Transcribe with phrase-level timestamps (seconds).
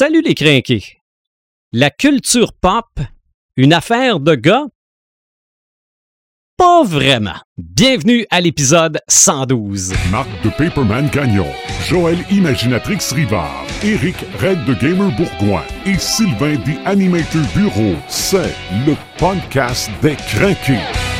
[0.00, 1.02] Salut les crinqués.
[1.72, 2.86] La culture pop,
[3.56, 4.66] une affaire de gars?
[6.56, 7.40] Pas vraiment.
[7.56, 9.94] Bienvenue à l'épisode 112.
[10.12, 11.48] Marc de Paperman Gagnon,
[11.88, 17.96] Joël Imaginatrix Rivard, Eric Red de Gamer Bourgoin et Sylvain The Animator Bureau.
[18.06, 18.54] C'est
[18.86, 21.17] le podcast des crinqués.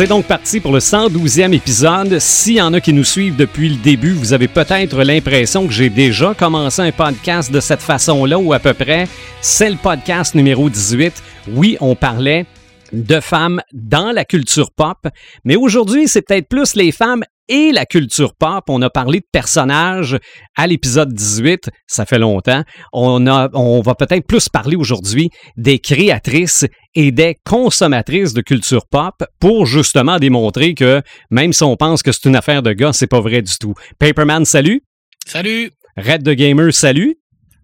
[0.00, 2.18] C'est donc parti pour le 112e épisode.
[2.20, 5.74] S'il y en a qui nous suivent depuis le début, vous avez peut-être l'impression que
[5.74, 9.06] j'ai déjà commencé un podcast de cette façon-là, ou à peu près.
[9.42, 11.22] C'est le podcast numéro 18.
[11.48, 12.46] Oui, on parlait
[12.94, 15.06] de femmes dans la culture pop,
[15.44, 18.64] mais aujourd'hui, c'est peut-être plus les femmes et la culture pop.
[18.68, 20.18] On a parlé de personnages
[20.56, 22.62] à l'épisode 18, ça fait longtemps.
[22.94, 28.86] On, a, on va peut-être plus parler aujourd'hui des créatrices et des consommatrices de culture
[28.90, 32.92] pop pour justement démontrer que même si on pense que c'est une affaire de gars,
[32.92, 33.74] c'est pas vrai du tout.
[33.98, 34.82] Paperman, salut.
[35.26, 35.70] Salut.
[35.96, 37.16] Red de Gamer, salut.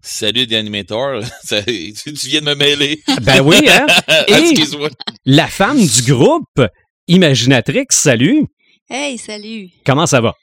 [0.02, 1.20] Salut, The Animator.
[1.48, 3.02] tu viens de me mêler.
[3.22, 3.86] Ben oui, hein?
[4.28, 4.54] Et
[5.24, 6.60] la femme du groupe,
[7.08, 8.46] Imaginatrix, salut.
[8.88, 9.70] Hey, salut.
[9.84, 10.34] Comment ça va?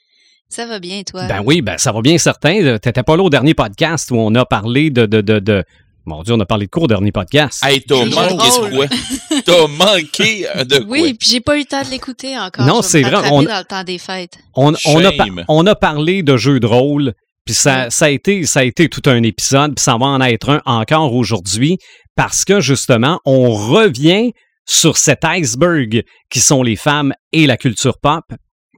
[0.50, 1.26] Ça va bien, toi?
[1.26, 2.76] Ben oui, ben ça va bien certain.
[2.76, 5.64] T'étais pas là au dernier podcast où on a parlé de, de, de, de...
[6.04, 7.64] Mon Dieu, on a parlé de quoi au dernier podcast?
[7.64, 8.86] Hey, t'as manqué de quoi?
[9.46, 10.86] t'as manqué de quoi?
[10.88, 12.66] Oui, puis j'ai pas eu le temps de l'écouter encore.
[12.66, 13.30] Non, c'est vrai.
[13.32, 13.42] On...
[13.44, 14.36] dans le temps des fêtes.
[14.54, 15.12] On, on, a,
[15.48, 17.14] on a parlé de jeux de rôle,
[17.46, 20.20] puis ça, ça, a été, ça a été tout un épisode, puis ça va en
[20.20, 21.78] être un encore aujourd'hui,
[22.14, 24.32] parce que justement, on revient
[24.66, 28.24] sur cet iceberg qui sont les femmes et la culture pop,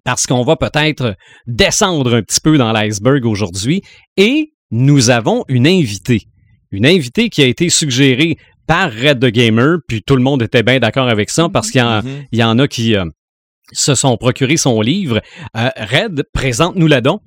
[0.05, 3.83] parce qu'on va peut-être descendre un petit peu dans l'iceberg aujourd'hui.
[4.17, 6.23] Et nous avons une invitée.
[6.71, 10.63] Une invitée qui a été suggérée par Red the Gamer, puis tout le monde était
[10.63, 12.27] bien d'accord avec ça, parce qu'il y, mm-hmm.
[12.33, 13.05] y, en a qui euh,
[13.73, 15.21] se sont procurés son livre.
[15.57, 17.21] Euh, Red, présente-nous la don.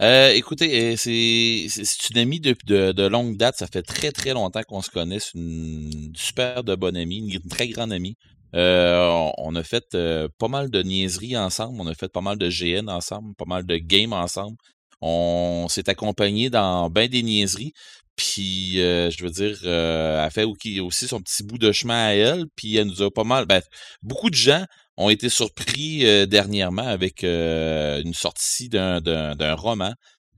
[0.00, 2.54] Euh, écoutez, c'est une amie de,
[2.92, 3.56] de, longue date.
[3.56, 5.18] Ça fait très, très longtemps qu'on se connaît.
[5.18, 8.16] C'est une super de bonne amie, une très grande amie.
[8.54, 11.80] Euh, on a fait euh, pas mal de niaiseries ensemble.
[11.80, 14.56] On a fait pas mal de GN ensemble, pas mal de games ensemble.
[15.00, 17.72] On s'est accompagné dans bien des niaiseries.
[18.16, 22.46] Puis, euh, je veux dire, elle fait aussi son petit bout de chemin à elle.
[22.56, 23.46] Puis, elle nous a pas mal.
[23.46, 23.62] Ben,
[24.02, 24.64] beaucoup de gens
[24.98, 29.94] ont été surpris dernièrement avec une sortie d'un roman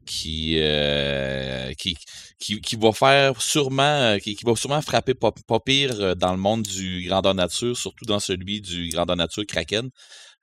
[0.07, 0.61] qui,
[1.79, 1.97] qui,
[2.39, 6.39] qui, qui, va faire sûrement, qui, qui va sûrement frapper pas, pas, pire dans le
[6.39, 9.89] monde du grandeur nature, surtout dans celui du grandeur nature Kraken.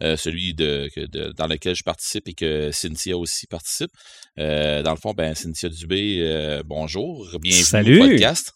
[0.02, 3.92] celui de, de, dans lequel je participe et que Cynthia aussi participe.
[4.36, 8.02] dans le fond, ben, Cynthia Dubé, bonjour, bienvenue Salut.
[8.02, 8.52] au podcast.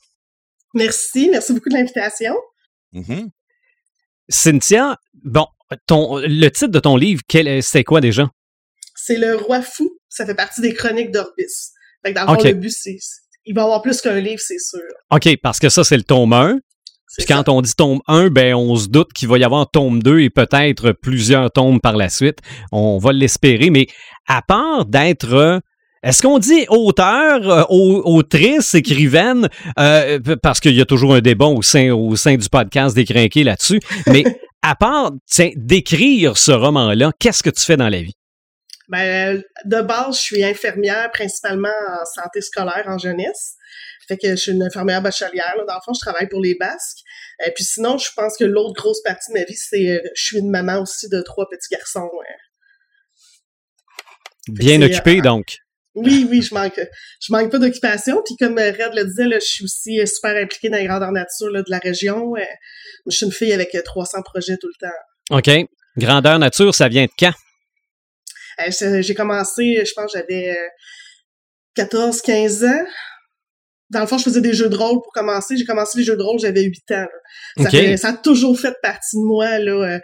[0.74, 2.34] Merci, merci beaucoup de l'invitation.
[2.94, 3.28] Mmh
[4.32, 5.46] Cynthia, bon,
[5.88, 7.22] ton, le titre de ton livre,
[7.62, 8.30] c'est quoi déjà?
[8.96, 9.98] C'est Le Roi Fou.
[10.10, 11.72] Ça fait partie des chroniques d'Orbis.
[12.04, 12.98] Fait que dans le fond, le but, c'est.
[13.46, 14.82] Il va y avoir plus qu'un livre, c'est sûr.
[15.10, 16.60] OK, parce que ça, c'est le tome 1.
[17.18, 20.02] Puis quand on dit tome 1, ben on se doute qu'il va y avoir tome
[20.02, 22.38] 2 et peut-être plusieurs tomes par la suite.
[22.72, 23.70] On va l'espérer.
[23.70, 23.88] Mais
[24.28, 25.62] à part d'être
[26.04, 29.48] est-ce qu'on dit auteur, euh, autrice, écrivaine?
[29.78, 33.06] Euh, parce qu'il y a toujours un débat au sein, au sein du podcast des
[33.06, 33.80] Crinqués là-dessus.
[34.08, 34.24] Mais
[34.64, 35.12] à part
[35.56, 38.16] d'écrire ce roman-là, qu'est-ce que tu fais dans la vie?
[38.90, 43.54] Ben, de base, je suis infirmière principalement en santé scolaire en jeunesse.
[44.08, 45.54] Fait que je suis une infirmière bachelière.
[45.68, 46.98] Dans le fond, je travaille pour les Basques.
[47.46, 50.24] Et euh, puis sinon, je pense que l'autre grosse partie de ma vie, c'est je
[50.24, 52.10] suis une maman aussi de trois petits garçons.
[54.48, 55.61] Bien occupée, donc.
[55.96, 56.80] Oui, oui, je manque,
[57.20, 58.22] je manque pas d'occupation.
[58.26, 60.86] Puis comme euh, Red le disait, là, je suis aussi euh, super impliquée dans les
[60.86, 62.36] grandeurs nature de la région.
[62.36, 62.42] Euh,
[63.08, 65.38] je suis une fille avec 300 projets tout le temps.
[65.38, 65.68] OK.
[65.98, 67.34] Grandeur nature, ça vient de quand?
[68.68, 70.56] j'ai commencé, je pense j'avais
[71.76, 72.86] 14-15 ans.
[73.90, 75.58] Dans le fond, je faisais des jeux de rôle pour commencer.
[75.58, 77.08] J'ai commencé les jeux de rôle, j'avais 8 ans.
[77.58, 80.00] Ça, ça, a toujours fait partie de moi, là,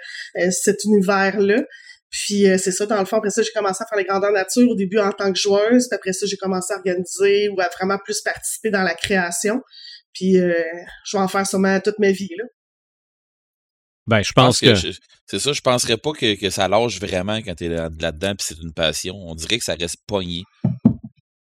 [0.50, 1.62] cet univers-là.
[2.09, 4.31] Puis euh, c'est ça, dans le fond, après ça, j'ai commencé à faire les grandeurs
[4.31, 7.59] nature au début en tant que joueuse, puis après ça, j'ai commencé à organiser ou
[7.59, 9.62] à vraiment plus participer dans la création.
[10.13, 10.54] Puis euh,
[11.06, 12.45] je vais en faire sûrement toute ma vie, là.
[14.07, 14.74] Ben, je pense, que...
[14.74, 18.48] c'est ça, je penserais pas que, que ça lâche vraiment quand tu es là-dedans puis
[18.48, 19.15] c'est une passion.
[19.18, 20.44] On dirait que ça reste pogné.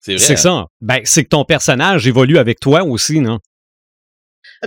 [0.01, 0.25] C'est vrai.
[0.25, 0.37] C'est hein?
[0.37, 0.67] ça.
[0.81, 3.39] Ben, c'est que ton personnage évolue avec toi aussi, non?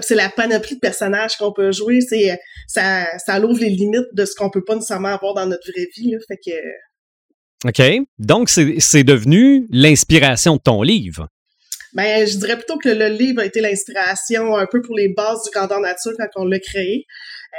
[0.01, 1.99] C'est la panoplie de personnages qu'on peut jouer.
[2.01, 5.71] C'est ça, ça ouvre les limites de ce qu'on peut pas nécessairement avoir dans notre
[5.71, 6.11] vraie vie.
[6.11, 6.57] Là, fait que
[7.63, 8.07] OK.
[8.17, 11.27] Donc, c'est devenu l'inspiration de ton livre.
[11.93, 15.43] Ben, je dirais plutôt que le livre a été l'inspiration un peu pour les bases
[15.43, 17.05] du Grandeur Nature quand on l'a créé.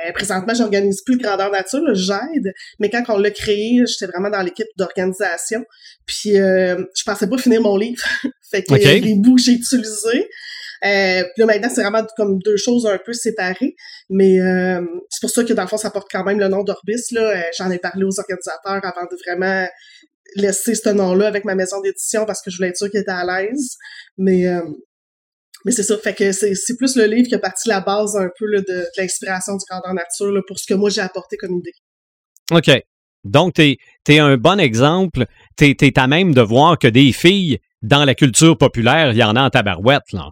[0.07, 4.31] Euh, présentement, j'organise plus le Grandeur Nature, j'aide, mais quand on l'a créé, j'étais vraiment
[4.31, 5.65] dans l'équipe d'organisation.
[6.07, 8.03] Puis euh, je pensais pas finir mon livre.
[8.51, 10.29] fait que les bouts que j'ai utilisés.
[10.85, 13.77] Euh, là, maintenant, c'est vraiment comme deux choses un peu séparées.
[14.11, 16.65] Mais euh, c'est pour ça que dans le fond, ça porte quand même le nom
[16.65, 17.13] d'Orbis.
[17.13, 17.45] Là.
[17.57, 19.69] J'en ai parlé aux organisateurs avant de vraiment
[20.35, 23.11] laisser ce nom-là avec ma maison d'édition parce que je voulais être sûre qu'ils étaient
[23.11, 23.77] à l'aise.
[24.19, 24.63] Mais, euh,
[25.65, 25.97] mais c'est ça.
[25.99, 29.55] Fait que c'est, plus le livre qui a parti la base un peu de, l'inspiration
[29.55, 31.75] du grandeur nature pour ce que moi j'ai apporté comme idée.
[32.51, 32.71] OK.
[33.25, 33.79] Donc, tu
[34.09, 35.27] es, un bon exemple.
[35.57, 39.23] Tu es, à même de voir que des filles, dans la culture populaire, il y
[39.23, 40.29] en a en tabarouette, là.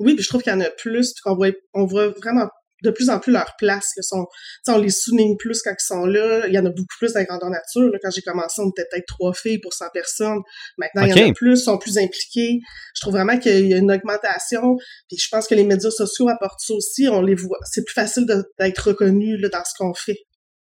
[0.00, 2.48] Oui, puis je trouve qu'il y en a plus, puis qu'on voit, on voit vraiment
[2.82, 3.92] de plus en plus leur place.
[4.00, 4.26] Sont,
[4.68, 6.46] on les souligne plus quand ils sont là.
[6.46, 7.92] Il y en a beaucoup plus dans la grandeur nature.
[8.02, 10.40] Quand j'ai commencé, on était peut-être trois filles pour 100 personnes.
[10.78, 12.60] Maintenant, il y en a plus, sont plus impliqués.
[12.94, 14.76] Je trouve vraiment qu'il y a une augmentation.
[15.08, 17.08] Puis je pense que les médias sociaux apportent ça aussi.
[17.08, 17.58] On les voit.
[17.64, 18.26] C'est plus facile
[18.58, 20.18] d'être reconnu là, dans ce qu'on fait.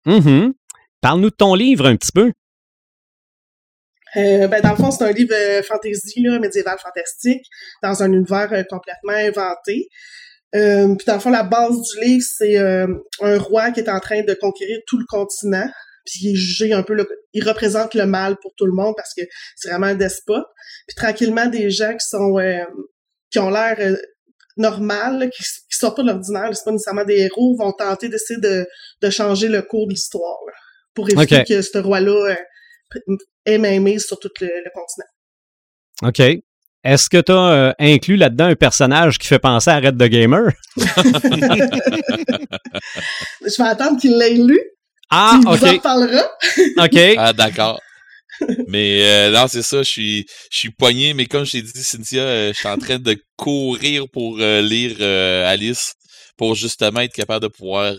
[0.06, 0.54] Mm-hmm.
[1.01, 2.31] Parle-nous de ton livre un petit peu.
[4.17, 7.45] Euh, ben, dans le fond, c'est un livre euh, fantasy, là, médiéval fantastique,
[7.83, 9.89] dans un univers euh, complètement inventé.
[10.56, 12.88] Euh, puis dans le fond, la base du livre, c'est euh,
[13.21, 15.67] un roi qui est en train de conquérir tout le continent.
[16.06, 18.94] Puis il est jugé un peu, le, il représente le mal pour tout le monde
[18.95, 19.23] parce que
[19.56, 20.45] c'est vraiment un despote.
[20.88, 22.63] Puis tranquillement, des gens qui sont euh,
[23.31, 23.77] qui ont l'air
[24.56, 28.39] normal, qui, qui sortent pas de l'ordinaire, c'est pas nécessairement des héros, vont tenter d'essayer
[28.39, 28.67] de,
[29.01, 30.38] de changer le cours de l'histoire
[30.94, 32.38] pour éviter que ce roi-là
[33.45, 35.07] ait main sur tout le, le continent.
[36.03, 36.42] OK.
[36.86, 40.03] Est-ce que tu as euh, inclus là-dedans un personnage qui fait penser à Red the
[40.03, 40.51] Gamer?
[40.77, 40.83] Je
[43.57, 44.59] vais attendre qu'il l'ait lu.
[45.09, 45.57] Ah, ok.
[45.57, 46.30] Vous en parlera.
[46.77, 47.15] OK.
[47.18, 47.81] Ah, d'accord.
[48.68, 51.83] Mais euh, non, c'est ça, je suis, je suis poigné, mais comme je t'ai dit,
[51.83, 55.01] Cynthia, euh, je suis en train de courir pour lire
[55.48, 55.94] Alice,
[56.38, 57.95] pour justement être capable de pouvoir,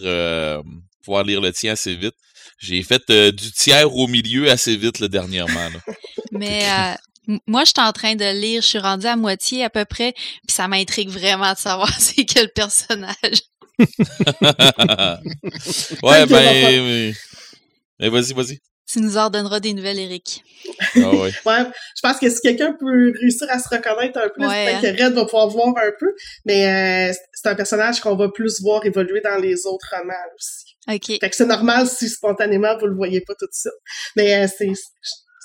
[1.02, 2.14] pouvoir lire le tien assez vite.
[2.58, 5.69] J'ai fait du tiers au milieu assez vite le dernièrement.
[6.32, 6.64] Mais
[7.47, 10.12] moi, je suis en train de lire, je suis rendue à moitié à peu près,
[10.12, 13.43] puis ça m'intrigue vraiment de savoir c'est quel personnage.
[16.03, 17.14] ouais, ben.
[17.99, 18.59] Mais vas-y, vas-y.
[18.88, 20.44] Tu nous ordonneras des nouvelles, Eric.
[20.94, 21.32] Ah ouais.
[21.44, 21.64] ouais.
[21.97, 25.14] Je pense que si quelqu'un peut réussir à se reconnaître un peu, peut-être que Red
[25.14, 26.14] va pouvoir voir un peu.
[26.44, 30.75] Mais euh, c'est un personnage qu'on va plus voir évoluer dans les autres romans aussi.
[30.88, 31.19] OK.
[31.21, 33.71] Fait que c'est normal si spontanément vous le voyez pas tout ça.
[34.17, 34.73] Mais euh, c'est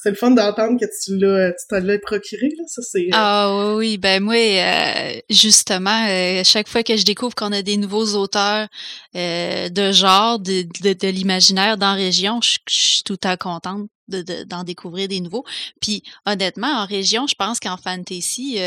[0.01, 2.63] c'est le fun d'entendre que tu l'as, tu l'as procuré, là.
[2.65, 3.05] Ça, c'est.
[3.05, 7.61] Euh, ah oui, ben moi, euh, justement, euh, chaque fois que je découvre qu'on a
[7.61, 8.67] des nouveaux auteurs
[9.13, 15.07] de genre, de, de, l'imaginaire dans la région, je, suis tout à contente d'en découvrir
[15.07, 15.45] des nouveaux.
[15.79, 18.57] Puis honnêtement, en région, je pense qu'en fantasy,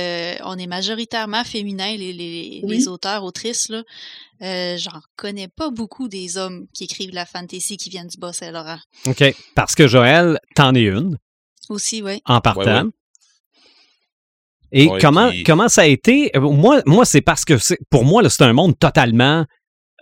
[0.44, 3.68] on est majoritairement féminin, les, les, les auteurs, autrices.
[3.68, 3.82] Là.
[4.42, 8.78] Euh, J'en connais pas beaucoup des hommes qui écrivent la fantasy qui viennent du Bas-Saint-Laurent.
[9.06, 9.22] OK.
[9.54, 11.18] Parce que Joël, t'en es une.
[11.68, 12.20] Aussi, oui.
[12.26, 12.90] En partant.
[14.72, 16.36] Et comment, comment ça a été?
[16.36, 17.54] Euh, moi, moi c'est parce que
[17.90, 19.46] pour moi, c'est un monde totalement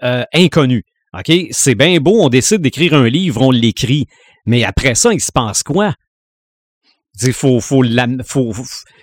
[0.03, 0.85] euh, inconnu.
[1.13, 1.31] OK?
[1.51, 4.07] C'est bien beau, on décide d'écrire un livre, on l'écrit.
[4.47, 5.95] Mais après ça, il se passe quoi?
[7.33, 7.83] Faut, faut,
[8.25, 8.53] faut,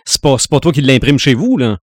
[0.06, 1.78] c'est pas, pas toi qui l'imprime chez vous, là.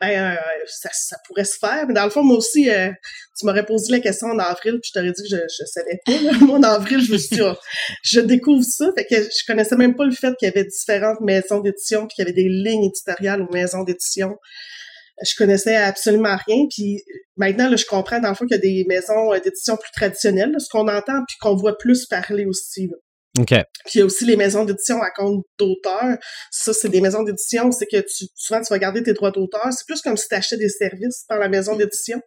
[0.00, 1.86] Ben, euh, ça, ça, pourrait se faire.
[1.86, 2.90] Mais dans le fond, moi aussi, euh,
[3.38, 6.00] tu m'aurais posé la question en avril, puis je t'aurais dit que je, je savais
[6.04, 6.38] pas.
[6.44, 7.54] Moi, en avril, je me suis dit, oh,
[8.02, 8.90] je découvre ça.
[8.96, 12.16] Fait que je connaissais même pas le fait qu'il y avait différentes maisons d'édition, puis
[12.16, 14.36] qu'il y avait des lignes éditoriales aux maisons d'édition.
[15.22, 16.64] Je connaissais absolument rien.
[16.70, 17.02] Puis
[17.36, 19.92] maintenant, là, je comprends dans le fond qu'il y a des maisons euh, d'édition plus
[19.92, 22.90] traditionnelles, ce qu'on entend, puis qu'on voit plus parler aussi.
[23.38, 23.48] OK.
[23.48, 26.16] Puis il y a aussi les maisons d'édition à compte d'auteur.
[26.52, 29.72] Ça, c'est des maisons d'édition, c'est que tu, souvent tu vas garder tes droits d'auteur.
[29.72, 32.20] C'est plus comme si tu achetais des services par la maison d'édition,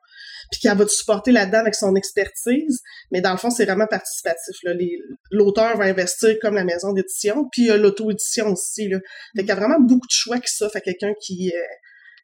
[0.52, 2.82] puis qu'elle va te supporter là-dedans avec son expertise.
[3.12, 4.58] Mais dans le fond, c'est vraiment participatif.
[5.32, 8.90] L'auteur va investir comme la maison d'édition, puis il y a l'auto-édition aussi.
[8.90, 9.00] Là.
[9.36, 11.60] Fait qu'il y a vraiment beaucoup de choix qui s'offrent à quelqu'un qui, euh,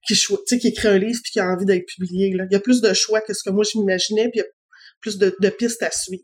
[0.08, 2.34] qui, qui écrit un livre puis qui a envie d'être publié.
[2.34, 2.46] Là.
[2.50, 4.42] Il y a plus de choix que ce que moi je m'imaginais, puis il y
[4.42, 4.48] a
[5.02, 6.24] plus de, de pistes à suivre.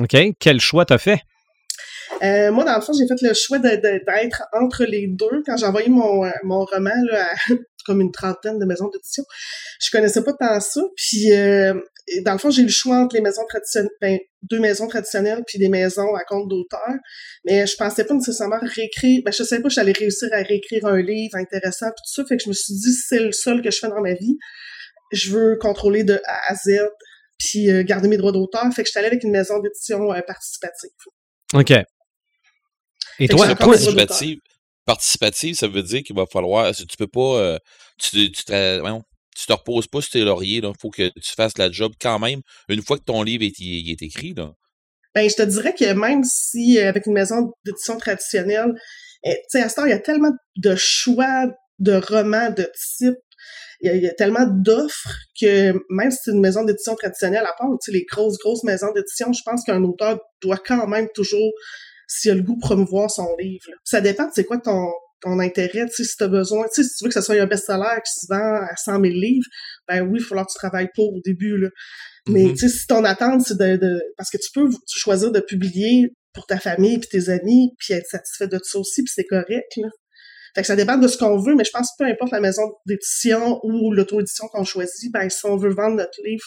[0.00, 0.16] OK.
[0.38, 1.20] Quel choix t'as fait?
[2.22, 5.42] Euh, moi, dans le fond, j'ai fait le choix d'être entre les deux.
[5.46, 7.54] Quand j'ai envoyé mon, euh, mon roman là, à
[7.88, 9.24] comme une trentaine de maisons d'édition,
[9.80, 10.80] je connaissais pas tant ça.
[10.96, 11.74] Puis, euh,
[12.24, 15.42] dans le fond, j'ai eu le choix entre les maisons traditionnelles, ben, deux maisons traditionnelles
[15.46, 16.94] puis des maisons à compte d'auteur.
[17.44, 19.22] Mais je pensais pas nécessairement réécrire.
[19.24, 22.24] Ben, je savais pas que j'allais réussir à réécrire un livre intéressant puis tout ça.
[22.28, 24.38] Fait que je me suis dit, c'est le seul que je fais dans ma vie.
[25.10, 26.80] Je veux contrôler de A à Z
[27.38, 28.64] puis garder mes droits d'auteur.
[28.74, 30.90] Fait que je suis allée avec une maison d'édition participative.
[31.54, 31.72] OK.
[33.18, 34.38] Et toi, participative,
[34.88, 37.58] participative, ça veut dire qu'il va falloir, tu peux pas, euh,
[37.98, 41.92] tu, tu, te, reposes pas sur tes lauriers, il faut que tu fasses la job
[42.00, 42.40] quand même,
[42.70, 44.32] une fois que ton livre est, écrit.
[44.34, 44.54] Là.
[45.14, 48.72] Ben, je te dirais que même si, euh, avec une maison d'édition traditionnelle,
[49.24, 51.46] eh, tu sais, à ce temps, il y a tellement de choix
[51.78, 53.18] de romans de type
[53.80, 57.68] il y, a, tellement d'offres que même si c'est une maison d'édition traditionnelle, à part
[57.88, 61.52] les grosses, grosses maisons d'édition, je pense qu'un auteur doit quand même toujours,
[62.08, 63.66] s'il a le goût, promouvoir son livre.
[63.84, 64.88] Ça dépend de c'est quoi ton,
[65.20, 67.20] ton intérêt, tu sais, si tu as besoin, tu sais, si tu veux que ce
[67.20, 69.46] soit un best-seller qui se vend à 100 000 livres,
[69.86, 71.68] ben oui, il va falloir que tu travailles pour au début, là.
[72.28, 72.52] Mais, mm-hmm.
[72.52, 76.12] tu sais, si ton attente, c'est de, de, parce que tu peux choisir de publier
[76.34, 79.76] pour ta famille puis tes amis puis être satisfait de ça aussi puis c'est correct,
[79.76, 79.88] là.
[80.54, 82.40] Fait que ça dépend de ce qu'on veut, mais je pense que peu importe la
[82.40, 86.44] maison d'édition ou l'auto-édition qu'on choisit, ben, si on veut vendre notre livre,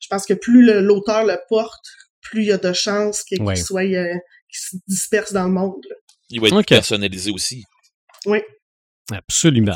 [0.00, 1.84] je pense que plus l'auteur le, porte,
[2.22, 4.14] plus il y a de chances qu'il soit, euh,
[4.60, 5.82] se disperse dans le monde.
[6.30, 7.64] Il va être personnalisé aussi.
[8.26, 8.38] Oui.
[9.10, 9.74] Absolument.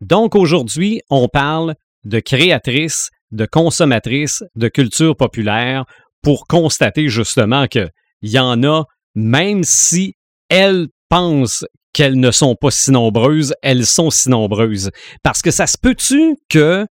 [0.00, 5.84] Donc aujourd'hui, on parle de créatrices, de consommatrices de culture populaire
[6.22, 7.90] pour constater justement qu'il
[8.22, 10.14] y en a, même si
[10.48, 14.90] elles pensent qu'elles ne sont pas si nombreuses, elles sont si nombreuses.
[15.22, 16.86] Parce que ça se peut-tu que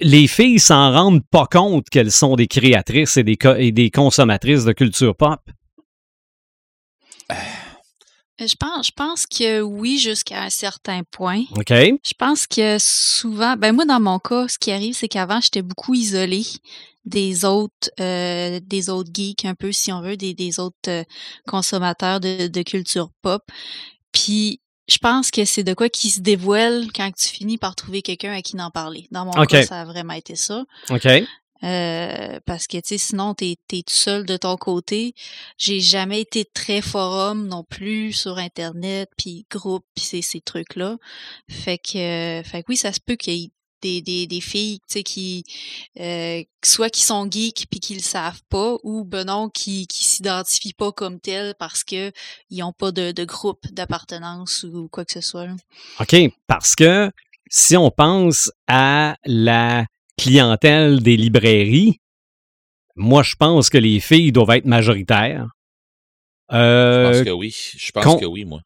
[0.00, 4.64] les filles s'en rendent pas compte qu'elles sont des créatrices et des, et des consommatrices
[4.64, 5.40] de culture pop?
[7.30, 7.34] Euh,
[8.46, 11.42] je pense, je pense que oui, jusqu'à un certain point.
[11.56, 11.70] OK.
[11.70, 15.62] Je pense que souvent, ben moi, dans mon cas, ce qui arrive, c'est qu'avant, j'étais
[15.62, 16.46] beaucoup isolée
[17.04, 21.04] des autres, euh, des autres geeks, un peu, si on veut, des, des autres euh,
[21.46, 23.42] consommateurs de, de culture pop.
[24.12, 28.02] Puis, je pense que c'est de quoi qui se dévoile quand tu finis par trouver
[28.02, 29.06] quelqu'un à qui en parler.
[29.10, 30.64] Dans mon cas, ça a vraiment été ça.
[30.90, 31.06] OK.
[31.64, 35.16] Euh, parce que tu sais sinon t'es es tout seul de ton côté
[35.56, 40.76] j'ai jamais été très forum non plus sur internet puis groupe puis ces, ces trucs
[40.76, 40.98] là
[41.50, 43.50] fait que fait que oui ça se peut qu'il y ait
[43.82, 45.44] des, des, des filles tu sais qui
[46.00, 50.08] euh, soit qui sont geeks puis qui le savent pas ou ben non qui qui
[50.08, 52.12] s'identifient pas comme telles parce que
[52.50, 55.48] ils ont pas de, de groupe d'appartenance ou quoi que ce soit
[56.00, 56.16] OK
[56.46, 57.10] parce que
[57.50, 59.86] si on pense à la
[60.18, 62.00] clientèle des librairies,
[62.96, 65.46] moi, je pense que les filles doivent être majoritaires.
[66.52, 67.56] Euh, je pense que oui.
[67.76, 68.60] Je pense que oui, moi.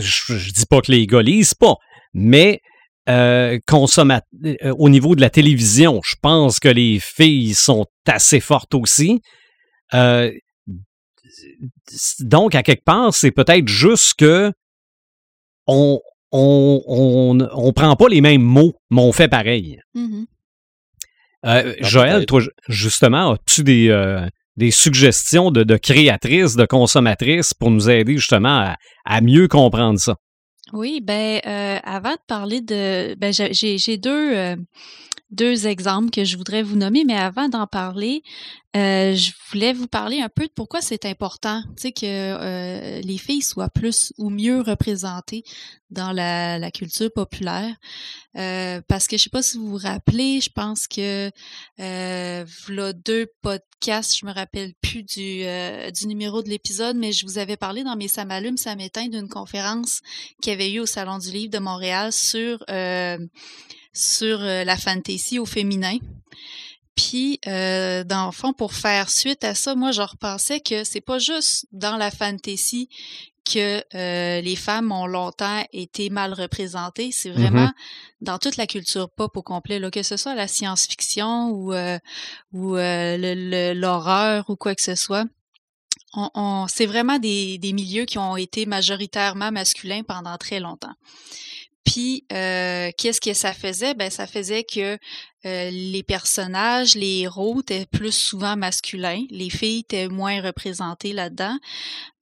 [0.00, 1.76] je, dis pas que les gars lisent pas,
[2.14, 2.60] mais
[3.08, 8.74] euh, euh, au niveau de la télévision, je pense que les filles sont assez fortes
[8.74, 9.20] aussi.
[9.92, 10.32] Euh,
[12.20, 14.52] donc, à quelque part, c'est peut-être juste que
[15.66, 16.00] on,
[16.32, 19.80] on, on, prend pas les mêmes mots, mais on fait pareil.
[19.94, 20.24] Mm-hmm.
[21.46, 27.70] Euh, Joël, toi, justement, as-tu des, euh, des suggestions de, de, créatrices, de consommatrices pour
[27.70, 30.16] nous aider justement à, mieux comprendre ça?
[30.72, 34.56] Oui, ben euh, avant de parler de, ben j'ai deux
[35.30, 38.22] deux exemples que je voudrais vous nommer, mais avant d'en parler,
[38.76, 41.62] euh, je voulais vous parler un peu de pourquoi c'est important,
[41.92, 45.44] que euh, les filles soient plus ou mieux représentées
[45.90, 47.76] dans la, la culture populaire.
[48.36, 51.30] Euh, parce que je sais pas si vous vous rappelez, je pense que
[51.78, 57.12] euh, voilà deux podcasts, je me rappelle plus du, euh, du numéro de l'épisode, mais
[57.12, 60.00] je vous avais parlé dans mes Ça m'allume, ça d'une conférence
[60.42, 63.18] qui avait eu au Salon du Livre de Montréal sur euh,
[63.92, 65.98] sur euh, la fantasy au féminin.
[66.96, 71.00] Puis, euh, dans le fond, pour faire suite à ça, moi, je repensais que c'est
[71.00, 72.88] pas juste dans la fantasy
[73.44, 77.10] que euh, les femmes ont longtemps été mal représentées.
[77.12, 77.32] C'est mm-hmm.
[77.32, 77.72] vraiment
[78.20, 81.98] dans toute la culture pop au complet, là, que ce soit la science-fiction ou, euh,
[82.52, 85.24] ou l'horreur ou quoi que ce soit.
[86.14, 90.94] On, on c'est vraiment des, des milieux qui ont été majoritairement masculins pendant très longtemps.
[91.84, 93.94] Puis, euh, qu'est-ce que ça faisait?
[93.94, 94.98] Ben, ça faisait que
[95.46, 101.58] euh, les personnages, les héros étaient plus souvent masculins, les filles étaient moins représentées là-dedans.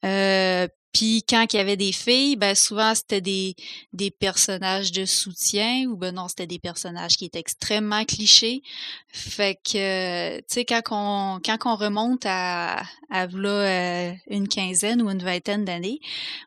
[0.05, 3.57] Euh, puis quand il y avait des filles, ben souvent c'était des,
[3.93, 8.63] des personnages de soutien ou ben non, c'était des personnages qui étaient extrêmement clichés.
[9.09, 15.11] Fait que tu sais quand on quand on remonte à à euh, une quinzaine ou
[15.11, 16.01] une vingtaine d'années,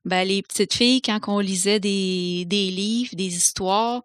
[0.03, 4.03] ben les petites filles quand on lisait des des livres, des histoires,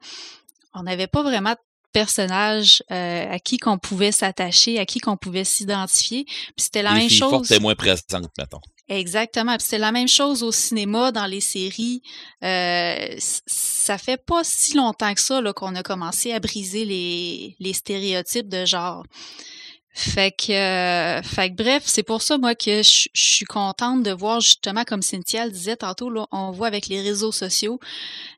[0.75, 1.59] on n'avait pas vraiment de
[1.92, 6.25] personnages euh, à qui qu'on pouvait s'attacher, à qui qu'on pouvait s'identifier.
[6.25, 7.30] Puis c'était la même chose.
[7.30, 8.61] Fortes moins présente, mettons.
[8.90, 9.56] Exactement.
[9.61, 12.02] c'est la même chose au cinéma, dans les séries.
[12.42, 17.73] Euh, ça fait pas si longtemps que ça qu'on a commencé à briser les, les
[17.73, 19.04] stéréotypes de genre.
[19.92, 24.11] Fait que, euh, fait que bref, c'est pour ça moi que je, suis contente de
[24.11, 27.78] voir justement comme Cynthia le disait tantôt, là, on voit avec les réseaux sociaux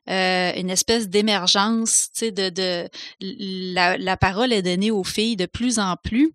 [0.09, 2.89] euh, une espèce d'émergence, tu sais, de, de
[3.21, 6.33] la, la parole est donnée aux filles de plus en plus,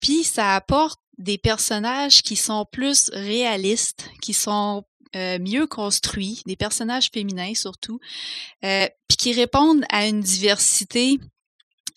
[0.00, 4.84] puis ça apporte des personnages qui sont plus réalistes, qui sont
[5.16, 8.00] euh, mieux construits, des personnages féminins surtout,
[8.64, 11.18] euh, puis qui répondent à une diversité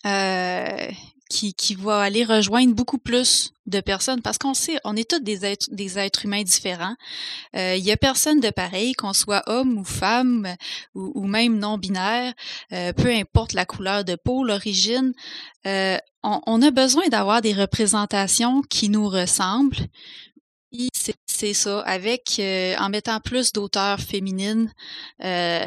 [0.06, 0.90] euh,
[1.28, 5.20] qui, qui va aller rejoindre beaucoup plus de personnes parce qu'on sait, on est tous
[5.20, 6.94] des êtres, des êtres humains différents.
[7.54, 10.54] Euh, il y a personne de pareil, qu'on soit homme ou femme
[10.94, 12.32] ou, ou même non binaire,
[12.72, 15.12] euh, peu importe la couleur de peau, l'origine.
[15.66, 15.98] Euh,
[16.46, 19.76] on, a besoin d'avoir des représentations qui nous ressemblent.
[21.26, 24.70] C'est ça, avec euh, en mettant plus d'auteurs féminines
[25.24, 25.64] euh,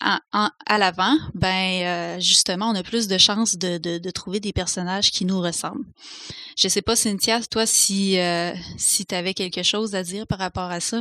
[0.00, 5.24] à l'avant, ben euh, justement, on a plus de chances de, trouver des personnages qui
[5.24, 5.86] nous ressemblent.
[6.56, 8.18] Je sais pas, Cynthia, toi, si,
[8.76, 11.00] si tu avais quelque chose à dire par rapport à ça?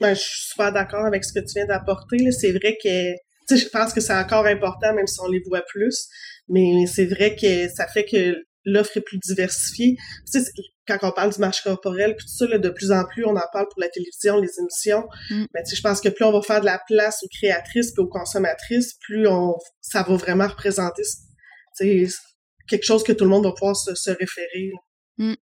[0.00, 2.30] Ben, je suis super d'accord avec ce que tu viens d'apporter.
[2.30, 6.08] C'est vrai que je pense que c'est encore important, même si on les voit plus.
[6.48, 9.96] Mais c'est vrai que ça fait que l'offre est plus diversifiée.
[10.30, 10.50] Tu sais,
[10.86, 13.46] quand on parle du marché corporel, tout ça, là, de plus en plus, on en
[13.52, 15.06] parle pour la télévision, les émissions.
[15.30, 15.46] Mm.
[15.54, 17.92] Mais tu sais, je pense que plus on va faire de la place aux créatrices
[17.96, 21.02] et aux consommatrices, plus on, ça va vraiment représenter
[21.76, 22.14] tu sais,
[22.68, 24.72] quelque chose que tout le monde va pouvoir se, se référer.
[25.18, 25.34] Mm.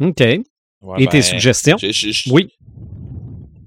[0.00, 0.20] OK.
[0.98, 1.76] Et tes ben, suggestions?
[2.30, 2.48] oui.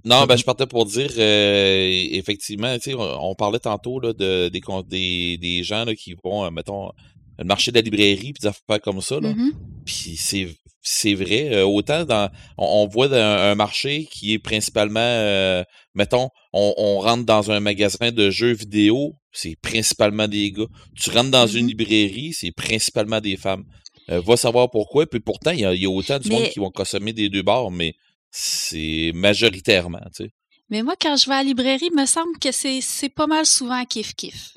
[0.05, 4.49] Non, ben je partais pour dire euh, effectivement, tu sais, on, parlait tantôt là, de,
[4.49, 6.91] des, des, des gens là, qui vont, euh, mettons,
[7.37, 9.19] le marché de la librairie, puis des affaires comme ça.
[9.19, 9.31] Là.
[9.31, 9.51] Mm-hmm.
[9.85, 10.47] Puis c'est,
[10.81, 11.53] c'est vrai.
[11.53, 15.63] Euh, autant dans on, voit un, marché qui est principalement, euh,
[15.95, 20.67] mettons, on, on, rentre dans un magasin de jeux vidéo, c'est principalement des gars.
[20.95, 21.69] Tu rentres dans une mm-hmm.
[21.69, 23.63] librairie, c'est principalement des femmes.
[24.09, 25.05] Euh, va savoir pourquoi.
[25.05, 27.43] Puis pourtant, il y a, y a, autant de monde qui vont consommer des deux
[27.43, 27.95] bords, mais
[28.35, 30.29] c'est majoritairement, tu sais.
[30.69, 33.27] Mais moi, quand je vais à la librairie, il me semble que c'est, c'est pas
[33.27, 34.55] mal souvent kiff-kiff.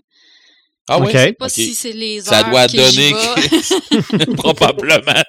[0.88, 1.08] Ah oui?
[1.12, 3.12] Je sais pas si c'est les heures Ça doit donner
[4.36, 5.22] probablement.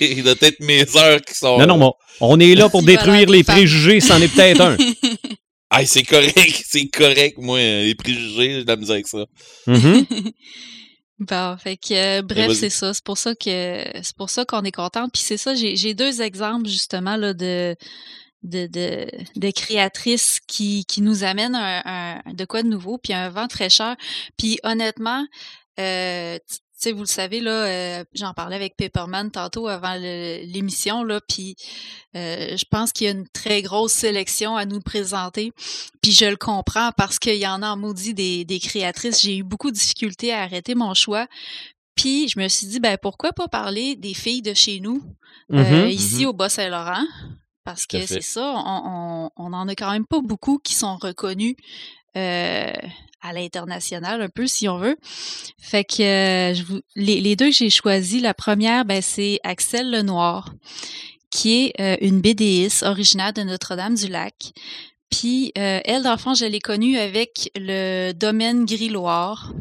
[0.00, 1.58] Il doit être mes heures qui sont.
[1.58, 4.76] Non, non, bon, on est là pour détruire les préjugés, c'en est peut-être un.
[5.74, 9.24] Ah, c'est correct, c'est correct, moi, les préjugés, j'ai de la misère avec ça.
[9.66, 10.04] Mm-hmm.
[11.28, 12.92] Bon, fait que euh, bref, c'est ça.
[12.92, 15.08] C'est pour ça que c'est pour ça qu'on est content.
[15.08, 17.76] Puis c'est ça, j'ai deux exemples justement là de
[18.42, 19.06] de, de,
[19.36, 23.52] de créatrices qui, qui nous amènent un, de quoi de nouveau, puis un vent de
[23.52, 23.94] fraîcheur.
[24.36, 25.24] Puis honnêtement,
[25.78, 26.38] euh,
[26.82, 31.56] sais, vous le savez, là, euh, j'en parlais avec Paperman tantôt avant l'émission, là, puis
[32.16, 35.52] euh, je pense qu'il y a une très grosse sélection à nous présenter.
[36.02, 39.22] Puis je le comprends parce qu'il y en a en maudit des, des créatrices.
[39.22, 41.26] J'ai eu beaucoup de difficultés à arrêter mon choix.
[41.94, 45.02] Puis je me suis dit, ben pourquoi pas parler des filles de chez nous,
[45.50, 45.88] mm-hmm.
[45.88, 46.26] ici mm-hmm.
[46.26, 47.04] au Bas-Saint-Laurent?
[47.64, 51.54] Parce que c'est ça, on, on, en a quand même pas beaucoup qui sont reconnus
[52.16, 52.72] euh,
[53.22, 54.96] à l'international, un peu si on veut.
[55.58, 59.38] Fait que euh, je vous, les, les, deux que j'ai choisis, la première, ben, c'est
[59.44, 60.52] Axel Lenoir,
[61.30, 64.52] qui est euh, une BDiste originaire de Notre-Dame-du-Lac.
[65.12, 69.52] Puis euh, elle, dans le fond, je l'ai connue avec le domaine Grilloire,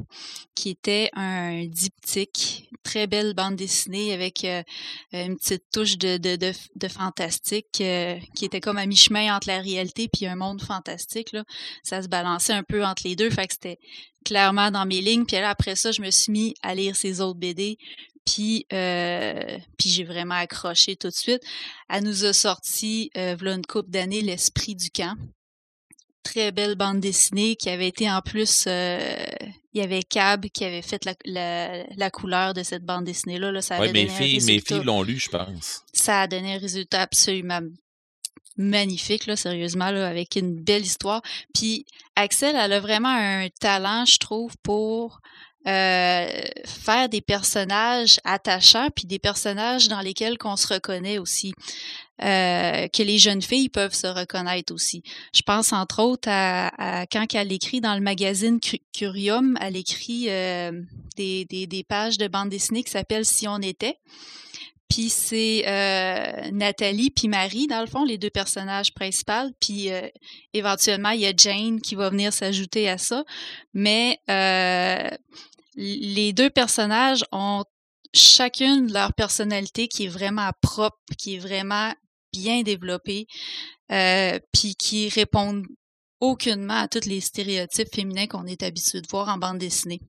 [0.56, 4.64] qui était un diptyque, très belle bande dessinée avec euh,
[5.12, 9.50] une petite touche de, de, de, de fantastique euh, qui était comme à mi-chemin entre
[9.50, 11.34] la réalité puis un monde fantastique.
[11.34, 11.44] Là.
[11.84, 13.80] Ça se balançait un peu entre les deux, fait que c'était
[14.24, 15.26] clairement dans mes lignes.
[15.26, 17.78] Puis là, après ça, je me suis mis à lire ses autres BD.
[18.26, 21.42] Puis, euh, puis j'ai vraiment accroché tout de suite.
[21.90, 25.18] Elle nous a sorti, euh, une couple d'années, L'Esprit du camp
[26.24, 29.26] très belle bande dessinée qui avait été en plus euh,
[29.74, 33.52] il y avait Cab qui avait fait la, la, couleur de cette bande dessinée là,
[33.52, 35.84] là ça avait mes filles mes filles l'ont lu je pense.
[35.94, 37.62] Ça a donné un résultat absolument
[38.58, 41.22] magnifique là sérieusement là avec une belle histoire.
[41.54, 45.22] Puis Axel elle a vraiment un talent je trouve pour
[45.68, 51.54] euh, faire des personnages attachants puis des personnages dans lesquels qu'on se reconnaît aussi
[52.24, 55.04] euh, que les jeunes filles peuvent se reconnaître aussi.
[55.36, 58.60] Je pense entre autres à, quand elle écrit dans le magazine
[58.94, 60.72] Curium, elle écrit euh,
[61.16, 63.98] des, des, des, pages de bande dessinée qui s'appellent Si on était.
[64.92, 69.50] Puis c'est euh, Nathalie puis Marie, dans le fond, les deux personnages principaux.
[69.62, 70.02] Puis euh,
[70.54, 73.24] éventuellement, il y a Jane qui va venir s'ajouter à ça.
[73.74, 75.10] Mais euh,
[75.76, 77.64] les deux personnages ont
[78.14, 81.94] chacune leur personnalité qui est vraiment propre, qui est vraiment
[82.34, 83.28] bien développée,
[83.92, 85.66] euh, puis qui répondent
[86.20, 90.02] aucunement à tous les stéréotypes féminins qu'on est habitué de voir en bande dessinée.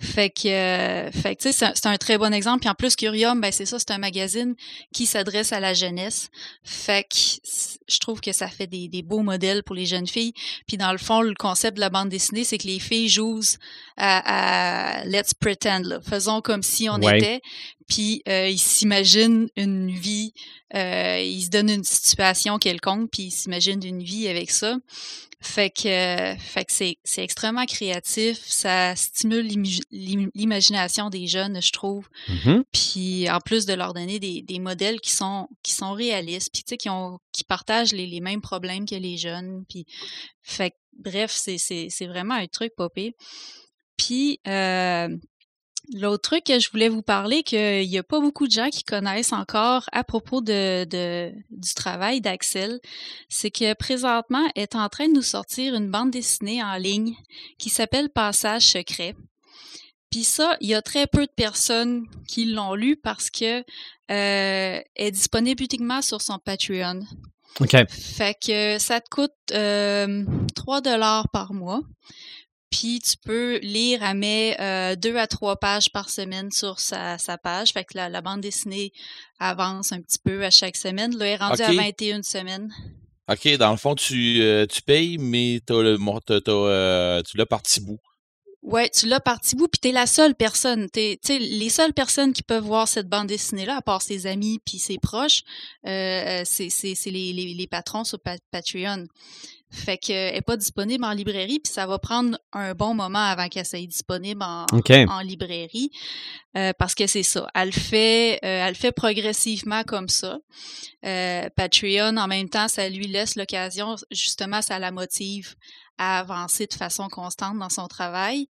[0.00, 2.60] Fait que, euh, fait que c'est un, très bon exemple.
[2.60, 4.54] Puis en plus, Curium, ben c'est ça, c'est un magazine
[4.92, 6.30] qui s'adresse à la jeunesse.
[6.64, 7.16] Fait que
[7.88, 10.34] je trouve que ça fait des, des, beaux modèles pour les jeunes filles.
[10.66, 13.40] Puis dans le fond, le concept de la bande dessinée, c'est que les filles jouent
[13.96, 16.00] à, Let's Pretend, là.
[16.00, 17.40] faisons comme si on était.
[17.92, 20.32] Puis euh, ils s'imaginent une vie,
[20.74, 24.78] euh, ils se donnent une situation quelconque, puis ils s'imaginent une vie avec ça.
[25.42, 29.46] Fait que, fait que c'est, c'est extrêmement créatif, ça stimule
[29.90, 32.08] l'imagination des jeunes, je trouve.
[32.28, 32.62] Mm-hmm.
[32.72, 36.62] Puis en plus de leur donner des, des modèles qui sont qui sont réalistes, puis
[36.62, 39.64] tu sais qui ont qui partagent les, les mêmes problèmes que les jeunes.
[39.68, 39.84] Puis
[40.40, 43.14] fait que, bref, c'est, c'est, c'est vraiment un truc popé.
[43.98, 45.08] Puis euh,
[45.94, 48.82] L'autre truc que je voulais vous parler, qu'il n'y a pas beaucoup de gens qui
[48.82, 50.84] connaissent encore à propos de,
[51.50, 52.80] du travail d'Axel,
[53.28, 57.14] c'est que présentement est en train de nous sortir une bande dessinée en ligne
[57.58, 59.14] qui s'appelle Passage secret.
[60.10, 63.60] Puis ça, il y a très peu de personnes qui l'ont lu parce que
[64.10, 67.00] euh, est disponible uniquement sur son Patreon.
[67.60, 67.76] OK.
[67.88, 70.24] Fait que ça te coûte euh,
[70.54, 71.80] 3 dollars par mois.
[72.72, 77.18] Puis tu peux lire à mes euh, deux à trois pages par semaine sur sa,
[77.18, 77.72] sa page.
[77.72, 78.92] Fait que la, la, bande dessinée
[79.38, 81.16] avance un petit peu à chaque semaine.
[81.16, 82.72] Là, elle est rendue à 21 semaines.
[83.30, 87.62] OK, dans le fond, tu, euh, tu payes, mais t'as le, euh, tu l'as par
[87.62, 87.98] petit bout.
[88.62, 90.88] Ouais, tu l'as par petit bout, puis t'es la seule personne.
[90.88, 94.78] T'es, les seules personnes qui peuvent voir cette bande dessinée-là, à part ses amis puis
[94.78, 95.42] ses proches,
[95.84, 98.18] c'est, c'est, les, les, les, patrons sur
[98.50, 99.06] Patreon.
[99.72, 103.48] Fait qu'elle n'est pas disponible en librairie, puis ça va prendre un bon moment avant
[103.48, 105.90] qu'elle soit disponible en, en librairie.
[106.58, 107.48] Euh, parce que c'est ça.
[107.54, 110.38] Elle fait, euh, elle fait progressivement comme ça.
[111.06, 115.54] Euh, Patreon, en même temps, ça lui laisse l'occasion, justement, ça la motive
[115.96, 118.48] à avancer de façon constante dans son travail.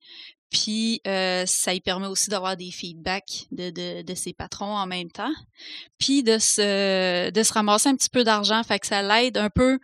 [0.50, 5.10] Puis ça lui permet aussi d'avoir des feedbacks de, de, de, ses patrons en même
[5.10, 5.32] temps.
[5.98, 8.62] Puis de se, de se ramasser un petit peu d'argent.
[8.64, 9.80] Fait que ça l'aide un peu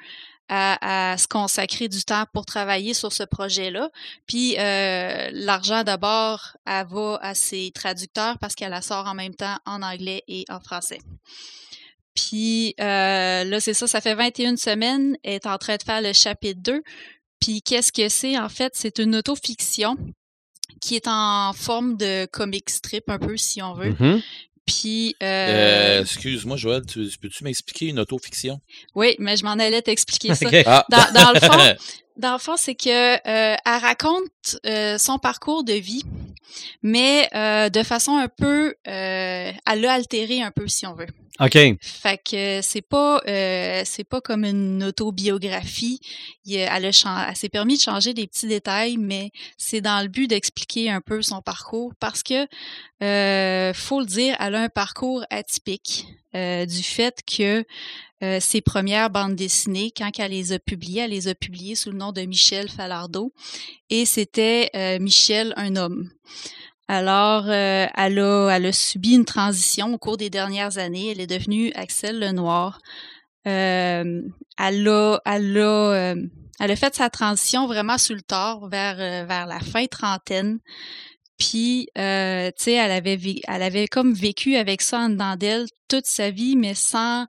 [0.49, 3.89] à, se consacrer du temps pour travailler sur ce projet-là.
[4.27, 9.35] Puis euh, l'argent d'abord, elle va à ses traducteurs parce qu'elle la sort en même
[9.35, 10.99] temps en anglais et en français.
[12.15, 16.01] Puis euh, là, c'est ça, ça fait 21 semaines, elle est en train de faire
[16.01, 16.81] le chapitre 2.
[17.39, 18.37] Puis qu'est-ce que c'est?
[18.37, 19.95] En fait, c'est une autofiction
[20.81, 23.91] qui est en forme de comic strip un peu, si on veut.
[23.91, 24.23] Mm-hmm.
[24.67, 25.15] Puis.
[25.23, 26.01] Euh, euh...
[26.01, 28.59] Excuse-moi, Joël, tu, peux-tu m'expliquer une autofiction?
[28.93, 30.47] Oui, mais je m'en allais t'expliquer ça.
[30.65, 30.85] Ah.
[30.89, 31.75] Dans, dans, le fond,
[32.17, 36.03] dans le fond, c'est que euh, elle raconte euh, son parcours de vie,
[36.81, 41.07] mais euh, de façon un peu, euh, elle l'a altéré un peu, si on veut.
[41.39, 41.57] OK.
[41.81, 45.99] Fait que c'est pas euh, c'est pas comme une autobiographie.
[46.49, 50.27] elle, a, elle s'est permis de changer des petits détails, mais c'est dans le but
[50.27, 52.47] d'expliquer un peu son parcours parce que
[53.03, 57.63] euh, faut le dire, elle a un parcours atypique euh, du fait que
[58.23, 61.91] euh, ses premières bandes dessinées, quand elle les a publiées, elle les a publiées sous
[61.91, 63.33] le nom de Michel Falardeau
[63.89, 66.09] et c'était euh, Michel un homme.
[66.87, 71.11] Alors, euh, elle, a, elle a subi une transition au cours des dernières années.
[71.11, 72.79] Elle est devenue Axel Lenoir.
[73.45, 74.21] Euh,
[74.57, 76.15] elle a, elle a, euh,
[76.59, 80.59] elle a fait sa transition vraiment sur le tard, vers la fin trentaine.
[81.37, 85.67] Puis, euh, tu sais, elle avait, elle avait comme vécu avec ça en dedans d'elle
[85.87, 87.25] toute sa vie, mais sans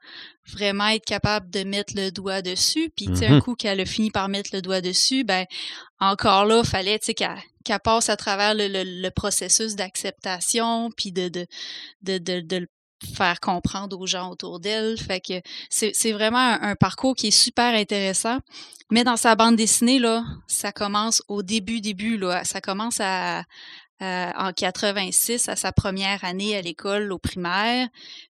[0.50, 2.90] vraiment être capable de mettre le doigt dessus.
[2.96, 3.42] Puis, tu sais, un mm-hmm.
[3.42, 5.44] coup qu'elle a fini par mettre le doigt dessus, ben
[6.00, 11.12] encore là, fallait, tu sais, qu'elle qu'elle passe à travers le, le, processus d'acceptation, puis
[11.12, 11.46] de, de,
[12.02, 12.68] de, de, de, le
[13.14, 14.98] faire comprendre aux gens autour d'elle.
[14.98, 15.34] Fait que
[15.68, 18.38] c'est vraiment un, parcours qui est super intéressant.
[18.90, 22.42] Mais dans sa bande dessinée, là, ça commence au début, début, là.
[22.44, 23.44] Ça commence à,
[24.00, 27.88] en 86, à sa première année à l'école, au primaire.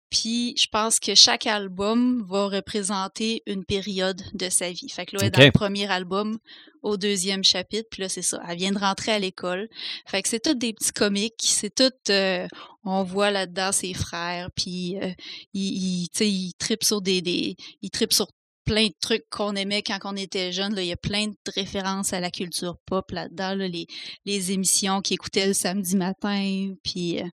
[0.09, 4.89] Puis je pense que chaque album va représenter une période de sa vie.
[4.89, 6.37] Fait que là, elle est dans le premier album
[6.83, 8.39] au deuxième chapitre, puis là, c'est ça.
[8.47, 9.67] Elle vient de rentrer à l'école.
[10.05, 11.91] Fait que c'est tout des petits comiques, c'est tout...
[12.09, 12.47] Euh,
[12.83, 15.11] on voit là-dedans ses frères, puis euh,
[15.53, 17.21] il, il, tripe sur des...
[17.21, 18.27] des il tripe sur
[18.65, 20.75] plein de trucs qu'on aimait quand on était jeune.
[20.75, 20.81] Là.
[20.81, 23.87] Il y a plein de références à la culture pop là-dedans, les,
[24.25, 26.73] les émissions qu'il écoutait le samedi matin.
[26.83, 27.25] Puis, euh,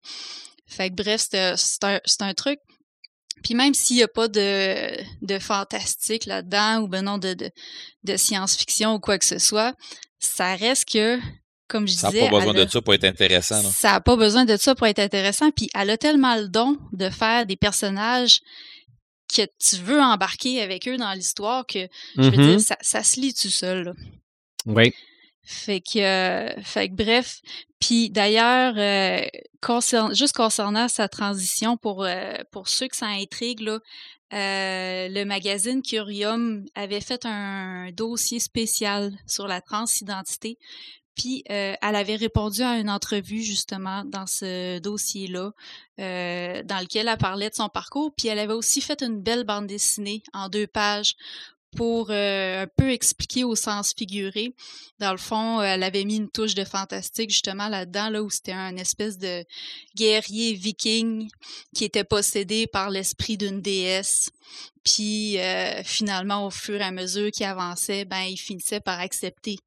[0.67, 2.59] fait que bref, c'est un, un, truc
[3.43, 7.51] puis même s'il n'y a pas de, de fantastique là-dedans ou ben non de, de,
[8.05, 9.75] de science-fiction ou quoi que ce soit,
[10.19, 11.19] ça reste que,
[11.69, 12.07] comme je disais...
[12.07, 13.63] Ça n'a pas besoin de ça pour être intéressant.
[13.63, 13.71] Non?
[13.71, 15.51] Ça n'a pas besoin de ça pour être intéressant.
[15.51, 18.41] Puis elle a tellement le don de faire des personnages
[19.35, 22.59] que tu veux embarquer avec eux dans l'histoire que, je veux dire, mm-hmm.
[22.59, 23.95] ça, ça, se lit tout seul.
[24.67, 24.95] Oui.
[25.45, 27.41] Fait que, fait que bref.
[27.81, 29.27] Puis d'ailleurs, euh,
[30.13, 33.81] juste concernant sa transition, pour, euh, pour ceux que ça intrigue, là,
[34.33, 40.59] euh, le magazine Curium avait fait un dossier spécial sur la transidentité.
[41.15, 45.53] Puis elle avait répondu à une entrevue justement dans ce dossier-là,
[45.99, 48.13] dans lequel elle parlait de son parcours.
[48.17, 51.17] Puis elle avait aussi fait une belle bande dessinée en deux pages
[51.77, 54.55] pour euh, un peu expliquer au sens figuré.
[54.99, 58.31] Dans le fond, euh, elle avait mis une touche de fantastique justement là-dedans, là où
[58.31, 59.45] c'était un espèce de
[59.97, 61.29] guerrier viking
[61.75, 64.31] qui était possédé par l'esprit d'une déesse.
[64.85, 69.59] Puis euh, finalement, au fur et à mesure qu'il avançait, ben il finissait par accepter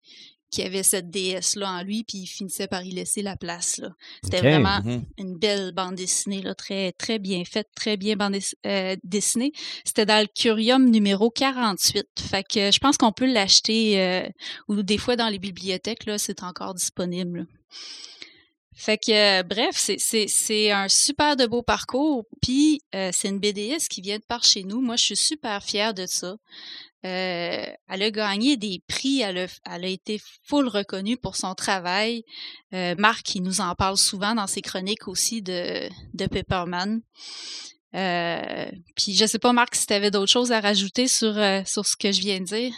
[0.52, 3.78] qui avait cette déesse-là en lui, puis il finissait par y laisser la place.
[3.78, 3.90] Là.
[4.24, 5.02] C'était vraiment mm-hmm.
[5.18, 9.52] une belle bande dessinée, là, très, très bien faite, très bien bande euh, dessinée.
[9.84, 12.08] C'était dans le Curium numéro 48.
[12.20, 14.28] Fait que je pense qu'on peut l'acheter, euh,
[14.68, 17.48] ou des fois dans les bibliothèques, là, c'est encore disponible.
[18.78, 22.26] Fait que, bref, c'est un super de beau parcours.
[22.42, 24.82] Puis, euh, c'est une BDS qui vient de par chez nous.
[24.82, 26.36] Moi, je suis super fière de ça.
[27.06, 31.54] Euh, elle a gagné des prix, elle a, elle a, été full reconnue pour son
[31.54, 32.24] travail.
[32.74, 37.02] Euh, Marc, il nous en parle souvent dans ses chroniques aussi de, de Pepperman.
[37.94, 38.66] Euh,
[38.96, 41.96] puis je sais pas, Marc, si tu avais d'autres choses à rajouter sur, sur ce
[41.96, 42.74] que je viens de dire?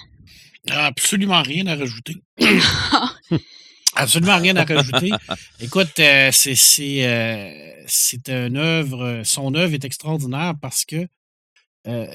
[0.69, 2.15] Absolument rien à rajouter.
[3.95, 5.11] Absolument rien à rajouter.
[5.61, 6.55] Écoute, c'est
[7.89, 11.07] c'est une œuvre, son œuvre est extraordinaire parce que
[11.87, 12.07] euh,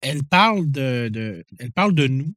[0.00, 2.34] elle, parle de, elle parle de nous.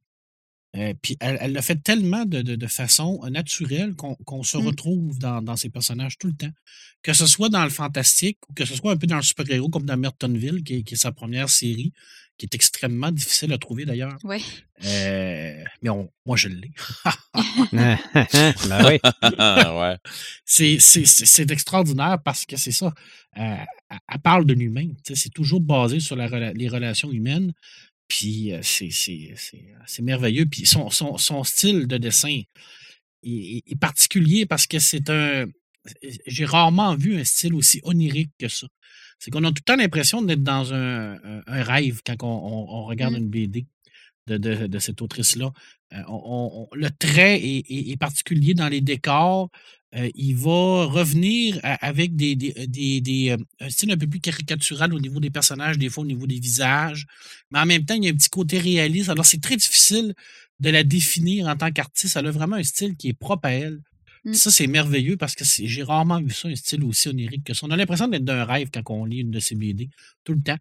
[0.76, 4.66] Euh, puis elle, le fait tellement de, façon naturelle qu'on se mmh.
[4.66, 6.52] retrouve dans, dans, ces personnages tout le temps.
[7.02, 9.70] Que ce soit dans le fantastique ou que ce soit un peu dans le super-héros
[9.70, 11.92] comme dans Mertonville, qui est, sa première série,
[12.38, 14.18] qui est extrêmement difficile à trouver d'ailleurs.
[14.24, 14.44] Oui.
[14.84, 15.90] Euh, mais
[16.26, 16.70] moi, je l'ai.
[17.72, 17.98] ben
[18.84, 18.98] oui.
[19.38, 19.96] ouais.
[20.44, 22.92] C'est extraordinaire parce que c'est ça.
[23.38, 23.56] Euh,
[23.90, 24.88] elle parle de l'humain.
[25.04, 27.52] C'est toujours basé sur la, les relations humaines.
[28.08, 30.46] Puis euh, c'est merveilleux.
[30.46, 32.40] Puis son, son, son, style de dessin
[33.22, 35.46] est, est particulier parce que c'est un.
[36.26, 38.66] J'ai rarement vu un style aussi onirique que ça
[39.18, 43.18] c'est qu'on a tout le temps l'impression d'être dans un, rêve quand on, regarde mmh.
[43.18, 43.66] une BD
[44.26, 45.52] de, de, cette autrice-là.
[45.92, 46.02] Euh,
[46.72, 49.50] le trait est, particulier dans les décors.
[49.94, 55.00] Euh, il va revenir avec des, des, euh, un style un peu plus caricatural au
[55.00, 57.06] niveau des personnages, des fois au niveau des visages.
[57.50, 59.08] Mais en même temps, il y a un petit côté réaliste.
[59.08, 60.14] Alors, c'est très difficile
[60.58, 62.16] de la définir en tant qu'artiste.
[62.16, 63.80] Elle a vraiment un style qui est propre à elle.
[64.26, 64.34] Mmh.
[64.34, 67.64] Ça, c'est merveilleux parce que j'ai rarement vu ça, un style aussi onirique que ça.
[67.64, 69.88] On a l'impression d'être d'un rêve quand on lit une de ces BD,
[70.24, 70.56] tout le temps.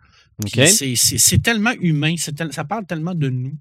[0.48, 3.58] C'est tellement humain, ça parle tellement de nous,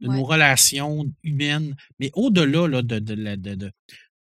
[0.00, 3.14] de nos relations humaines, mais au-delà de, de,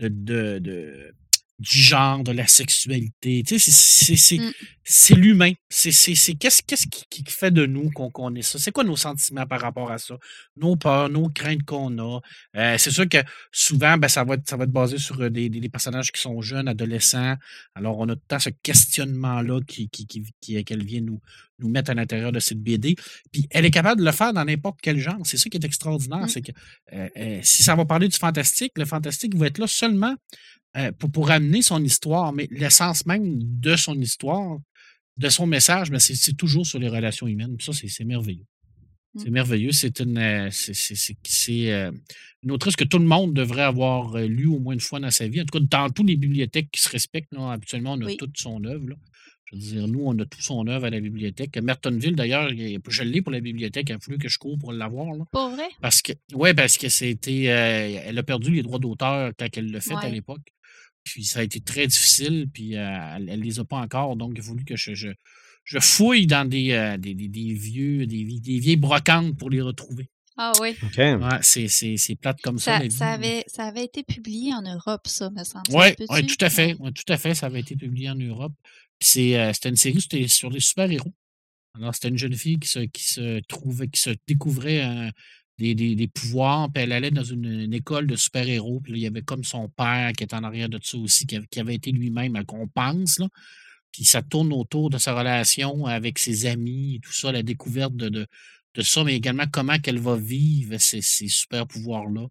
[0.00, 1.14] de, de,
[1.62, 3.44] du genre, de la sexualité.
[3.46, 4.50] Tu sais,
[4.84, 5.18] c'est mmh.
[5.18, 5.52] l'humain.
[5.68, 5.92] C'est
[6.34, 8.58] qu'est-ce qu'est-ce qui, fait de nous qu'on connaît ça?
[8.58, 10.16] C'est quoi nos sentiments par rapport à ça?
[10.56, 12.20] Nos peurs, nos craintes qu'on a.
[12.56, 13.18] Euh, c'est sûr que
[13.52, 16.20] souvent, ben, ça, va être, ça va être basé sur euh, des, des, personnages qui
[16.20, 17.36] sont jeunes, adolescents.
[17.76, 21.20] Alors, on a tout le temps ce questionnement-là qui, qui, qui, qu'elle vient nous,
[21.62, 22.96] nous mettre à l'intérieur de cette BD.
[23.32, 25.20] Puis elle est capable de le faire dans n'importe quel genre.
[25.24, 26.24] C'est ça qui est extraordinaire.
[26.24, 26.28] Mmh.
[26.28, 26.52] C'est que
[26.92, 30.14] euh, si ça va parler du fantastique, le fantastique va être là seulement
[30.76, 34.58] euh, pour, pour amener son histoire, mais l'essence même de son histoire,
[35.18, 37.56] de son message, mais c'est toujours sur les relations humaines.
[37.60, 38.46] ça, c'est merveilleux.
[39.18, 39.32] C'est mmh.
[39.32, 39.72] merveilleux.
[39.72, 41.92] C'est une, euh, c'est euh,
[42.42, 45.28] une autrice que tout le monde devrait avoir lu au moins une fois dans sa
[45.28, 45.42] vie.
[45.42, 48.38] En tout cas, dans toutes les bibliothèques qui se respectent, là, habituellement, on a toute
[48.38, 48.86] son œuvre.
[49.52, 51.56] Je veux dire, nous, on a toute son œuvre à la bibliothèque.
[51.58, 53.90] Mertonville, d'ailleurs, je l'ai pour la bibliothèque.
[53.90, 55.14] Il a fallu que je cours pour l'avoir.
[55.30, 55.68] Pas vrai?
[55.80, 57.44] Parce que, oui, parce que c'était.
[57.44, 60.42] elle a perdu les droits d'auteur quand elle l'a fait à l'époque.
[61.04, 64.16] Puis ça a été très difficile, puis euh, elle ne les a pas encore.
[64.16, 68.24] Donc, il a voulu que je, je, fouille dans des, euh, des, des, vieux, des,
[68.24, 70.08] des, vieilles brocantes pour les retrouver.
[70.38, 70.76] Ah oui.
[70.96, 72.80] Ouais, c'est plate comme ça.
[72.88, 75.64] Ça, avait, ça avait été publié en Europe, ça, me semble.
[75.70, 76.74] Oui, ouais, tout à fait.
[76.78, 77.34] Ouais, tout à fait.
[77.34, 78.54] Ça avait été publié en Europe.
[79.16, 81.12] Euh, c'était une série sur les super-héros.
[81.74, 85.10] Alors, c'était une jeune fille qui se, qui se trouvait, qui se découvrait un,
[85.58, 89.44] des, pouvoirs, puis elle allait dans une, école de super-héros, puis il y avait comme
[89.44, 93.18] son père qui était en arrière de ça aussi, qui, avait été lui-même à compense,
[93.18, 93.28] là.
[93.92, 97.94] Puis ça tourne autour de sa relation avec ses amis et tout ça, la découverte
[97.94, 102.26] de, de, ça, mais également comment qu'elle va vivre ces, super pouvoirs-là.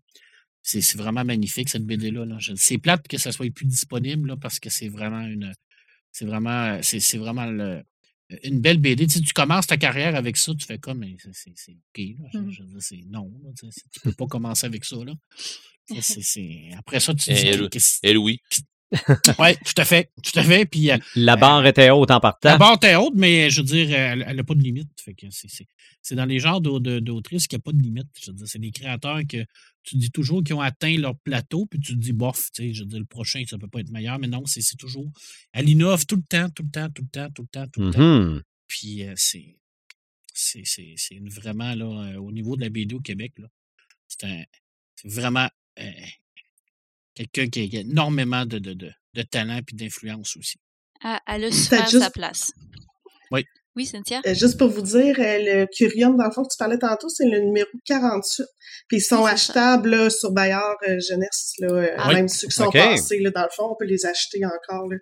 [0.64, 2.26] C'est vraiment magnifique, cette BD-là.
[2.26, 2.38] Là.
[2.56, 5.54] C'est plate que ça soit plus disponible là, parce que c'est vraiment une.
[6.12, 6.80] C'est vraiment.
[6.82, 7.84] C'est vraiment le,
[8.44, 9.08] une belle BD.
[9.08, 12.02] Tu, tu commences ta carrière avec ça, tu fais comme, c'est OK.
[12.34, 12.52] Là, mmh.
[12.52, 13.72] je, c'est non, tu ne
[14.04, 14.98] peux pas commencer avec ça.
[15.04, 15.14] Là.
[16.78, 17.48] Après ça, tu dis.
[18.04, 18.40] Et, Louis.
[19.40, 20.12] Oui, tout à fait.
[20.22, 20.66] Tout à fait.
[20.66, 22.50] Puis, la barre était haute en partant.
[22.50, 24.90] La barre était haute, mais je veux dire, elle n'a pas de limite.
[25.00, 25.28] Fait que
[26.02, 28.08] c'est dans les genres d'autrices qu'il n'y a pas de limite.
[28.46, 29.46] c'est des créateurs que
[29.84, 32.86] tu dis toujours qui ont atteint leur plateau, puis tu te dis, bof, je veux
[32.86, 35.12] dire, le prochain, ça ne peut pas être meilleur, mais non, c'est toujours.
[35.54, 37.82] Elle innove tout le temps, tout le temps, tout le temps, tout le temps, tout
[37.82, 38.00] le temps.
[38.00, 38.42] Mm-hmm.
[38.68, 39.56] Puis c'est.
[40.34, 43.34] C'est vraiment, là, au niveau de la BD au Québec,
[44.08, 44.48] c'est
[45.04, 45.50] vraiment
[47.16, 50.58] quelqu'un qui a énormément de, de, de, de talent et d'influence aussi.
[51.04, 52.52] Ah, elle a su faire sa place.
[53.32, 53.46] Oui.
[53.76, 54.20] Oui, Cynthia?
[54.26, 57.08] Euh, juste pour vous dire, euh, le Curium, dans le fond, que tu parlais tantôt,
[57.08, 58.46] c'est le numéro 48.
[58.90, 63.20] Puis ils sont achetables sur Bayard euh, Jeunesse, là, ah, même ceux qui sont passés,
[63.20, 64.90] là, dans le fond, on peut les acheter encore.
[64.90, 64.98] Là.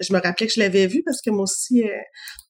[0.00, 1.82] Je me rappelais que je l'avais vu parce que moi aussi,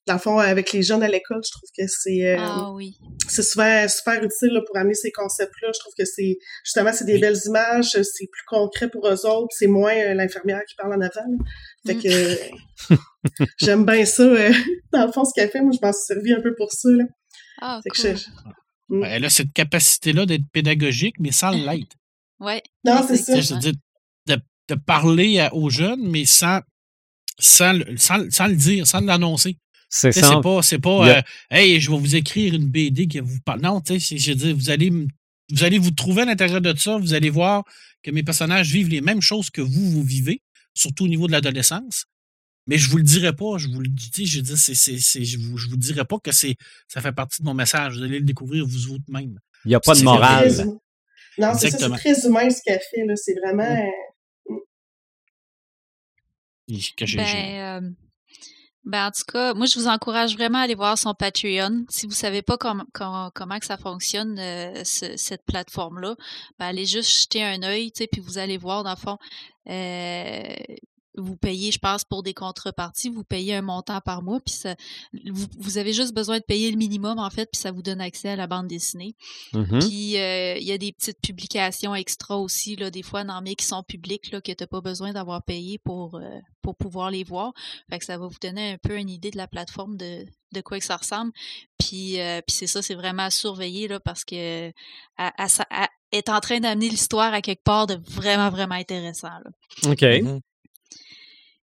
[0.07, 2.99] dans le fond, avec les jeunes à l'école, je trouve que c'est ah, oui.
[3.27, 5.71] c'est souvent super utile pour amener ces concepts-là.
[5.75, 9.49] Je trouve que c'est justement c'est des belles images, c'est plus concret pour eux autres,
[9.51, 11.25] c'est moins l'infirmière qui parle en avant.
[11.87, 12.03] Fait mm.
[12.03, 12.39] que
[13.59, 14.23] J'aime bien ça.
[14.23, 14.53] Euh,
[14.93, 16.89] dans le fond, ce qu'elle fait, moi, je m'en suis servi un peu pour ça.
[16.91, 17.05] Là.
[17.61, 18.15] Ah, cool.
[18.89, 19.05] Mm.
[19.05, 21.97] elle a cette capacité-là d'être pédagogique, mais sans l'être.
[22.41, 22.61] Oui.
[22.85, 23.41] Non, c'est ça.
[23.41, 23.73] Je veux dire,
[24.27, 24.37] de,
[24.69, 26.61] de, parler aux jeunes, mais sans,
[27.39, 29.57] sans, sans, sans le dire, sans l'annoncer.
[29.89, 30.29] C'est ça.
[30.29, 33.61] C'est pas, c'est pas euh, Hey, je vais vous écrire une BD qui vous parle.
[33.61, 36.75] Non, tu sais, je veux dire, vous allez, vous allez vous trouver à l'intérieur de
[36.77, 37.65] ça, vous allez voir
[38.03, 40.43] que mes personnages vivent les mêmes choses que vous, vous vivez,
[40.75, 42.07] surtout au niveau de l'adolescence.
[42.67, 44.75] Mais je vous le dirai pas, je vous le dis, je dis, c'est,
[45.25, 46.57] je vous, je vous dirai pas que c'est,
[46.89, 47.99] ça fait partie de mon message.
[47.99, 49.39] Vous allez le découvrir vous autres même.
[49.65, 50.51] Il n'y a pas de morale.
[51.39, 53.17] non, c'est ça, c'est très humain ce qu'elle fait, là.
[53.17, 53.91] C'est vraiment.
[54.49, 54.57] Mm.
[56.97, 57.91] Que ben, euh,
[58.85, 61.85] ben, en tout cas, moi, je vous encourage vraiment à aller voir son Patreon.
[61.89, 66.17] Si vous savez pas comment comment que ça fonctionne, euh, cette plateforme-là,
[66.59, 69.19] ben, allez juste jeter un œil, puis vous allez voir, dans le fond,
[69.71, 70.55] euh,
[71.17, 74.75] vous payez, je pense, pour des contreparties, vous payez un montant par mois, puis ça,
[75.59, 78.31] vous, avez juste besoin de payer le minimum, en fait, puis ça vous donne accès
[78.31, 79.15] à la bande dessinée.
[79.53, 79.87] Mm-hmm.
[79.87, 83.55] Puis euh, il y a des petites publications extra aussi, là, des fois, dans mes
[83.55, 87.11] qui sont publiques, là, que tu n'as pas besoin d'avoir payé pour, euh, pour pouvoir
[87.11, 87.53] les voir.
[87.91, 90.61] Fait que ça va vous donner un peu une idée de la plateforme de, de
[90.61, 91.33] quoi que ça ressemble.
[91.79, 94.73] Puis, euh, puis c'est ça, c'est vraiment à surveiller, là, parce que
[95.17, 95.49] à,
[96.13, 99.29] est en train d'amener l'histoire à quelque part de vraiment, vraiment intéressant.
[99.29, 99.91] Là.
[99.91, 100.01] OK.
[100.01, 100.41] Mm-hmm.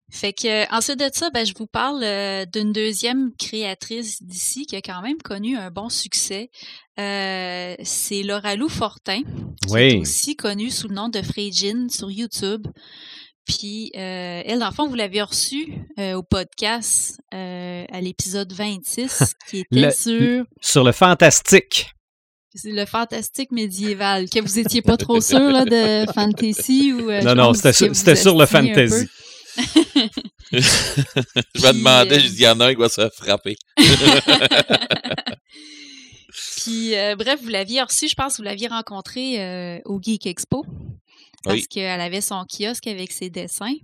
[0.09, 4.77] Fait que ensuite de ça, ben, je vous parle euh, d'une deuxième créatrice d'ici qui
[4.77, 6.49] a quand même connu un bon succès.
[6.97, 9.21] Euh, c'est Laura Lou Fortin,
[9.67, 12.65] qui est aussi connue sous le nom de Frégine sur YouTube.
[13.45, 19.59] Puis euh, elle, dans le fond, vous l'avez reçue au podcast à l'épisode 26, qui
[19.71, 20.45] était sur...
[20.61, 21.91] Sur le fantastique.
[22.63, 24.29] Le fantastique médiéval.
[24.29, 27.11] Que vous étiez pas trop sûr là, de fantasy ou...
[27.11, 29.07] non, non, c'était sur le fantasy.
[30.51, 30.57] Je
[31.61, 33.55] me demandais, je dis, il y en a un qui va se frapper.
[36.57, 40.65] Puis, euh, bref, vous l'aviez reçu, je pense, vous l'aviez rencontré euh, au Geek Expo.
[41.43, 43.75] Parce qu'elle avait son kiosque avec ses dessins.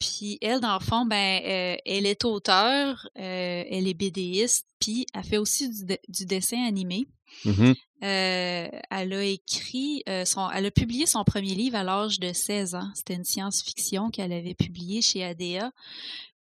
[0.00, 5.22] Puis elle, dans le fond, ben, euh, elle est auteure, elle est BDiste, puis elle
[5.22, 5.70] fait aussi
[6.08, 7.06] du dessin animé.
[7.44, 7.74] Mm-hmm.
[8.02, 12.32] Euh, elle a écrit, euh, son, elle a publié son premier livre à l'âge de
[12.32, 12.90] 16 ans.
[12.94, 15.70] C'était une science-fiction qu'elle avait publiée chez ADA.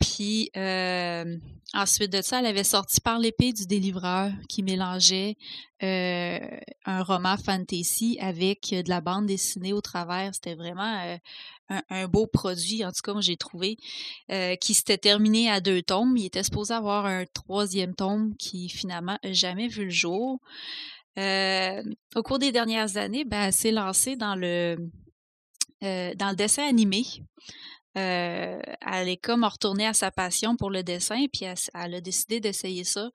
[0.02, 1.36] Puis euh,
[1.74, 5.36] ensuite de ça, elle avait sorti par l'épée du délivreur qui mélangeait
[5.80, 10.32] un roman fantasy avec de la bande dessinée au travers.
[10.34, 11.18] C'était vraiment
[11.68, 13.76] un, beau produit, en tout cas, j'ai trouvé,
[14.60, 16.16] qui s'était terminé à deux tomes.
[16.16, 20.38] Il était supposé avoir un troisième tome qui finalement n'a jamais vu le jour.
[21.16, 24.76] au cours des dernières années, ben, elle s'est lancée dans le,
[25.80, 27.02] dans le dessin animé.
[27.98, 32.40] Euh, elle est comme retournée à sa passion pour le dessin, puis elle, a décidé
[32.40, 33.10] d'essayer ça.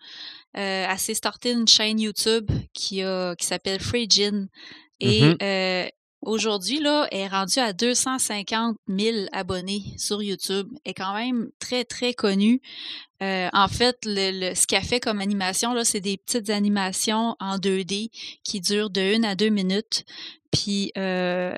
[0.57, 4.47] Euh, elle s'est starté une chaîne YouTube qui, a, qui s'appelle Free Gin.
[4.99, 5.43] Et mm-hmm.
[5.43, 5.89] euh,
[6.21, 10.67] aujourd'hui, là, elle est rendue à 250 000 abonnés sur YouTube.
[10.85, 12.61] Elle est quand même très, très connue.
[13.21, 18.09] en fait, le, ce qu'elle fait comme animation, là, c'est des petites animations en 2D
[18.43, 20.05] qui durent de 1 à 2 minutes.
[20.51, 21.55] Puis, euh,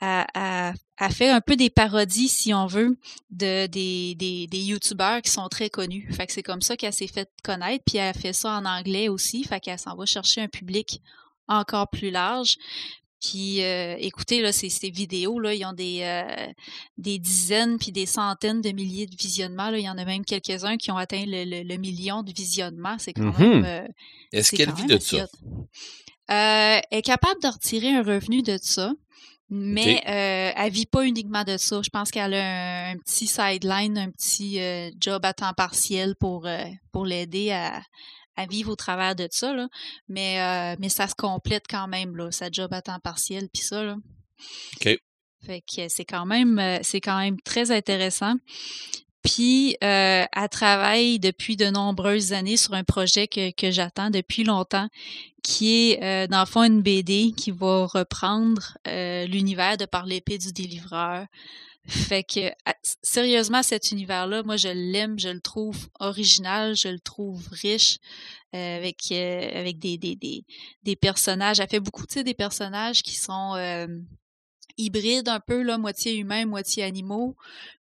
[0.00, 0.72] a,
[1.10, 2.98] fait un peu des parodies, si on veut,
[3.30, 6.08] de des, des, des youtubeurs qui sont très connus.
[6.12, 8.64] Fait que c'est comme ça qu'elle s'est fait connaître, puis elle a fait ça en
[8.64, 11.00] anglais aussi, fait qu'elle s'en va chercher un public
[11.48, 12.56] encore plus large.
[13.20, 16.52] Puis euh, écoutez, là, ces, ces vidéos, là, ils ont des, euh,
[16.96, 19.70] des dizaines puis des centaines de milliers de visionnements.
[19.70, 19.78] Là.
[19.78, 22.96] Il y en a même quelques-uns qui ont atteint le, le, million de visionnements.
[22.98, 23.62] C'est quand même.
[23.62, 23.84] Mm-hmm.
[23.84, 23.88] Euh,
[24.32, 25.26] Est-ce qu'elle vit de ça?
[26.28, 28.92] elle est capable de retirer un revenu de ça.
[29.50, 31.82] Mais euh, elle vit pas uniquement de ça.
[31.82, 36.46] Je pense qu'elle a un, petit sideline, un petit euh, job à temps partiel pour,
[36.46, 37.82] euh, pour l'aider à,
[38.36, 39.52] à vivre au travers de ça.
[39.52, 39.68] Là.
[40.08, 43.62] Mais, euh, mais ça se complète quand même, là, sa job à temps partiel, puis
[43.62, 43.82] ça.
[43.82, 43.96] Là.
[44.76, 44.98] OK.
[45.44, 48.34] Fait que c'est quand même c'est quand même très intéressant.
[49.22, 54.44] Puis, euh, elle travaille depuis de nombreuses années sur un projet que, que j'attends depuis
[54.44, 54.88] longtemps,
[55.42, 60.06] qui est, euh, dans le fond, une BD qui va reprendre euh, l'univers de par
[60.06, 61.26] l'épée du délivreur.
[61.86, 62.52] Fait que,
[63.02, 67.98] sérieusement, cet univers-là, moi, je l'aime, je le trouve original, je le trouve riche,
[68.54, 70.44] euh, avec, euh, avec des, des, des,
[70.82, 71.58] des, personnages.
[71.58, 73.86] Elle fait beaucoup, tu sais, des personnages qui sont euh,
[74.76, 77.34] hybrides un peu, là, moitié humains, moitié animaux.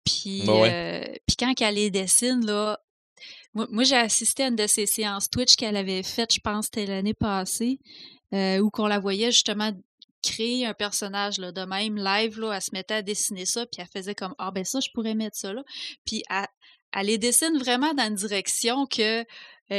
[0.05, 2.78] Puis, Bah euh, puis quand elle les dessine, là,
[3.55, 6.66] moi, moi, j'ai assisté à une de ces séances Twitch qu'elle avait faites, je pense,
[6.66, 7.78] c'était l'année passée,
[8.34, 9.70] euh, où qu'on la voyait justement
[10.22, 13.80] créer un personnage là, de même live, là, elle se mettait à dessiner ça, puis
[13.82, 15.62] elle faisait comme Ah ben ça, je pourrais mettre ça là.
[16.07, 16.46] Puis elle,
[16.94, 19.24] elle les dessine vraiment dans une direction que euh,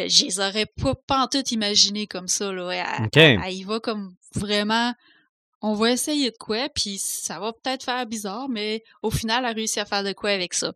[0.10, 2.52] je les aurais pas, pas en tout imaginé comme ça.
[2.52, 2.72] Là.
[2.72, 3.10] Elle-
[3.44, 4.94] elle y va comme vraiment
[5.66, 9.52] on va essayer de quoi, puis ça va peut-être faire bizarre, mais au final, elle
[9.52, 10.74] a réussi à faire de quoi avec ça.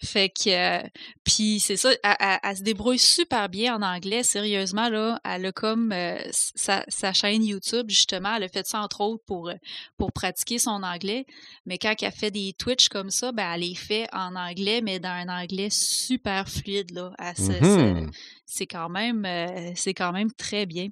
[0.00, 0.48] Fait que,
[0.84, 0.88] euh,
[1.24, 5.20] puis c'est ça, elle, elle- elle se débrouille super bien en anglais, sérieusement, là.
[5.24, 9.24] Elle a comme euh, sa, sa chaîne YouTube, justement, elle a fait ça entre autres
[9.26, 9.54] pour, euh,
[9.96, 11.26] pour pratiquer son anglais.
[11.66, 15.00] Mais quand elle fait des Twitch comme ça, ben, elle les fait en anglais, mais
[15.00, 17.10] dans un anglais super fluide, là.
[17.38, 18.10] Mhm.
[18.46, 20.88] c'est quand même, euh, c'est quand même très bien.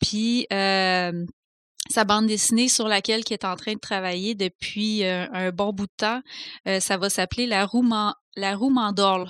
[0.00, 1.24] Puis, euh,
[1.92, 5.72] sa bande dessinée sur laquelle elle est en train de travailler depuis euh, un bon
[5.72, 6.22] bout de temps,
[6.66, 9.28] euh, ça va s'appeler La roue, Mandorle,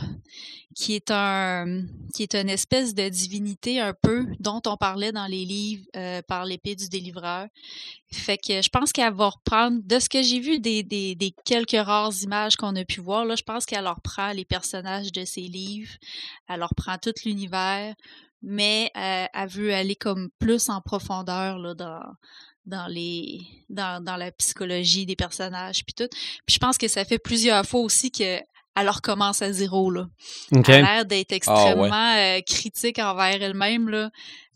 [0.74, 1.82] qui est un
[2.14, 6.22] qui est une espèce de divinité un peu dont on parlait dans les livres euh,
[6.28, 7.48] par l'épée du délivreur.
[8.12, 11.72] Fait que je pense qu'elle va reprendre, de ce que j'ai vu des, des, quelques
[11.72, 15.42] rares images qu'on a pu voir, là, je pense qu'elle reprend les personnages de ses
[15.42, 15.94] livres,
[16.48, 17.94] elle reprend tout l'univers,
[18.42, 22.02] mais elle veut aller comme plus en profondeur là, dans,
[22.66, 26.08] dans les dans, dans la psychologie des personnages puis tout.
[26.46, 28.38] Puis je pense que ça fait plusieurs fois aussi que
[28.74, 30.06] elle recommence à zéro là.
[30.52, 30.68] OK.
[30.68, 31.36] Elle a l'air d'être Ah, ouais.
[31.36, 34.10] extrêmement euh, critique envers elle-même là.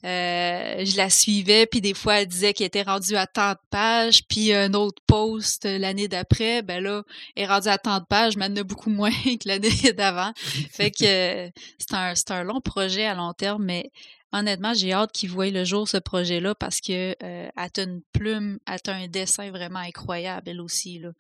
[0.05, 3.59] Euh, je la suivais puis des fois elle disait qu'elle était rendue à tant de
[3.71, 7.03] pages puis un autre post euh, l'année d'après ben là
[7.35, 9.93] elle est rendue à tant de pages mais elle en a beaucoup moins que l'année
[9.97, 10.33] d'avant
[10.71, 13.91] fait que euh, c'est un c'est un long projet à long terme mais
[14.39, 17.83] honnêtement j'ai hâte qu'il voie le jour ce projet là parce que euh, elle a
[17.83, 21.11] une plume elle a un dessin vraiment incroyable elle aussi là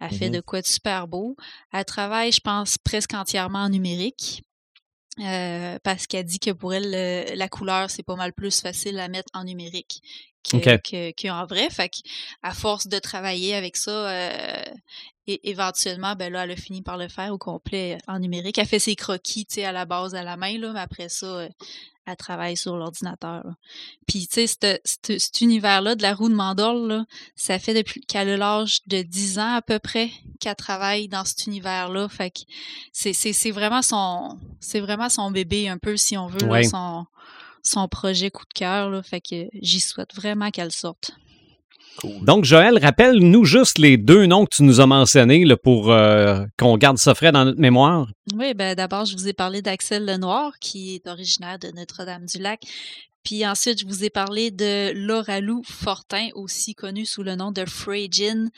[0.00, 0.36] elle fait Mhm.
[0.36, 1.36] de quoi de super beau
[1.72, 4.42] elle travaille je pense presque entièrement en numérique
[5.18, 8.98] euh, parce qu'elle dit que pour elle, le- la couleur, c'est pas mal plus facile
[8.98, 10.00] à mettre en numérique
[10.48, 10.80] que, OK.
[10.82, 11.68] que- qu'en vrai.
[11.68, 11.98] Fait que,
[12.42, 14.64] à force de travailler avec ça, euh,
[15.26, 18.58] et éventuellement, ben là, elle a fini par le faire au complet en numérique.
[18.58, 21.08] Elle fait ses croquis, tu sais, à la base à la main, là, mais après
[21.08, 21.48] ça, euh,
[22.06, 23.44] elle travaille sur l'ordinateur.
[24.06, 27.04] Puis, tu sais, cet univers-là de la roue de Mandorle, là,
[27.36, 30.10] ça fait depuis qu'elle a l'âge de 10 ans à peu près
[30.40, 32.08] qu'elle travaille dans cet univers-là.
[32.08, 32.40] Fait que
[32.92, 36.62] c'est, c'est, c'est vraiment son c'est vraiment son bébé un peu si on veut là,
[36.64, 37.06] son
[37.62, 39.02] son projet coup de cœur là.
[39.02, 41.12] Fait que j'y souhaite vraiment qu'elle sorte.
[41.98, 42.24] Cool.
[42.24, 46.44] Donc, Joël, rappelle-nous juste les deux noms que tu nous as mentionnés là, pour euh,
[46.58, 48.08] qu'on garde ça frais dans notre mémoire.
[48.34, 52.60] Oui, ben d'abord je vous ai parlé d'Axel Lenoir qui est originaire de Notre-Dame-du-Lac.
[53.24, 57.52] Puis ensuite, je vous ai parlé de Laura Lou Fortin, aussi connue sous le nom
[57.52, 58.48] de Frejin,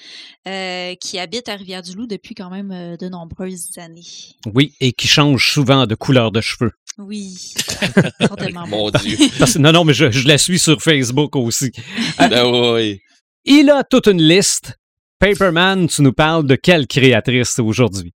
[0.47, 4.07] euh, qui habite à Rivière-du-Loup depuis quand même euh, de nombreuses années.
[4.55, 6.73] Oui, et qui change souvent de couleur de cheveux.
[6.99, 7.55] Oui.
[8.69, 9.17] Mon Dieu.
[9.39, 11.73] Parce non, non, mais je, je la suis sur Facebook aussi.
[12.19, 13.01] Ben oui.
[13.45, 14.77] Il a toute une liste.
[15.19, 18.13] Paperman, tu nous parles de quelle créatrice aujourd'hui?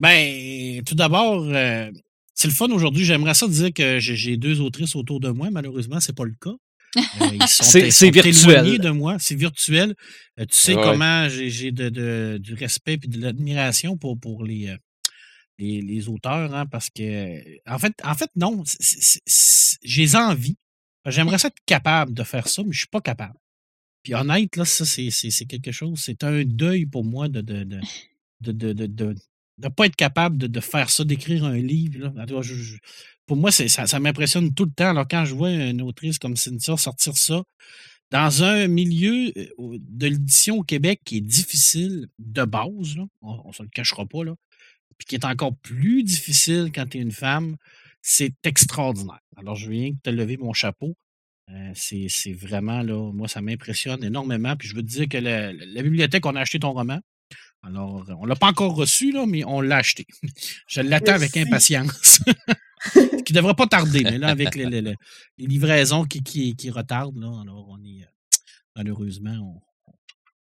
[0.00, 1.90] Ben, tout d'abord, euh,
[2.34, 3.04] c'est le fun aujourd'hui.
[3.04, 5.50] J'aimerais ça dire que j'ai deux autrices autour de moi.
[5.50, 6.50] Malheureusement, c'est pas le cas.
[6.96, 8.34] Euh, ils sont, C'est- virtuel.
[8.50, 9.16] éloignés de moi.
[9.18, 9.94] C'est virtuel.
[10.38, 10.82] Euh, tu sais Ouais.
[10.82, 14.76] comment j'ai j'ai de, de- du respect et de l'admiration pour, pour les, euh,
[15.58, 17.38] les, les auteurs, hein, parce que,
[17.70, 18.62] en fait, en fait non,
[19.82, 20.56] j'ai envie.
[21.06, 23.34] J'aimerais ça être capable de faire ça, mais je suis pas capable.
[24.02, 26.00] Puis honnête, là, ça, c'est quelque chose.
[26.00, 27.80] C'est un deuil pour moi de de, de,
[28.40, 32.10] de, de, de, pas être capable de, faire ça, d'écrire un livre.
[32.14, 32.26] Là.
[33.26, 34.90] Pour moi, ça, ça m'impressionne tout le temps.
[34.90, 37.42] Alors, quand je vois une autrice comme Cynthia sortir ça
[38.10, 43.48] dans un milieu euh, de l'édition au Québec qui est difficile de base, là, on
[43.48, 44.34] ne se le cachera pas, là,
[44.98, 47.56] puis qui est encore plus difficile quand tu es une femme,
[48.02, 49.20] c'est extraordinaire.
[49.36, 50.96] Alors, je viens de te lever mon chapeau.
[51.52, 54.56] Euh, c'est vraiment, là, moi, ça m'impressionne énormément.
[54.56, 57.00] Puis je veux te dire que la, bibliothèque, on a acheté ton roman.
[57.62, 60.06] Alors, on ne l'a pas encore reçu, là, mais on l'a acheté.
[60.66, 62.20] Je l'attends avec impatience.
[63.26, 64.94] qui ne devrait pas tarder, mais là, avec les,
[65.36, 68.06] livraisons qui, qui, qui, retardent, là, alors on est
[68.74, 69.62] malheureusement,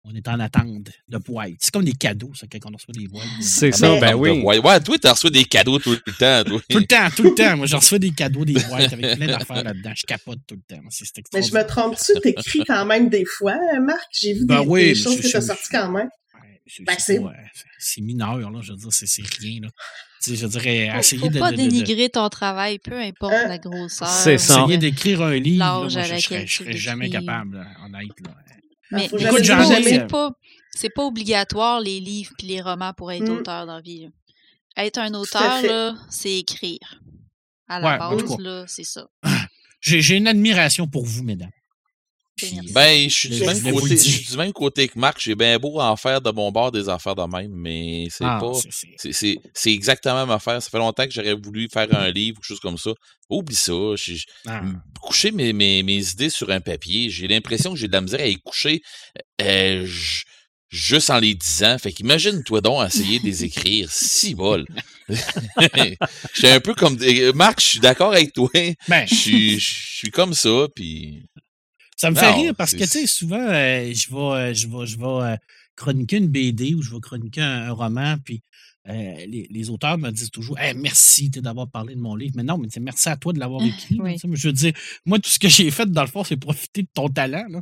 [0.07, 1.53] on, est en attente de boîtes.
[1.59, 3.25] C'est comme des cadeaux, ça, quand on reçoit des boîtes.
[3.41, 4.41] C'est ça, ben oui.
[4.41, 6.49] Ouais, toi, tu reçois des cadeaux tout le temps.
[6.49, 6.61] Toi.
[6.69, 7.57] tout le temps, tout le temps.
[7.57, 9.91] Moi, je reçois des cadeaux, des boîtes avec plein d'affaires là-dedans.
[9.95, 10.81] Je capote tout le temps.
[11.33, 14.07] Mais je me trompe-tu, t'écris quand même des fois, Marc?
[14.11, 16.09] J'ai vu ben des, choses que t'as sorties quand même.
[16.81, 16.95] Ben,
[17.79, 18.59] c'est mineur, là.
[18.61, 19.69] Je veux dire, c'est rien, là.
[20.25, 21.39] je dirais, essayer faut de.
[21.39, 24.07] pas dénigrer ton travail, peu importe euh, la grosseur.
[24.07, 24.63] C'est ça.
[24.63, 28.35] Essayer d'écrire un livre, là, je, ne serais, jamais capable, honnête, là.
[28.91, 30.31] Mais, écoute, c'est pas,
[30.71, 33.37] c'est pas obligatoire les livres puis les romans pour être mmh.
[33.37, 34.09] auteur dans la vie.
[34.75, 37.01] Être un auteur, là, c'est écrire.
[37.67, 39.07] À la base, là, c'est ça.
[39.81, 41.51] J'ai une admiration pour vous, mesdames.
[42.71, 45.19] Ben, je suis, du même côté, je suis du même côté que Marc.
[45.19, 48.39] J'ai bien beau en faire de mon bord des affaires de même, mais c'est ah,
[48.39, 48.53] pas.
[48.97, 50.61] C'est exactement ma affaire.
[50.61, 52.91] Ça fait longtemps que j'aurais voulu faire un livre ou quelque chose comme ça.
[53.29, 53.73] Oublie ça.
[54.45, 54.61] Ah.
[55.01, 58.21] Coucher mes, mes, mes, idées sur un papier, j'ai l'impression que j'ai de la misère
[58.21, 58.81] à y coucher
[59.41, 59.85] euh,
[60.69, 61.77] juste en les disant.
[61.79, 63.91] Fait qu'imagine-toi donc essayer de les écrire.
[63.91, 64.65] si bol.
[65.09, 65.95] je
[66.33, 66.97] suis un peu comme.
[67.33, 68.49] Marc, je suis d'accord avec toi.
[68.87, 69.07] Ben.
[69.07, 71.23] Je suis comme ça, puis.
[71.97, 74.85] Ça me fait rire parce que, tu sais, souvent, euh, je vais, euh, je vais,
[74.85, 75.35] je vais euh,
[75.75, 78.41] chroniquer une BD ou je vais chroniquer un, roman, puis
[78.85, 82.35] les, les, auteurs me disent toujours merci d'avoir parlé de mon livre.
[82.37, 83.99] Mais non, mais merci à toi de l'avoir écrit.
[84.15, 84.71] Je veux dire,
[85.05, 87.43] moi, tout ce que j'ai fait, dans le fond, c'est profiter de ton talent.
[87.49, 87.61] Là.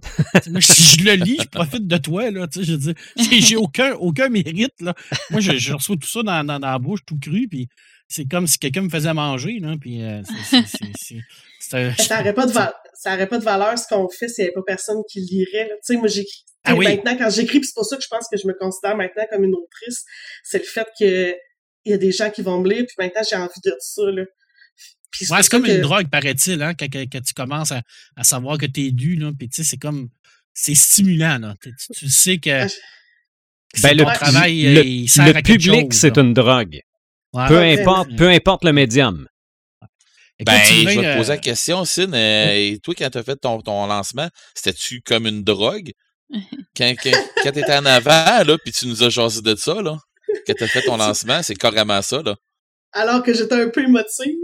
[0.51, 2.29] moi, si je le lis, je profite de toi.
[2.29, 4.79] Là, je veux dire, j'ai aucun, aucun mérite.
[4.81, 4.93] Là.
[5.31, 7.69] Moi, je, je, reçois tout ça dans, dans, dans la bouche, tout cru, puis
[8.07, 9.59] c'est comme si quelqu'un me faisait manger.
[9.59, 10.01] Là, puis,
[11.59, 11.79] ça
[12.19, 15.21] n'aurait pas, de pas de valeur ce qu'on fait s'il n'y avait pas personne qui
[15.21, 15.69] lirait.
[15.69, 16.43] Tu sais, moi, j'écris.
[16.65, 19.23] Ah maintenant, quand j'écris, c'est pour ça que je pense que je me considère maintenant
[19.31, 20.03] comme une autrice,
[20.43, 21.35] c'est le fait qu'il
[21.85, 24.01] y a des gens qui vont me lire, puis maintenant, j'ai envie de ça.
[24.11, 24.23] Là.
[25.11, 29.15] c'est comme une drogue, paraît-il, hein, quand, tu commences à, savoir que tu es dû,
[29.15, 30.09] là, puis tu sais, c'est comme,
[30.53, 31.55] c'est stimulant, là.
[31.61, 32.67] Tu, sais que, ah,
[33.83, 36.81] ben, le, travail, le, il sert le public, c'est une drogue.
[37.47, 39.27] Peu, importe, peu importe le médium
[40.43, 42.11] ben, je vais te poser la euh, question, Sin.
[42.13, 45.91] Euh, toi, quand tu as fait ton, ton lancement, c'était-tu comme une drogue?
[46.75, 47.11] quand quand,
[47.43, 49.97] quand tu étais en avant, là, puis tu nous as jasé de ça, là,
[50.45, 52.35] quand tu as fait ton lancement, c'est carrément ça, là.
[52.97, 54.37] Alors que j'étais un peu émotive.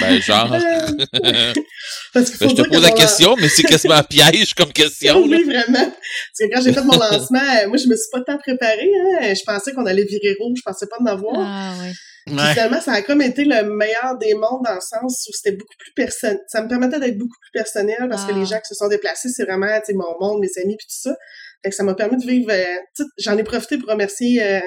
[0.00, 0.50] ben, genre.
[2.12, 5.22] Parce ben, je te pose la question, mais c'est quasiment un piège comme question.
[5.22, 5.84] oui, vraiment.
[5.84, 8.90] Parce que quand j'ai fait mon lancement, euh, moi, je me suis pas tant préparée.
[9.22, 9.34] Hein.
[9.34, 11.36] Je pensais qu'on allait virer rouge, je pensais pas en avoir.
[11.38, 11.92] Ah, oui.
[12.26, 15.74] Finalement, ça a comme été le meilleur des mondes dans le sens où c'était beaucoup
[15.78, 16.40] plus personnel.
[16.48, 18.44] Ça me permettait d'être beaucoup plus personnel parce que les ah.
[18.44, 21.14] gens qui se sont déplacés, c'est vraiment mon monde, mes amis, puis tout ça.
[21.62, 22.50] Fait que ça m'a permis de vivre.
[22.50, 24.60] Euh, j'en ai profité pour remercier euh,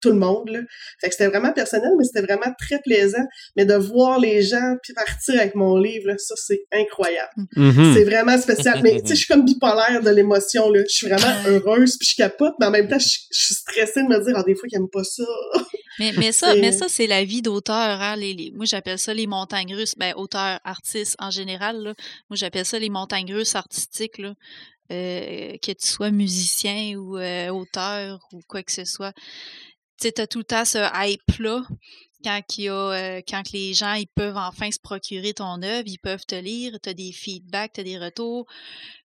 [0.00, 0.48] tout le monde.
[0.50, 0.60] Là.
[1.00, 3.24] Fait que c'était vraiment personnel, mais c'était vraiment très plaisant.
[3.56, 7.30] Mais de voir les gens puis partir avec mon livre, ça, c'est incroyable.
[7.56, 7.94] Mm-hmm.
[7.94, 8.80] C'est vraiment spécial.
[8.82, 10.72] Mais tu sais, je suis comme bipolaire de l'émotion.
[10.74, 14.08] Je suis vraiment heureuse puis je capote, mais en même temps, je, suis stressée de
[14.08, 15.24] me dire, ah, des fois, qu'ils n'aiment pas ça.
[15.98, 17.74] mais, mais ça, mais ça, c'est la vie d'auteur.
[17.76, 18.16] Hein?
[18.16, 19.94] Les, moi, j'appelle ça les montagnes russes.
[19.96, 21.82] Ben, auteur, artiste en général.
[21.82, 21.94] Là.
[22.28, 24.18] Moi, j'appelle ça les montagnes russes artistiques.
[24.18, 24.34] Là.
[24.92, 29.12] Euh, que tu sois musicien ou euh, auteur ou quoi que ce soit
[30.00, 31.62] tu as tout le temps ce hype-là
[32.22, 35.98] quand, il a, euh, quand les gens ils peuvent enfin se procurer ton œuvre, ils
[35.98, 38.46] peuvent te lire, tu as des feedbacks, tu des retours.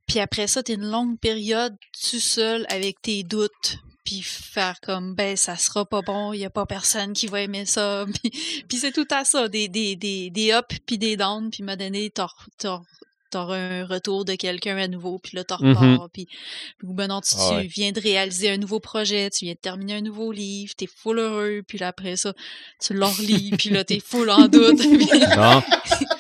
[0.08, 1.76] Puis après ça, tu une longue période
[2.10, 3.78] tout seul avec tes doutes.
[4.04, 7.42] Puis faire comme, ben, ça sera pas bon, il y a pas personne qui va
[7.42, 8.06] aimer ça.
[8.70, 11.50] Puis, c'est tout à ça, des, des, des, des ups puis des downs.
[11.50, 12.12] Puis m'a donné,
[13.36, 16.26] t'auras un retour de quelqu'un à nouveau, puis là, t'en mmh repars, puis,
[16.82, 20.02] ben non, tu, ah viens de réaliser un nouveau projet, tu viens de terminer un
[20.02, 22.34] nouveau livre, t'es full heureux, puis là, après ça,
[22.82, 24.80] tu le relis, puis là, t'es full en doute.
[25.36, 25.62] non.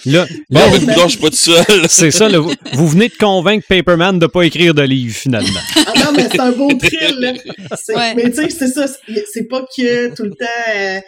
[0.06, 1.86] Là, là vous ne pas tout seul.
[1.90, 2.40] c'est ça, là,
[2.74, 5.62] vous, venez de convaincre Paperman de pas écrire de livre, finalement.
[5.88, 8.14] ah non, mais c'est un beau thrill, là.
[8.14, 8.88] Mais tu sais, c'est ça,
[9.32, 10.46] c'est pas que tout le temps...
[10.76, 11.00] Euh,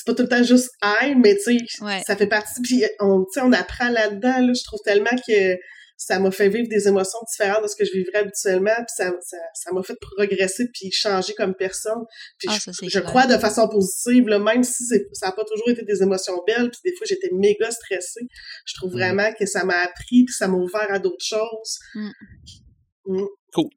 [0.00, 2.62] c'est pas tout le temps juste aïe, mais tu sais, ça fait partie.
[2.62, 5.56] Puis on, on apprend là-dedans, là, je trouve tellement que
[5.98, 9.12] ça m'a fait vivre des émotions différentes de ce que je vivrais habituellement, puis ça,
[9.20, 12.02] ça, m'a fait progresser puis changer comme personne.
[12.38, 14.82] Puis ah, je, crois de façon positive, là, même si
[15.12, 18.26] ça n'a pas toujours été des émotions belles, puis des fois j'étais méga stressée,
[18.64, 18.96] je trouve mm.
[18.96, 21.78] vraiment que ça m'a appris puis ça m'a ouvert à d'autres choses.
[21.94, 22.10] Mm.
[23.04, 23.26] Mm.
[23.52, 23.68] Cool.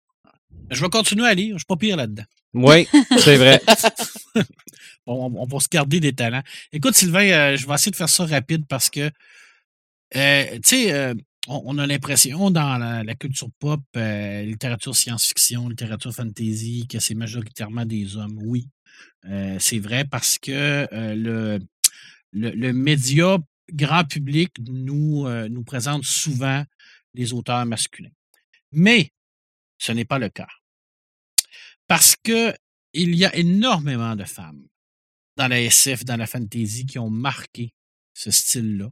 [0.71, 2.24] Je vais continuer à lire, je suis pas pire là-dedans.
[2.53, 3.61] Oui, c'est vrai.
[5.06, 6.43] on, va se garder des talents.
[6.72, 9.12] Écoute, Sylvain, euh, je vais essayer de faire ça rapide parce que,
[10.16, 11.14] euh, tu sais, euh,
[11.47, 18.16] on, a l'impression dans la, culture pop, littérature science-fiction, littérature fantasy, que c'est majoritairement des
[18.16, 18.39] hommes.
[18.41, 18.70] Oui,
[19.60, 21.60] c'est vrai parce que le,
[22.32, 23.38] le, média
[23.74, 26.64] grand public nous, nous présente souvent
[27.14, 28.12] des auteurs masculins.
[28.72, 29.12] Mais
[29.78, 30.47] ce n'est pas le cas.
[31.88, 32.54] Parce que
[32.93, 34.64] il y a énormément de femmes
[35.38, 37.73] dans la SF, dans la fantasy, qui ont marqué
[38.13, 38.89] ce style-là.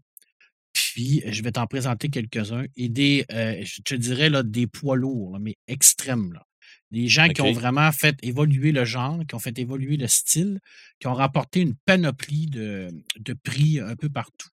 [0.73, 4.95] Puis, je vais t'en présenter quelques-uns et des, euh, je te dirais, là, des poids
[4.95, 6.33] lourds, mais extrêmes.
[6.33, 6.45] Là.
[6.91, 10.59] Des gens qui ont vraiment fait évoluer le genre, qui ont fait évoluer le style,
[10.99, 12.89] qui ont remporté une panoplie de,
[13.19, 14.49] de prix un peu partout.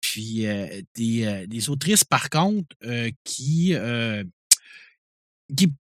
[0.00, 2.74] Puis, euh, des, euh, des, autrices, par contre,
[3.24, 3.74] qui,
[5.56, 5.72] qui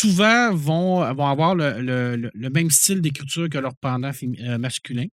[0.00, 4.12] souvent vont, avoir le, même style d'écriture que leur pendant
[4.58, 5.06] masculin.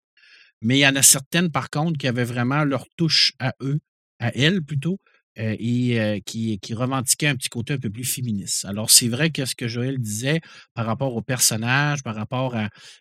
[0.63, 3.79] Mais il y en a certaines, par contre, qui avaient vraiment leur touche à eux,
[4.19, 4.99] à elle plutôt,
[5.39, 8.65] euh, et euh, qui, revendiquait un petit côté un peu plus féministe.
[8.65, 10.41] Alors, c'est vrai que ce que Joël disait
[10.73, 12.55] par rapport au personnage, par rapport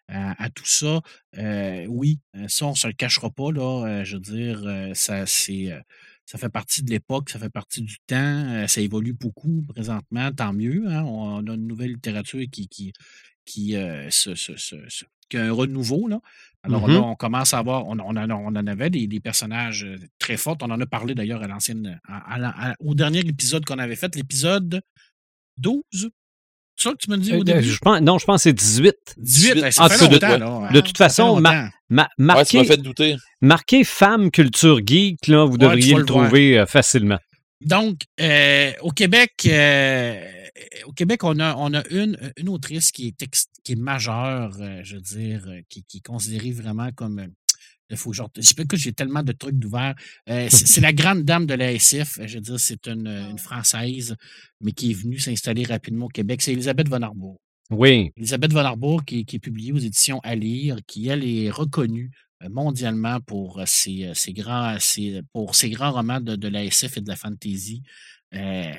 [0.09, 0.99] à, tout ça,
[1.37, 4.03] euh, oui, ça, on ne se le cachera pas, là.
[4.03, 5.71] je veux dire, ça, c'est.
[6.25, 10.53] Ça fait partie de l'époque, ça fait partie du temps, ça évolue beaucoup présentement, tant
[10.53, 10.83] mieux.
[10.87, 12.93] Hein, on, a une nouvelle littérature qui, qui,
[13.45, 13.75] qui,
[14.09, 14.75] se, se, se,
[15.29, 16.07] qui a un renouveau.
[16.07, 16.19] Là.
[16.63, 20.37] Alors là, mmh on commence à avoir, on, on, en avait des, personnages euh, très
[20.37, 20.57] forts.
[20.61, 21.99] On en a parlé d'ailleurs à l'ancienne,
[22.79, 24.81] au dernier épisode qu'on avait fait, l'épisode
[25.57, 25.83] 12.
[26.77, 27.63] C'est ça que tu me dis au euh, début?
[27.63, 28.93] Je pense, non, je pense que c'est 18.
[29.17, 33.15] 18, ça fait longtemps, de, de, toute façon, ma, ma, marqué, fait douter.
[33.41, 37.19] marqué femme culture geek, là, vous devriez le, trouver euh, facilement.
[37.61, 38.01] Donc,
[38.81, 39.47] au Québec,
[40.85, 43.25] au Québec, on a, on a une, une autrice qui est,
[43.63, 47.27] qui est majeure, euh, je veux dire, euh, qui, qui est considérée vraiment comme.
[47.91, 49.95] Euh, il faut genre, je que j'ai tellement de trucs d'ouvert.
[50.27, 52.19] c'est la grande dame de la SF.
[52.25, 54.15] Je veux dire, c'est une, une, Française,
[54.61, 56.41] mais qui est venue s'installer rapidement au Québec.
[56.41, 57.39] C'est Elisabeth Von Arbour.
[57.69, 58.11] Oui.
[58.17, 62.11] Elisabeth Von Arbour, qui, qui, est publiée aux éditions À lire, qui, elle, est reconnue
[62.49, 67.01] mondialement pour ses, ses grands, ses, pour ses grands romans de, de, la SF et
[67.01, 67.81] de la fantasy.
[68.33, 68.73] Euh,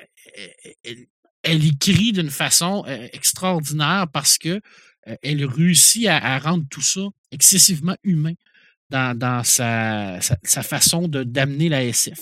[1.42, 4.60] elle écrit d'une façon euh, extraordinaire parce que
[5.08, 8.34] euh, elle réussit à, rendre tout ça excessivement humain
[8.90, 10.20] dans, sa,
[10.62, 12.20] façon de d'amener la SF.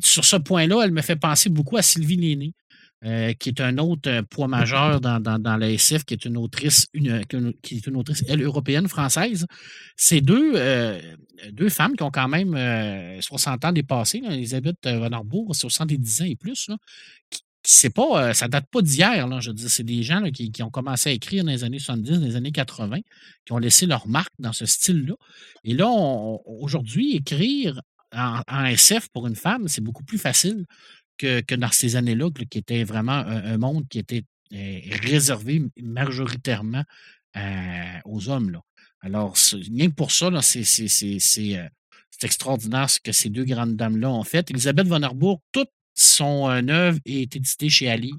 [0.00, 2.54] Sur ce point-là, elle me fait penser beaucoup à Sylvie Néné,
[3.04, 6.86] euh, qui est un autre poids majeur dans, dans, la SF, qui est une autrice,
[6.94, 7.24] une,
[7.62, 9.46] qui est une autrice, elle, européenne, française.
[9.96, 10.54] C'est deux,
[11.50, 16.36] deux femmes qui ont quand même 60 ans dépassés, Elisabeth Van Arbour, 70 ans et
[16.36, 16.70] plus,
[17.64, 19.40] c'est pas, euh, ça date pas d'hier, là.
[19.40, 22.18] Je veux dire, c'est des gens qui, ont commencé à écrire dans les années 70,
[22.18, 22.98] dans les années 80,
[23.44, 25.14] qui ont laissé leur marque dans ce style-là.
[25.64, 27.80] Et là, aujourd'hui, écrire
[28.12, 30.64] en, SF pour une femme, c'est beaucoup plus facile
[31.18, 36.82] que, dans ces années-là, qui était vraiment un, monde qui était euh, réservé majoritairement
[37.36, 38.50] euh, aux hommes.
[38.50, 38.60] Là.
[39.02, 40.64] Alors, rien que pour ça, c'est
[42.22, 44.50] extraordinaire ce que ces deux grandes dames-là ont fait.
[44.50, 48.12] Elisabeth von Arbourg, toute son euh, œuvre est édité chez Ali.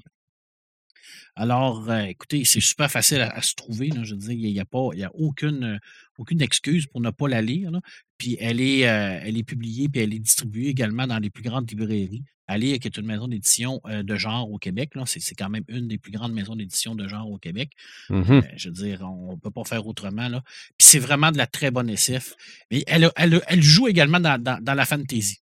[1.36, 3.90] Alors, euh, écoutez, c'est super facile à, se trouver.
[4.04, 5.78] Je veux dire, il n'y a, pas, il y a aucune, euh,
[6.18, 7.72] aucune excuse pour ne pas la lire.
[8.18, 11.68] Puis elle est, elle est publiée, puis elle est distribuée également dans les plus grandes
[11.68, 12.22] librairies.
[12.46, 15.96] Ali, qui est une maison d'édition de genre au Québec, c'est quand même une des
[15.96, 17.70] plus grandes maisons d'édition de genre au Québec.
[18.10, 20.28] Mmh je veux dire, on ne peut pas faire autrement.
[20.28, 20.42] Là.
[20.78, 22.34] Puis c'est vraiment de la très bonne SF.
[22.70, 25.38] Mais elle, elle, elle joue également dans, dans la fantasy.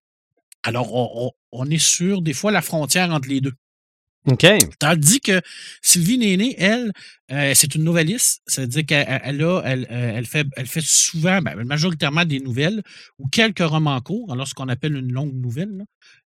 [0.64, 3.53] Alors, on, est sur des fois la frontière entre les deux.
[4.26, 4.45] OK.
[4.80, 5.41] Tandis que
[5.82, 6.91] Sylvie Néné, elle,
[7.32, 8.41] euh, c'est une nouvelliste.
[8.47, 12.84] C'est-à-dire qu'elle elle, elle, euh, elle, fait, elle fait souvent, ben, majoritairement des nouvelles
[13.18, 15.86] ou quelques romans courts, alors ce qu'on appelle une longue nouvelle.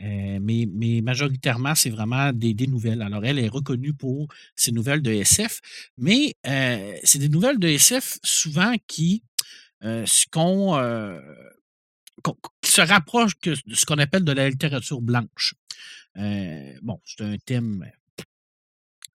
[0.02, 3.02] Euh, mais, mais, majoritairement, c'est vraiment des, des, nouvelles.
[3.02, 5.60] Alors, elle est reconnue pour ses nouvelles de SF,
[5.96, 6.34] mais
[7.04, 9.22] c'est des nouvelles de SF souvent qui,
[9.82, 10.76] ce qu'on
[12.60, 15.54] qui se rapproche de ce qu'on appelle de la littérature blanche.
[16.16, 17.84] Euh, bon, c'est un thème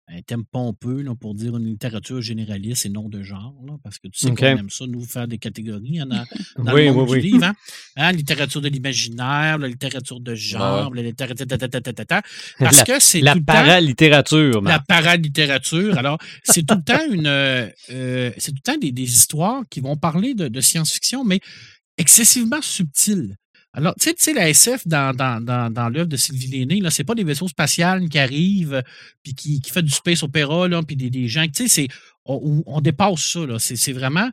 [0.09, 4.07] un thème pompeux là, pour dire une littérature généraliste et non de genre, parce que
[4.07, 6.25] tu sais qu'on aime ça, nous, faire des catégories hein, dans,
[6.65, 7.45] dans le monde du livre.
[7.45, 7.55] Hein?
[7.97, 11.47] Hein, littérature de l'imaginaire, la littérature de genre, la littérature...
[12.59, 14.63] Parce que c'est La paralittérature.
[14.63, 15.99] La paralittérature.
[15.99, 17.27] Alors, c'est tout le temps une...
[17.27, 21.25] Euh, euh, c'est tout le temps des, des, histoires qui vont parler de, de science-fiction,
[21.25, 21.41] mais
[21.99, 23.37] excessivement subtil.
[23.73, 27.15] Alors, tu sais, la SF dans, dans, dans, l'œuvre de Sylvie Léné, là, c'est pas
[27.15, 28.83] des vaisseaux spatials qui arrivent
[29.23, 31.89] puis qui, qui du space opéra, là, puis des, des gens, tu sais, c'est,
[32.25, 33.59] on, dépasse ça, là.
[33.59, 34.31] C'est, vraiment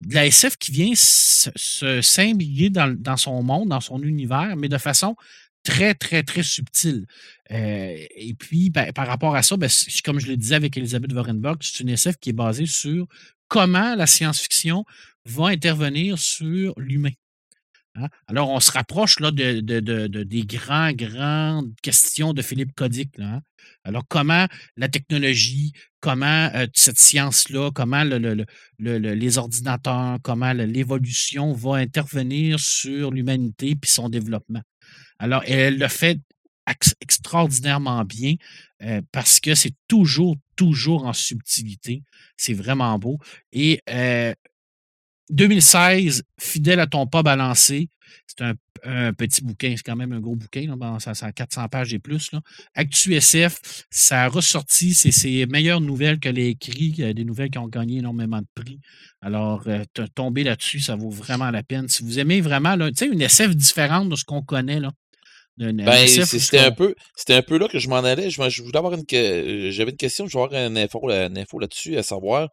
[0.00, 4.68] de la SF qui vient se, s'imbriquer dans, dans son monde, dans son univers, mais
[4.68, 5.16] de façon
[5.64, 7.04] très, très, très subtil.
[7.50, 9.68] et puis, ben, par rapport à ça, ben,
[10.02, 13.06] comme je le disais avec Elisabeth Vorenberg, c'est une SF qui est basée sur
[13.48, 14.84] comment la science-fiction
[15.28, 17.12] va intervenir sur l'humain.
[17.94, 18.08] Hein?
[18.26, 23.18] Alors, on se rapproche là, de, des grands, grandes questions de Philippe Codic.
[23.18, 23.42] Hein?
[23.84, 28.04] Alors, comment la technologie, comment euh, cette science-là, comment
[28.78, 34.62] les ordinateurs, comment l'évolution va intervenir sur l'humanité et son développement?
[35.18, 36.20] Alors, elle le fait
[37.00, 38.34] extraordinairement bien
[38.82, 42.02] euh, parce que c'est toujours, toujours en subtilité.
[42.36, 43.18] C'est vraiment beau.
[43.52, 43.80] Et
[45.30, 47.88] 2016, Fidèle à ton pas balancé.
[48.26, 51.68] C'est un, petit bouquin, c'est quand même un gros bouquin, là, ça, ça, a 400
[51.68, 52.32] pages et plus.
[52.32, 52.40] Là.
[52.74, 57.58] Actu SF, ça a ressorti c'est ses meilleures nouvelles qu'elle a écrites, des nouvelles qui
[57.58, 58.78] ont gagné énormément de prix.
[59.20, 61.88] Alors, euh, tomber là-dessus, ça vaut vraiment la peine.
[61.88, 64.92] Si vous aimez vraiment, tu sais, une SF différente de ce qu'on connaît, là.
[65.56, 68.30] Ben, c'était un peu, c'était un peu là que je m'en allais.
[68.30, 69.02] Je, je voulais avoir une,
[69.72, 72.48] j'avais une question, je voulais avoir une info, une info là-dessus, à savoir,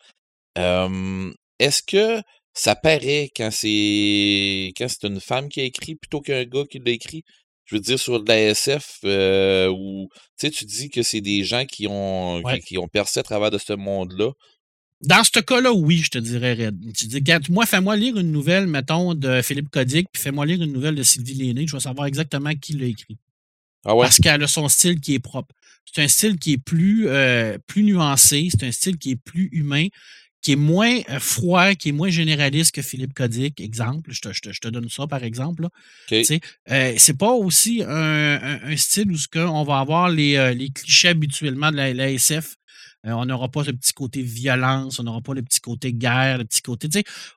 [0.57, 2.19] est-ce que
[2.55, 6.79] ça paraît quand c'est quand c'est une femme qui a écrit plutôt qu'un gars qui
[6.79, 7.23] l'a écrit.
[7.65, 10.07] Je veux dire, sur de la SF, euh, où
[10.39, 13.73] tu dis que c'est des gens qui ont, qui, ont percé à travers de ce
[13.73, 14.31] monde-là.
[15.01, 16.79] Dans ce cas-là, oui, je te dirais, Red.
[16.95, 20.73] Tu dis, moi, fais-moi lire une nouvelle, mettons, de Philippe Codic, puis fais-moi lire une
[20.73, 23.17] nouvelle de Sylvie Léné, je vais savoir exactement qui l'a écrit.
[23.83, 24.03] Ah ouais?
[24.03, 25.53] Parce qu'elle a son style qui est propre.
[25.91, 29.49] C'est un style qui est plus, euh, plus nuancé, c'est un style qui est plus
[29.51, 29.87] humain
[30.45, 34.11] qui est moins euh, froid, qui est moins généraliste que Philippe Codic, exemple.
[34.13, 35.69] Je te, je te, donne ça, par exemple.
[36.69, 41.07] Euh, c'est pas aussi un, style où ce on va avoir les, euh, les, clichés
[41.07, 42.57] habituellement de la, SF.
[43.05, 46.45] on n'aura pas ce petit côté violence, on n'aura pas le petit côté guerre, le
[46.45, 46.87] petit côté.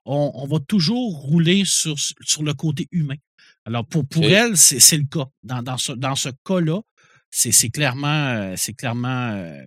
[0.04, 3.16] On, on va toujours rouler sur, sur le côté humain.
[3.64, 5.28] Alors, pour, pour elle, c'est le cas.
[5.42, 6.82] Dans, dans ce, dans ce cas-là,
[7.30, 9.64] c'est clairement, c'est clairement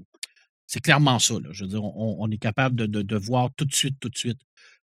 [0.71, 1.33] c'est clairement ça.
[1.51, 4.39] Je veux dire, on, est capable de, voir tout de suite, tout de suite,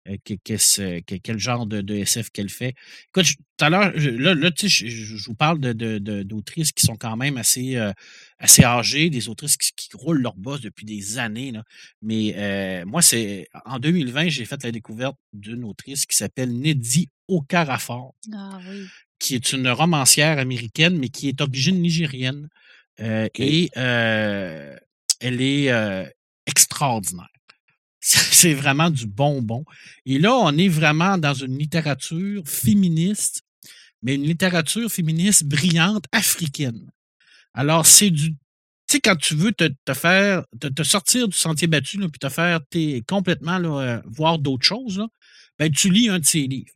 [0.09, 2.73] euh, quel genre de, SF qu'elle fait.
[3.09, 7.93] Écoute, tout à l'heure, là, je, vous parle d'autrices qui sont quand même assez, euh,
[8.39, 11.53] assez âgées, des autrices qui, roulent leur boss depuis des années.
[12.01, 17.09] Mais euh, moi, c'est en 2020, j'ai fait la découverte d'une autrice qui s'appelle Neddy
[17.27, 18.59] Okarafor, ah,
[19.19, 22.49] qui est une romancière américaine, mais qui est d'origine nigérienne.
[22.97, 23.69] Et
[25.19, 25.71] elle est
[26.45, 27.27] extraordinaire.
[27.99, 29.65] C'est vraiment du bonbon.
[30.05, 33.41] Et là, on est vraiment dans une littérature féministe,
[34.03, 36.91] mais une littérature féministe brillante africaine.
[37.55, 38.31] Alors, c'est du.
[38.87, 42.59] Tu sais, quand tu veux te, faire, te, sortir du sentier battu, puis te faire
[43.07, 43.59] complètement
[44.05, 45.03] voir d'autres choses,
[45.57, 46.73] ben, tu lis un de ses livres.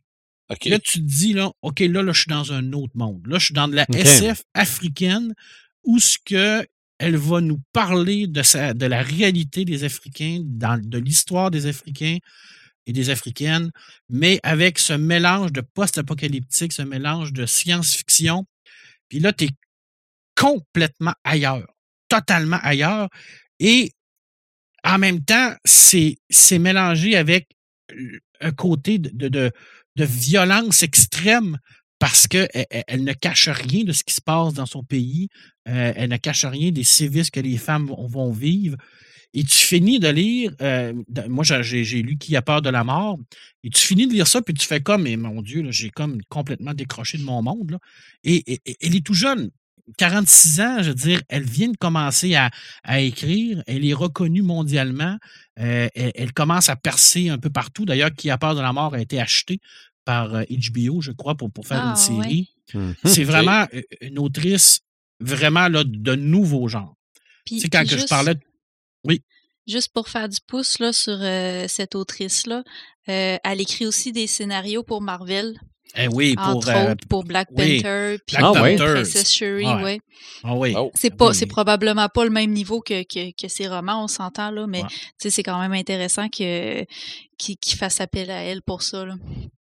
[0.48, 3.24] Là, tu te dis, là, OK, là, là, je suis dans un autre monde.
[3.28, 5.32] Là, je suis dans de la SF africaine
[5.84, 6.66] où ce que
[7.00, 12.18] elle va nous parler de, la réalité des Africains, de l'histoire des Africains
[12.86, 13.70] et des Africaines,
[14.10, 18.44] mais avec ce mélange de post-apocalyptique, ce mélange de science-fiction.
[19.08, 19.50] Puis là, tu es
[20.36, 21.66] complètement ailleurs,
[22.08, 23.08] totalement ailleurs.
[23.58, 23.92] Et
[24.84, 26.18] en même temps, c'est
[26.58, 27.48] mélangé avec
[28.42, 29.50] un côté de,
[29.96, 31.58] violence extrême
[31.98, 35.28] parce qu'elle elle ne cache rien de ce qui se passe dans son pays.
[35.70, 38.76] Euh, elle ne cache rien des sévices que les femmes vont, vivre.
[39.32, 40.92] Et tu finis de lire, euh,
[41.28, 43.18] moi j'ai lu Qui a peur de la mort,
[43.62, 46.20] et tu finis de lire ça, puis tu fais comme, mais mon Dieu, j'ai comme
[46.28, 47.78] complètement décroché de mon monde.
[48.24, 49.50] Et, elle est tout jeune,
[49.98, 52.50] 46 ans, je veux dire, elle vient de commencer à,
[53.00, 55.16] écrire, elle est reconnue mondialement,
[55.60, 57.84] euh, elle, commence à percer un peu partout.
[57.84, 59.60] D'ailleurs, Qui a peur de la mort a été acheté
[60.04, 62.52] par HBO, je crois, pour, pour faire une ah, série.
[62.74, 62.92] Mmh.
[63.04, 63.66] C'est vraiment
[64.00, 64.80] une autrice
[65.20, 66.94] vraiment là, de nouveau genre.
[67.46, 68.34] C'est quand que je parlais.
[69.04, 69.22] Oui.
[69.66, 71.18] Juste pour faire du pouce là, sur
[71.68, 72.64] cette autrice-là,
[73.06, 75.58] elle écrit aussi des scénarios pour Marvel.
[75.96, 76.64] Eh oui, pour,
[77.08, 80.00] pour Black Panther, puis ah, Princess Shuri, ouais.
[80.44, 80.72] Ah oui.
[80.76, 80.92] Oh.
[80.94, 84.52] C'est pas, c'est probablement pas le même niveau que, que, que ses romans, on s'entend
[84.52, 84.82] là, mais
[85.18, 86.84] c'est quand même intéressant que
[87.38, 89.16] qu'il fasse appel à elle pour ça là.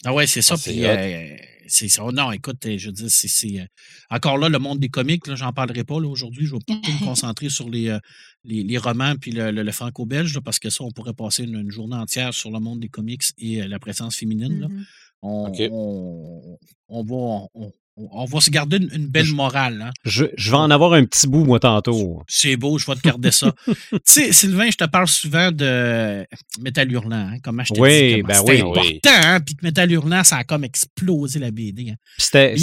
[0.05, 0.55] Ah ouais, c'est ça.
[0.55, 1.35] Ah, puis, euh,
[1.67, 2.03] c'est ça.
[2.13, 3.59] Non, écoute, euh, je veux dire, c'est.
[3.59, 3.65] Euh,
[4.09, 6.45] encore là, le monde des comics, j'en parlerai pas aujourd'hui.
[6.45, 7.97] Je vais plutôt me concentrer sur les,
[8.43, 12.51] les, romans puis le, franco-belge, parce que ça, on pourrait passer une, journée entière sur
[12.51, 14.61] le monde des comics et la présence féminine.
[14.61, 14.67] Là.
[14.67, 15.69] Mm-hmm.
[15.71, 16.57] on,
[16.89, 19.81] on, va, on va se garder une, belle morale.
[19.81, 19.91] Hein.
[20.05, 22.21] Je, je, vais en avoir un petit bout, moi, tantôt.
[22.27, 23.53] C'est beau, je vais te garder ça.
[23.67, 26.25] tu sais, Sylvain, je te parle souvent de
[26.61, 28.23] Métal Hurlant, hein, comment je t'ai oui, dit.
[28.23, 31.89] Ben oui, important, hein, puis Métal Hurlant, ça a comme explosé la BD.
[31.91, 31.95] Hein.
[32.17, 32.55] C'était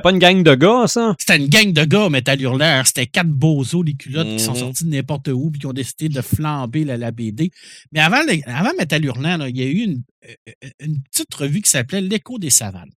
[0.00, 1.14] pas, une gang de gars, ça?
[1.18, 2.82] C'était une gang de gars, Métal Hurlant.
[2.84, 4.58] C'était quatre bozos, les culottes, qui sont mm-hmm.
[4.58, 7.50] sortis de n'importe où, puis qui ont décidé de flamber la, BD.
[7.92, 11.60] Mais avant, avant Métal Hurlant, il y a eu une, euh, euh, une petite revue
[11.60, 12.92] qui s'appelait L'écho des savanes.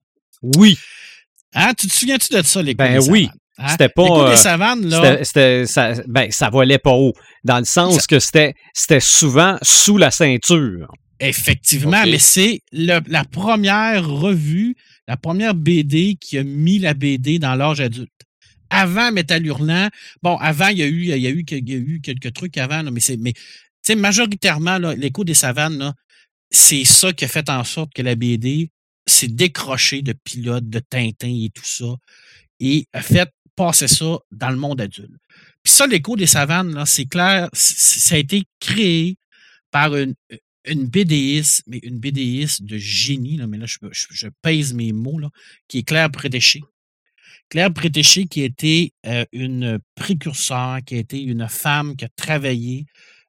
[0.57, 0.77] Oui.
[1.55, 3.29] Hein, tu te souviens-tu de ça, l'écho ben, des oui.
[3.57, 3.69] Hein?
[3.69, 4.03] C'était pas.
[4.03, 5.23] L'écho des euh, savanes, là.
[5.23, 7.13] C'était, ça, ben, ça volait pas haut.
[7.43, 10.91] Dans le sens que c'était, c'était souvent sous la ceinture.
[11.19, 14.75] Effectivement, mais c'est la première revue,
[15.07, 18.11] la première BD qui a mis la BD dans l'âge adulte.
[18.69, 19.89] Avant Métal Hurlant,
[20.21, 22.33] bon, avant, il y a eu, il y a eu, il y a eu quelques
[22.33, 23.41] trucs avant, mais c'est, mais, tu
[23.83, 25.93] sais, majoritairement, l'écho des savanes, là,
[26.51, 28.71] c'est ça qui a fait en sorte que la BD
[29.05, 31.95] s'est décrochée de pilote, de Tintin et tout ça,
[32.59, 35.11] et a fait passer ça dans le monde adulte.
[35.63, 39.17] Puis ça, l'écho des savanes, c'est clair, ça a été créé
[39.71, 40.13] par une,
[40.67, 45.29] une BDiste, mais une BDiste de génie, là, mais là, je, pèse mes mots, là,
[45.67, 46.61] qui est Claire Prétéché.
[47.49, 52.85] Claire Prétéché, qui été euh, une précurseur, qui a été une femme qui a travaillé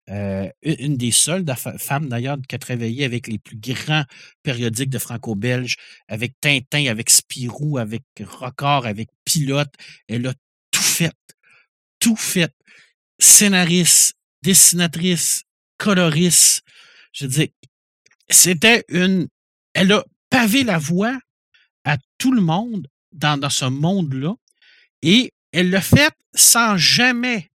[0.09, 1.44] euh, une des seules
[1.78, 4.04] femmes d'ailleurs qui a travaillé avec les plus grands
[4.42, 5.76] périodiques de franco-belge,
[6.09, 9.72] avec Tintin, avec Spirou, avec Record, avec Pilote.
[10.09, 10.34] Elle a
[10.70, 11.12] tout fait.
[11.98, 12.52] Tout fait.
[13.18, 15.42] Scénariste, dessinatrice,
[15.76, 16.62] coloriste.
[17.12, 17.52] Je dis,
[18.28, 19.28] c'était une.
[19.72, 21.18] Elle a pavé la voie
[21.84, 24.34] à tout le monde dans, dans ce monde-là.
[25.02, 27.50] Et elle l'a fait sans jamais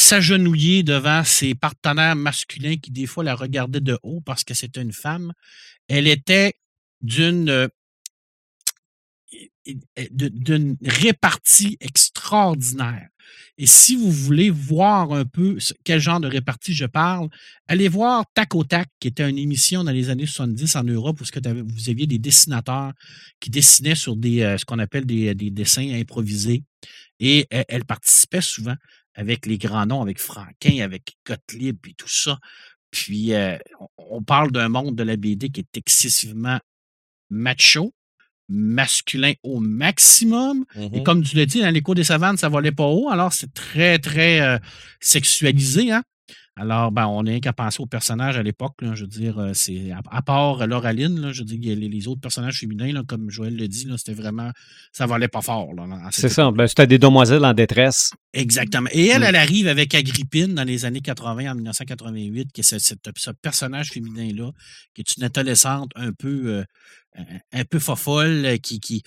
[0.00, 4.82] s'agenouiller devant ses partenaires masculins qui, des fois, la regardaient de haut parce que c'était
[4.82, 5.32] une femme.
[5.88, 6.54] Elle était
[7.02, 7.68] d'une euh,
[10.10, 13.08] d'une répartie extraordinaire.
[13.58, 17.28] Et si vous voulez voir un peu quel genre de répartie je parle,
[17.68, 21.20] allez voir Tac au Tac, qui était une émission dans les années 70 en Europe
[21.20, 22.92] où vous aviez des dessinateurs
[23.38, 26.64] qui dessinaient sur euh, ce qu'on appelle des, des, dessins improvisés.
[27.20, 28.76] Et elle participait souvent
[29.14, 32.38] avec les grands noms, avec Franquin, avec Gottlieb et tout ça.
[32.90, 33.56] Puis, euh,
[33.96, 36.58] on parle d'un monde de la BD qui est excessivement
[37.30, 37.92] macho,
[38.48, 40.64] masculin au maximum.
[40.76, 43.08] Et mmh comme tu l'as dit, dans l'écho des savanes, ça volait pas haut.
[43.08, 44.58] Alors, c'est très, très euh,
[45.00, 45.92] sexualisé.
[45.92, 46.02] Hein?
[46.56, 48.74] Alors, ben, on n'est qu'à penser aux personnages à l'époque.
[48.82, 53.02] Je veux dire, euh, c'est à, part Lauraline, je veux dire, les, autres personnages féminins,
[53.04, 54.50] comme Joël le dit, c'était vraiment.
[54.92, 55.70] Ça valait pas fort.
[56.10, 56.50] C'est ça.
[56.50, 58.12] Ben, c'était des demoiselles en détresse.
[58.32, 58.90] Exactement.
[58.92, 59.24] Et elle, mm.
[59.24, 64.50] elle arrive avec Agrippine dans les années 80, en 1988, qui est ce, personnage féminin-là,
[64.94, 66.46] qui est une adolescente un peu.
[66.46, 66.64] Euh,
[67.52, 69.02] un peu fofolle, qui, qui,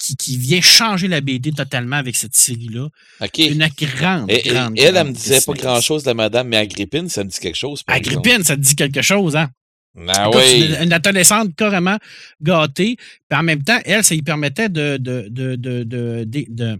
[0.00, 2.88] qui, vient changer la BD totalement avec cette série-là.
[3.38, 4.78] Une grande, et, grande.
[4.78, 7.82] elle, elle, me disait pas grand-chose, la madame, mais Agrippine, ça me dit quelque chose.
[7.86, 9.50] Agrippine, ça te dit quelque chose, hein?
[10.08, 10.66] Ah oui.
[10.66, 11.98] Une, une, adolescente carrément
[12.40, 12.96] gâtée.
[13.28, 15.84] Puis en même temps, elle, ça lui permettait de, de, de, de,
[16.24, 16.78] de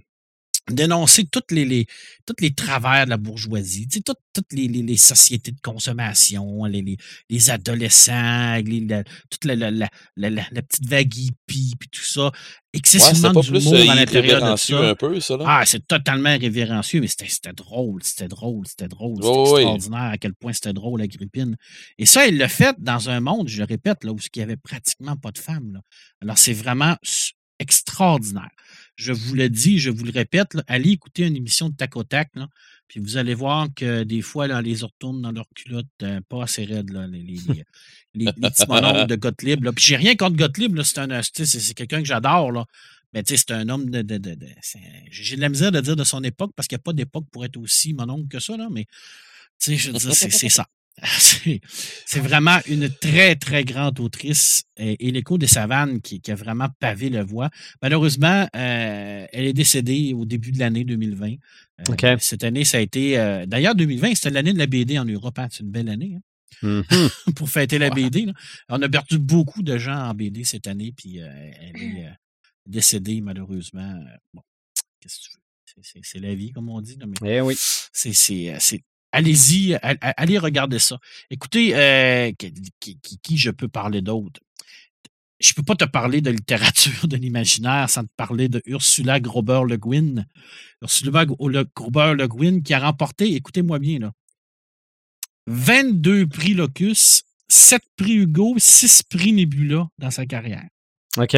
[0.69, 1.87] dénoncer toutes les, les,
[2.27, 5.61] tous les travers de la bourgeoisie, tu sais, toutes, toutes les, les, les, sociétés de
[5.61, 6.97] consommation, les,
[7.29, 8.61] les adolescents,
[9.31, 9.89] toute la, la, la,
[10.31, 12.31] la, petite vague hippie, puis tout ça.
[12.73, 14.91] Excessivement ouais, d'humour euh, à l'intérieur de ça.
[14.91, 15.45] un peu, ça, là.
[15.49, 19.17] Ah, c'est totalement révérencieux, mais c'était drôle, c'était drôle, c'était drôle.
[19.17, 21.57] C'était extraordinaire à quel point c'était drôle, Agrippine.
[21.99, 24.43] Et ça, il l'a fait dans un monde, je le répète, là, où il n'y
[24.43, 25.73] avait pratiquement pas de femmes.
[25.73, 25.81] Là.
[26.23, 26.97] Alors, c'est vraiment
[27.59, 28.51] extraordinaire.
[29.01, 32.05] Je vous le dis, je vous le répète, allez écouter une émission de Tac au
[32.05, 32.32] Tac,
[32.86, 36.42] puis vous allez voir que des fois, là, les retournent dans leur culotte euh, pas
[36.42, 37.64] assez raides, là, les, les,
[38.14, 39.64] les, petits mononges de Gottlieb.
[39.64, 39.72] Là.
[39.72, 42.66] Puis j'ai rien contre Gottlieb, c'est, quelqu'un que j'adore, là.
[43.14, 44.03] Mais tu sais, c'est un homme de.
[44.03, 44.36] de,
[45.11, 47.24] j'ai de la misère de dire de son époque parce qu'il n'y a pas d'époque
[47.32, 50.66] pour être aussi mononcle que ça, là, mais tu sais, je veux dire, c'est ça.
[52.07, 54.64] C'est vraiment une très, très grande autrice.
[54.76, 57.51] Et, l'écho des savanes qui, a vraiment pavé le voie.
[57.82, 61.34] Malheureusement, euh, elle est décédée au début de l'année 2020.
[61.88, 63.18] Euh, cette année, ça a été.
[63.18, 65.38] Euh, d'ailleurs, 2020, c'était l'année de la BD en Europe.
[65.38, 65.48] Hein.
[65.51, 66.16] C'est une belle année.
[66.16, 66.22] Hein.
[66.62, 67.32] Mm-hmm.
[67.34, 68.26] pour fêter la BD.
[68.68, 72.11] On a perdu beaucoup de gens en BD cette année, puis elle est
[72.66, 73.98] décédée, malheureusement.
[74.34, 74.42] Bon,
[75.01, 75.40] qu'est-ce que tu veux?
[76.03, 76.98] C'est la vie, comme on dit.
[77.22, 77.55] mais eh oui.
[77.57, 78.12] C'est
[79.13, 80.99] allez-y, allez regarder ça.
[81.31, 84.41] Écoutez, euh, qui, je peux parler d'autre?
[85.39, 89.77] Je peux pas te parler de littérature, de l'imaginaire, sans te parler de Ursula Grober-Le
[89.77, 90.27] Guin.
[90.83, 94.13] Ursula Grober-Le Guin qui a remporté, écoutez-moi bien, là,
[95.47, 100.69] 22 prix Locus, 7 prix Hugo, 6 prix Nebula dans sa carrière.
[101.17, 101.37] OK.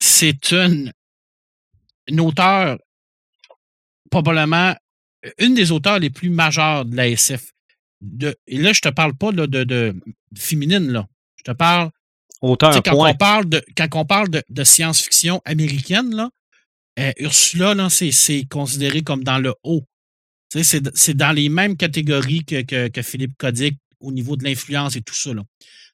[0.00, 0.92] c'est une,
[2.08, 2.78] une auteure,
[4.10, 4.74] probablement
[5.38, 7.52] une des auteurs les plus majeures de la SF.
[8.00, 9.94] De, et là, je te parle pas de, de,
[10.36, 11.06] féminine, là.
[11.36, 11.90] Je te parle.
[12.40, 16.30] Auteur, quand, on parle de, quand on parle de, de science-fiction américaine, là,
[17.00, 19.84] euh, Ursula, là, c'est, considéré comme dans le haut.
[20.50, 24.96] C'est, c'est dans les mêmes catégories que, que, que Philippe Codic au niveau de l'influence
[24.96, 25.34] et tout ça.
[25.34, 25.42] Là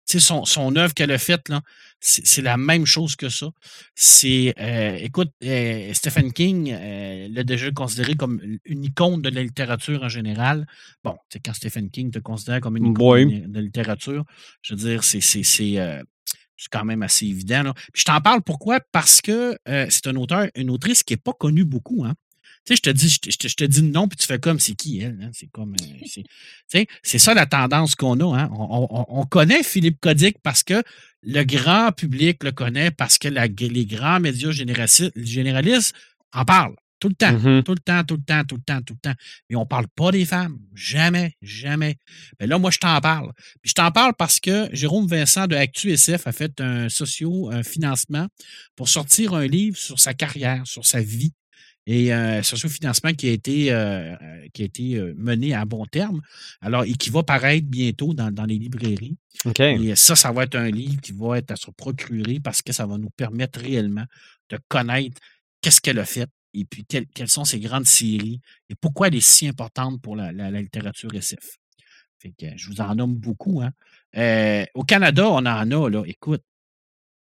[0.06, 1.62] son, son œuvre qu'elle a faite, là,
[2.00, 3.46] c'est, la même chose que ça.
[3.94, 9.42] C'est, euh, écoute, euh, Stephen King euh, l'a déjà considéré comme une icône de la
[9.42, 10.66] littérature en général.
[11.02, 14.24] Bon, c'est quand Stephen King te considère comme une icône de la littérature,
[14.62, 15.20] je veux dire, c'est,
[16.70, 17.62] quand même assez évident.
[17.62, 17.74] Là.
[17.94, 18.80] je t'en parle pourquoi?
[18.92, 22.04] Parce que c'est un auteur, une autrice qui n'est pas connue beaucoup.
[22.04, 22.14] Hein?
[22.66, 24.74] Sais, je te dis, je te, je te dis non, puis tu fais comme, c'est
[24.74, 25.18] qui elle?
[25.22, 25.30] Hein?
[25.34, 28.40] C'est comme, euh, c'est ça la tendance qu'on a.
[28.40, 28.50] Hein?
[28.52, 30.82] On, on, connaît Philippe Codic parce que
[31.22, 35.94] le grand public le connaît, parce que la, les grands médias généralistes
[36.32, 36.76] en parlent.
[37.00, 37.62] Tout le temps, mm-hmm.
[37.64, 39.16] tout le temps, tout le temps, tout le temps, tout le temps.
[39.50, 40.58] Mais on ne parle pas des femmes.
[40.74, 41.96] Jamais, jamais.
[42.40, 43.30] Mais là, moi, je t'en parle.
[43.60, 47.62] Puis je t'en parle parce que Jérôme Vincent de ActuSF a fait un socio, un
[47.62, 48.28] financement
[48.74, 51.34] pour sortir un livre sur sa carrière, sur sa vie.
[51.86, 55.84] Et euh, ce financement qui a été, euh, euh, qui a été mené à bon
[55.84, 56.22] terme,
[56.60, 59.16] alors, et qui va paraître bientôt dans, les librairies.
[59.58, 62.72] Et ça, ça va être un livre qui va être à se procurer parce que
[62.72, 64.04] ça va nous permettre réellement
[64.48, 65.20] de connaître
[65.60, 69.26] qu'est-ce qu'elle a fait et puis quelles, sont ses grandes séries et pourquoi elle est
[69.26, 71.58] si importante pour la, littérature SF.
[72.18, 73.60] Fait que je vous en nomme beaucoup.
[73.60, 74.64] Hein.
[74.74, 76.42] au Canada, on en a, là, écoute,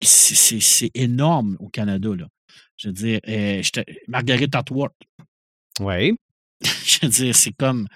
[0.00, 2.10] c'est énorme au Canada.
[2.16, 2.28] Là.
[2.76, 3.62] Je veux dire, euh,
[4.08, 4.90] Marguerite Atwood.
[5.80, 6.14] Oui.
[6.62, 7.86] je veux dire, c'est comme.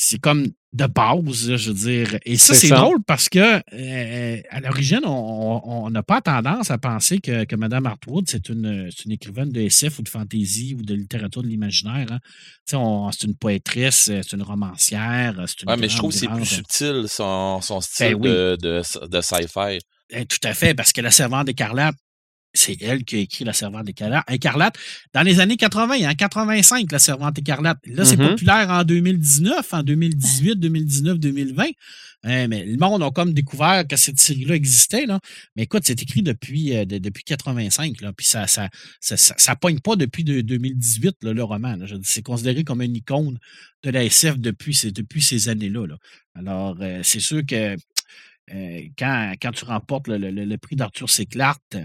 [0.00, 2.18] C'est comme de base, je veux dire.
[2.24, 7.18] Et ça, c'est drôle parce que euh, à l'origine, on n'a pas tendance à penser
[7.18, 10.94] que, que Mme Hartwood, c'est une, une, écrivaine de SF ou de fantasy ou de
[10.94, 12.06] littérature de l'imaginaire.
[12.12, 12.20] Hein.
[12.64, 15.34] C'est une poétresse, c'est une romancière.
[15.66, 19.20] Oui, mais je trouve que c'est plus subtil son, son ben style de, de, de
[19.20, 19.78] sci-fi.
[20.10, 21.96] Eh, tout à fait, parce que La Servante écarlate,
[22.58, 24.74] c'est elle qui a écrit La Servante écarlate
[25.14, 27.78] dans les années 80, en 85, La Servante écarlate.
[27.86, 28.30] Là, c'est mm-hmm.
[28.30, 31.64] populaire en 2019, en 2018, 2019, 2020.
[32.24, 35.06] mais le monde a comme découvert que cette série-là existait.
[35.06, 35.20] Là.
[35.56, 38.00] Mais écoute, c'est écrit depuis, euh, depuis 85.
[38.00, 38.68] Là, puis ça ça,
[39.00, 41.76] ça, pogne pas depuis 2018, le roman.
[42.02, 43.38] C'est considéré comme une icône
[43.82, 45.86] de la SF depuis, depuis ces années-là.
[45.86, 45.96] Là.
[46.34, 47.76] Alors, euh, c'est sûr que
[48.54, 51.26] euh, quand, quand, tu remportes le, prix d'Arthur C.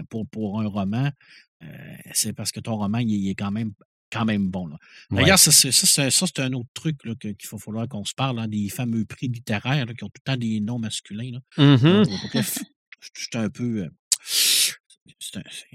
[0.08, 1.10] pour, pour un roman,
[1.62, 1.66] euh,
[2.12, 3.72] c'est parce que ton roman il, est quand même
[4.10, 4.70] quand même bon.
[5.10, 9.04] D'ailleurs, ça, c'est un autre truc qu'il va falloir qu'on se parle, hein, des fameux
[9.04, 11.32] prix littéraires qui ont tout le temps des noms masculins.
[11.32, 11.76] Là.
[11.76, 12.64] Mm-hmm.
[13.14, 13.84] c'est un peu.
[13.84, 13.90] Euh,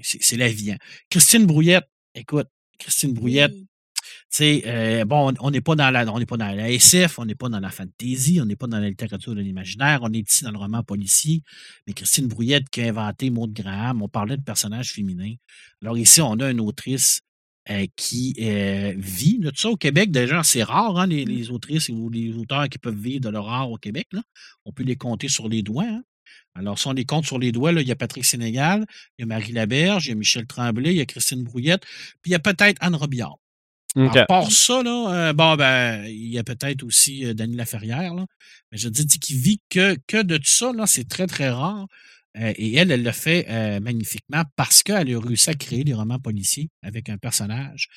[0.02, 0.72] c'est la vie.
[0.72, 0.78] Hein.
[1.10, 3.54] Christine Brouillette, écoute, Christine Brouillette,
[4.40, 7.34] euh, bon, on n'est pas dans la, on n'est pas dans la SF, on n'est
[7.34, 10.44] pas dans la fantasy, on n'est pas dans la littérature de l'imaginaire, on est ici
[10.44, 11.42] dans le roman policier.
[11.86, 15.34] Mais Christine Brouillette qui a inventé Maud Graham, on parlait de personnages féminins.
[15.82, 17.22] Alors ici, on a une autrice
[17.70, 20.10] euh, qui euh, vit de ça au Québec.
[20.10, 23.48] Déjà, c'est rare, hein, les, les, autrices ou les auteurs qui peuvent vivre de leur
[23.48, 24.06] art au Québec.
[24.12, 24.22] Là.
[24.64, 25.84] On peut les compter sur les doigts.
[25.84, 26.02] Hein.
[26.54, 28.86] Alors, si on les compte sur les doigts, là, il y a Patrick Sénégal,
[29.18, 31.82] il y a Marie Laberge, il y a Michel Tremblay, il y a Christine Brouillette,
[32.22, 33.38] puis il y a peut-être Anne Robillard.
[33.96, 38.14] À part ça, là, euh, bon, ben, il y a peut-être aussi euh, Dany Laferrière,
[38.14, 38.24] là.
[38.70, 41.86] Mais je dis qu'il vit que, que de tout ça, là, c'est très, très rare.
[42.38, 46.20] Euh, et elle, elle le fait magnifiquement parce qu'elle a réussi à créer des romans
[46.20, 47.88] policiers avec un personnage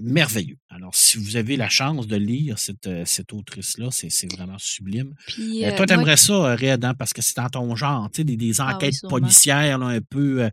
[0.00, 0.56] merveilleux.
[0.70, 5.14] Alors, si vous avez la chance de lire cette, euh, cette autrice-là, c'est vraiment sublime.
[5.38, 8.18] Euh, euh, toi, tu aimerais ça, Red, hein, parce que c'est dans ton genre, tu
[8.18, 10.48] sais, des, des, ah enquêtes policières un peu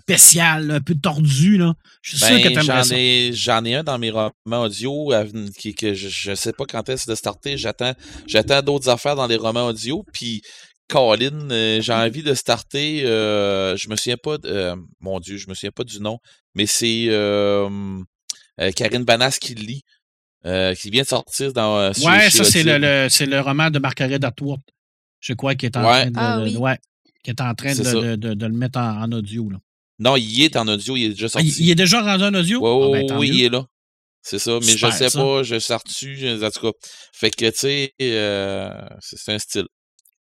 [0.00, 1.58] spéciales, un peu tordues.
[1.58, 1.74] Là.
[2.00, 5.12] Je suis sûr que ben, tu aimerais ai, J'en ai un dans mes romans audio
[5.58, 7.56] qui, que je ne sais pas quand est-ce de starter.
[7.56, 10.04] J'attends d'autres affaires dans les romans audio.
[10.12, 10.42] Puis
[10.88, 13.00] Colin, j'ai envie de starter.
[13.00, 16.18] je me souviens pas, de, mon Dieu, je me souviens pas du nom,
[16.54, 17.08] mais c'est
[18.60, 19.82] euh, Karine Banas qui lit,
[20.44, 21.78] euh, qui vient de sortir dans.
[21.78, 24.60] Euh, ouais, ça, c'est le, le, roman de Margaret Atwood,
[25.20, 26.78] je crois, qui est en train de, ah ouais,
[27.22, 29.50] qui est en train de, de, de, le mettre en, audio.
[29.50, 29.58] Là.
[29.98, 31.54] Non, il est en audio, il est déjà ah, sorti.
[31.58, 32.60] il, est déjà rendu en audio?
[32.60, 33.64] Ouais, ah, ben, oui, il est là.
[34.22, 36.78] C'est ça, mais je sais pas, je sors dessus, en tout cas.
[37.12, 37.94] Fait que, tu sais,
[39.00, 39.66] c'est un style.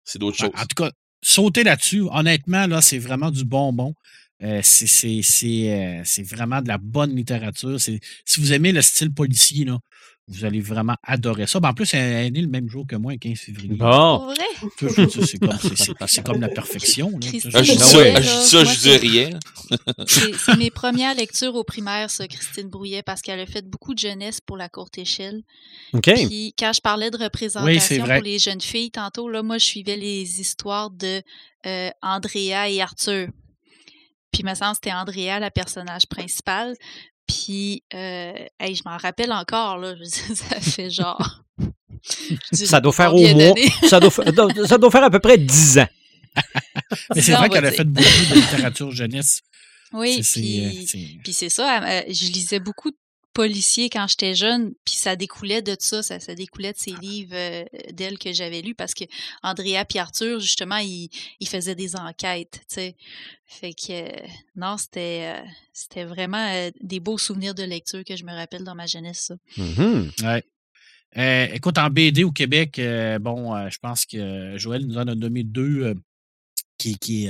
[0.05, 0.51] C'est d'autres choses.
[0.55, 0.91] En tout cas,
[1.23, 3.95] sauter là-dessus, honnêtement, là, c'est vraiment du bonbon.
[4.43, 7.80] Euh, euh, c'est vraiment de la bonne littérature.
[7.80, 8.01] Si
[8.39, 9.78] vous aimez le style policier, là,
[10.28, 11.59] Vous allez vraiment adorer ça.
[11.59, 13.74] Ben, en plus, elle est née le même jour que moi, le 15 février.
[13.74, 14.32] Bon.
[14.68, 15.59] C'est comme,
[16.07, 17.11] c'est comme la perfection.
[17.11, 17.28] Là.
[17.55, 19.30] Ah, je dis ça, ça, je dis rien.
[20.07, 23.99] C'est mes premières lectures au primaire, ça, Christine Brouillet, parce qu'elle a fait beaucoup de
[23.99, 25.43] jeunesse pour la courte échelle.
[25.95, 26.12] OK.
[26.14, 29.97] Puis quand je parlais de représentation pour les jeunes filles tantôt, là, moi, je suivais
[29.97, 31.22] les histoires de
[31.66, 33.28] euh, Andrea et Arthur.
[34.33, 36.74] Puis, me semble c'était Andrea, la personnage principale.
[37.26, 39.95] Puis, euh, je m'en rappelle encore, là.
[40.05, 41.43] ça fait genre.
[42.53, 43.55] ça doit faire au moins.
[43.89, 44.11] Ça doit,
[44.66, 45.89] ça doit faire à peu près 10 ans.
[47.14, 49.43] Mais c'est vrai qu'elle a fait beaucoup de littérature jeunesse.
[49.93, 51.83] Oui, puis, puis c'est ça.
[51.83, 52.97] Euh, je lisais beaucoup de
[53.39, 57.36] policier quand j'étais jeune, puis ça découlait de ça, ça, ça découlait de ces livres
[57.36, 59.05] euh, d'elle que j'avais lus parce que
[59.45, 61.09] Andrea et Arthur, justement, ils,
[61.47, 62.97] faisaient des enquêtes, tu sais.
[63.47, 64.26] Fait que euh,
[64.57, 68.74] non, c'était euh, c'était vraiment des beaux souvenirs de lecture que je me rappelle dans
[68.74, 69.36] ma jeunesse, ça.
[69.57, 70.43] Mm-hmm.
[71.14, 71.55] ouais.
[71.55, 72.80] écoute, en BD au Québec,
[73.20, 75.95] bon, je pense que Joël nous en a nommé deux
[76.76, 77.28] qui, qui,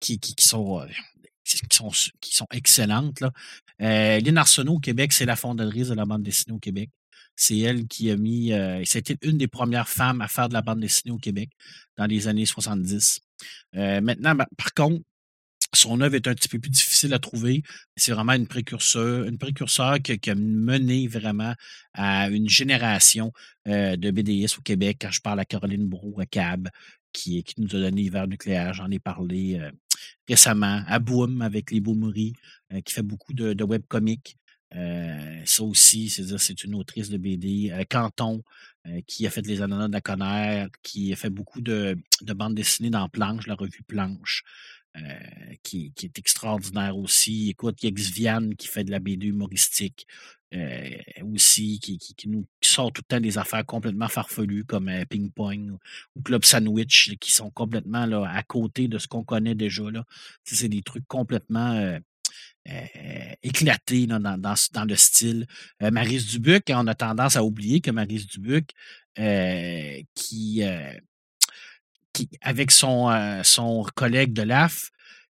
[0.00, 0.84] qui, qui, sont
[1.46, 1.90] qui sont,
[2.20, 3.20] qui sont excellentes.
[3.20, 3.32] Là.
[3.82, 6.90] Euh, Lynn Arsenault au Québec, c'est la fondatrice de la bande dessinée au Québec.
[7.36, 8.52] C'est elle qui a mis.
[8.52, 11.50] Euh, c'était une des premières femmes à faire de la bande dessinée au Québec
[11.96, 13.20] dans les années 70.
[13.76, 15.02] Euh, maintenant, ben, par contre,
[15.74, 17.62] son œuvre est un petit peu plus difficile à trouver.
[17.96, 21.52] C'est vraiment une précurseur, une précurseur qui, a mené vraiment
[21.92, 23.32] à une génération
[23.66, 24.98] de BDS au Québec.
[25.00, 26.68] Quand je parle à Caroline Brou, à CAB,
[27.12, 29.60] qui, qui nous a donné Hiver nucléaire, j'en ai parlé
[30.28, 32.34] récemment, à Boom avec les Boomeries,
[32.72, 34.36] euh, qui fait beaucoup de, webcomics.
[34.74, 37.70] Euh, ça aussi, c'est une autrice de BD.
[37.72, 38.42] Euh, Canton,
[39.06, 42.54] qui a fait Les Ananas de la Conner, qui a fait beaucoup de, de bandes
[42.54, 44.44] dessinées dans Planche, la revue Planche.
[45.62, 47.50] qui, qui, est extraordinaire aussi.
[47.50, 50.06] Écoute, il y a Xviane qui fait de la BD humoristique
[51.22, 55.76] aussi, qui, qui, nous sort tout le temps des affaires complètement farfelues comme Ping Pong
[56.14, 59.90] ou Club Sandwich, qui sont complètement là, à côté de ce qu'on connaît déjà.
[59.90, 60.04] Là.
[60.44, 61.98] C'est des trucs complètement
[62.68, 65.46] euh, éclaté dans, dans, dans, le style.
[65.82, 68.70] Euh, Marise Dubuc, on a tendance à oublier que Marise Dubuc,
[69.20, 70.62] euh, qui,
[72.12, 74.90] qui, avec son, son collègue de l'AF,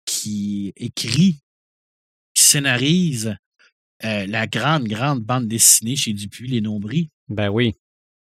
[0.05, 1.41] qui écrit,
[2.33, 3.37] qui scénarise
[4.03, 7.11] la grande, grande bande dessinée chez Dupuis, Les Nombris.
[7.29, 7.75] Ben oui.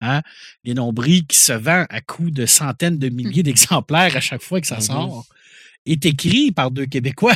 [0.01, 0.21] Hein?
[0.63, 3.45] Les Nombris qui se vend à coût de centaines de milliers mmh.
[3.45, 5.25] d'exemplaires à chaque fois que ça mmh sort,
[5.85, 7.35] est écrit par deux Québécois.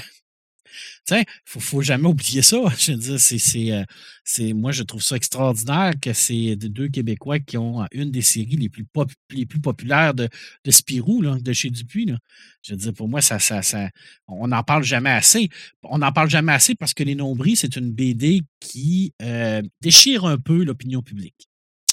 [1.11, 2.57] Il faut, faut jamais oublier ça.
[2.77, 3.83] Je veux dire, c'est, euh,
[4.23, 8.57] c'est, moi, je trouve ça extraordinaire que c'est deux Québécois qui ont une des séries
[8.57, 8.85] les plus,
[9.31, 10.27] les plus populaires de,
[10.65, 12.05] de Spirou, là, de chez Dupuis.
[12.05, 12.17] Là.
[12.61, 13.89] Je veux dire, pour moi, ça, ça, ça,
[14.27, 15.49] on n'en parle jamais assez.
[15.83, 20.25] On n'en parle jamais assez parce que Les Nombris, c'est une BD qui euh, déchire
[20.25, 21.47] un peu l'opinion publique.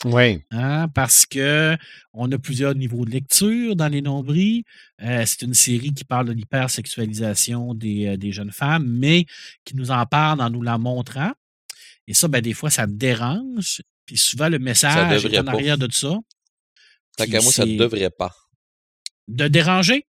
[0.05, 0.43] Oui.
[0.51, 1.77] Hein, parce que
[2.13, 4.65] on a plusieurs niveaux de lecture dans les nombris.
[5.03, 9.25] Euh, c'est une série qui parle de l'hypersexualisation des, euh, des jeunes femmes, mais
[9.65, 11.33] qui nous en parle en nous la montrant.
[12.07, 13.83] Et ça, ben, des fois, ça dérange.
[14.07, 16.19] Puis souvent, le message est en arrière de ça.
[17.17, 18.35] Tant qu'à moi, ça ne devrait pas.
[19.29, 20.07] De déranger?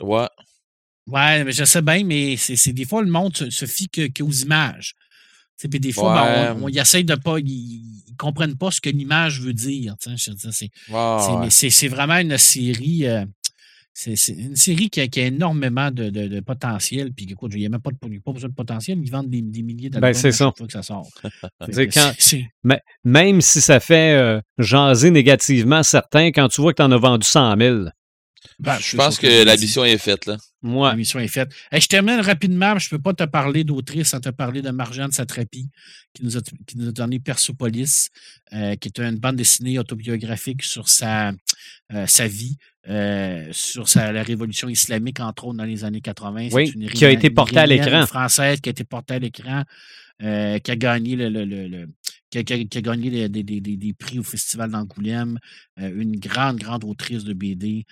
[0.00, 0.28] Ouais.
[1.06, 4.30] Ouais, mais je sais bien, mais c'est des fois, le monde se, se fie qu'aux
[4.30, 4.94] images.
[5.58, 7.38] Puis des fois, ben, on, ils essayent de pas.
[7.38, 9.94] Ils, ne comprennent pas ce que l'image veut dire.
[10.00, 13.06] C'est vraiment une série.
[13.06, 13.24] Euh,
[13.94, 17.12] c'est une série qui a, énormément de, de, potentiel.
[17.12, 18.98] Puis écoute, il n'y a même pas, de, pas besoin de potentiel.
[19.02, 20.52] Ils vendent des, milliers d'albums ben, c'est ça.
[20.56, 21.08] que ça sort.
[22.62, 26.92] mais, même si ça fait euh, jaser négativement certains, quand tu vois que tu en
[26.92, 27.84] as vendu 100 000,
[28.58, 30.36] ben, je pense que la mission est faite, là.
[30.62, 31.50] La mission est faite.
[31.72, 35.12] je termine rapidement, je ne peux pas te parler d'autrice sans te parler de Marjane
[35.12, 35.68] Satrapi,
[36.12, 38.08] qui nous a, qui nous a donné Persopolis,
[38.52, 41.32] euh, qui est une bande dessinée autobiographique sur sa,
[41.92, 42.56] euh, sa vie,
[42.88, 46.48] euh, sur sa, la révolution islamique, entre autres, dans les années 80.
[46.52, 48.04] Oui, qui a été portée à l'écran.
[48.06, 49.62] française qui a été portée à l'écran,
[50.20, 51.88] qui a gagné le, le, le,
[52.30, 52.42] qui a,
[52.80, 55.38] gagné des, des, des, prix au Festival d'Angoulême,
[55.76, 57.86] une grande, grande autrice de BD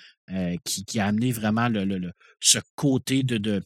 [0.64, 3.62] qui, qui, a amené vraiment le, le, ce côté de, de,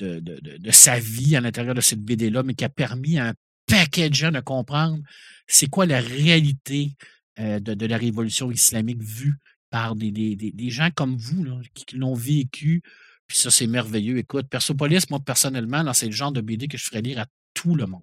[0.00, 3.34] de, de, sa vie à l'intérieur de cette BD-là, mais qui a permis à un
[3.66, 4.98] paquet de gens de comprendre
[5.46, 6.92] c'est quoi la réalité
[7.38, 9.36] de, la révolution islamique vue
[9.70, 12.82] par des, des, des gens comme vous là, qui, l'ont vécu.
[13.26, 14.18] Puis ça, c'est merveilleux.
[14.18, 17.74] Écoute, Persopolis, moi, personnellement, c'est le genre de BD que je ferais lire à tout
[17.74, 18.02] le monde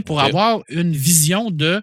[0.00, 1.82] pour avoir une vision de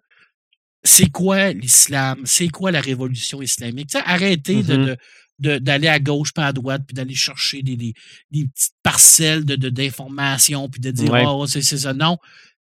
[0.84, 3.94] c'est quoi l'islam, c'est quoi la révolution islamique.
[3.95, 4.98] arrêtez mm-hmm.
[5.40, 7.94] de, d'aller à gauche pas à droite, puis d'aller chercher des, des,
[8.31, 11.94] petites parcelles de, d'informations, puis de dire Oh, c'est, ça.
[11.94, 12.18] Non.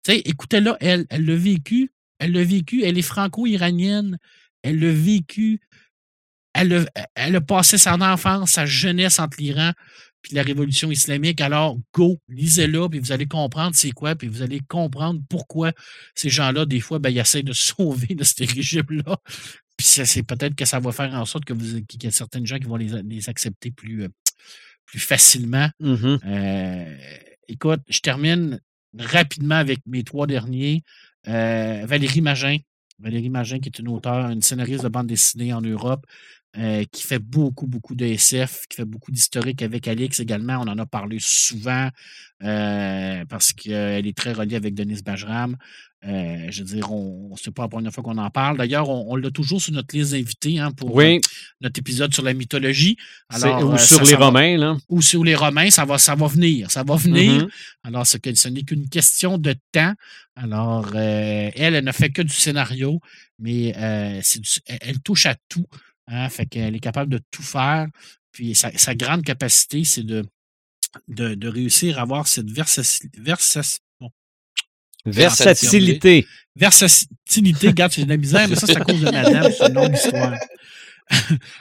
[0.08, 2.82] écoutez-la, elle, elle l'a vécu, Elle l'a vécu.
[2.84, 4.18] Elle est franco-iranienne.
[4.62, 5.60] Elle l'a vécu.
[6.54, 9.72] Elle a, elle a passé son enfance, sa jeunesse entre l'Iran
[10.26, 11.40] puis la révolution islamique.
[11.40, 15.70] Alors, go, lisez-la, puis vous allez comprendre c'est quoi, puis vous allez comprendre pourquoi
[16.16, 19.18] ces gens-là, des fois, ben, ils essaient de sauver de ce régime-là.
[19.76, 22.44] Puis c'est peut-être que ça va faire en sorte que vous qu'il y a certaines
[22.44, 24.08] gens qui vont les, accepter plus, euh,
[24.84, 25.68] plus facilement.
[25.80, 26.18] Mm-hmm.
[26.26, 26.96] Euh,
[27.46, 28.60] écoute, je termine
[28.98, 30.82] rapidement avec mes trois derniers.
[31.28, 32.56] Euh, Valérie Magin.
[32.98, 36.04] Valérie Magin, qui est une auteure, une scénariste de bande dessinée en Europe,
[36.58, 40.54] euh, qui fait beaucoup, beaucoup de SF, qui fait beaucoup d'historique avec Alix également.
[40.54, 41.90] On en a parlé souvent
[42.42, 45.58] euh, parce qu'elle est très reliée avec Denise Bajram.
[46.06, 48.56] Euh, je veux dire, on, c'est pas la première fois qu'on en parle.
[48.56, 50.98] D'ailleurs, on, l'a toujours sur notre liste d'invités hein, pour
[51.60, 52.96] notre épisode sur la mythologie.
[53.28, 54.78] Alors, ou sur les Romains, là.
[54.88, 56.70] Ou sur les Romains, ça va, ça va venir.
[56.70, 57.42] Ça va venir.
[57.42, 57.50] Mm-hmm.
[57.84, 59.92] Alors, ce n'est qu'une question de temps.
[60.36, 62.98] Alors, elle, elle ne fait que du scénario,
[63.38, 65.66] mais elle touche à tout.
[66.08, 67.86] Hein, fait qu'elle est capable de tout faire.
[68.32, 70.24] Puis sa, grande capacité, c'est de,
[71.08, 73.20] de, réussir à avoir cette versatilité.
[75.04, 76.26] versatilité.
[76.54, 79.74] Versatilité, regarde, c'est de la misère, mais ça, c'est à cause de madame, c'est une
[79.74, 80.34] longue histoire.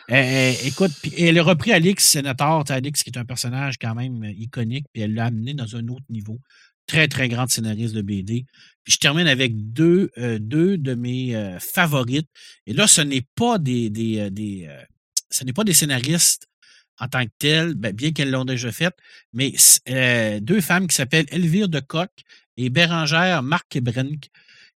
[0.09, 3.93] Eh, eh, écoute, puis elle a repris Alix Sénateur, Alix qui est un personnage quand
[3.93, 6.39] même iconique, puis elle l'a amené dans un autre niveau
[6.87, 8.45] très, très grande scénariste de BD.
[8.83, 12.29] Puis je termine avec deux, euh, deux de mes euh, favorites.
[12.67, 14.69] Et là, ce n'est pas des, des, euh, des
[15.29, 16.47] ce n'est pas des scénaristes
[16.99, 18.95] en tant que tels, ben, bien qu'elles l'ont déjà fait,
[19.33, 19.53] mais
[20.39, 22.09] deux femmes qui s'appellent Elvire de Coq
[22.55, 24.29] et Bérangère Marc Brenk.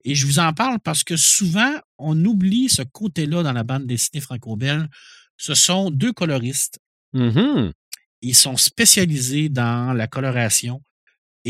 [0.05, 3.87] Et je vous en parle parce que souvent, on oublie ce côté-là dans la bande
[3.87, 4.87] dessinée franco-belge.
[5.37, 6.81] Ce sont deux coloristes.
[7.15, 7.73] Mm-hmm.
[8.23, 10.83] Ils sont spécialisés dans la coloration.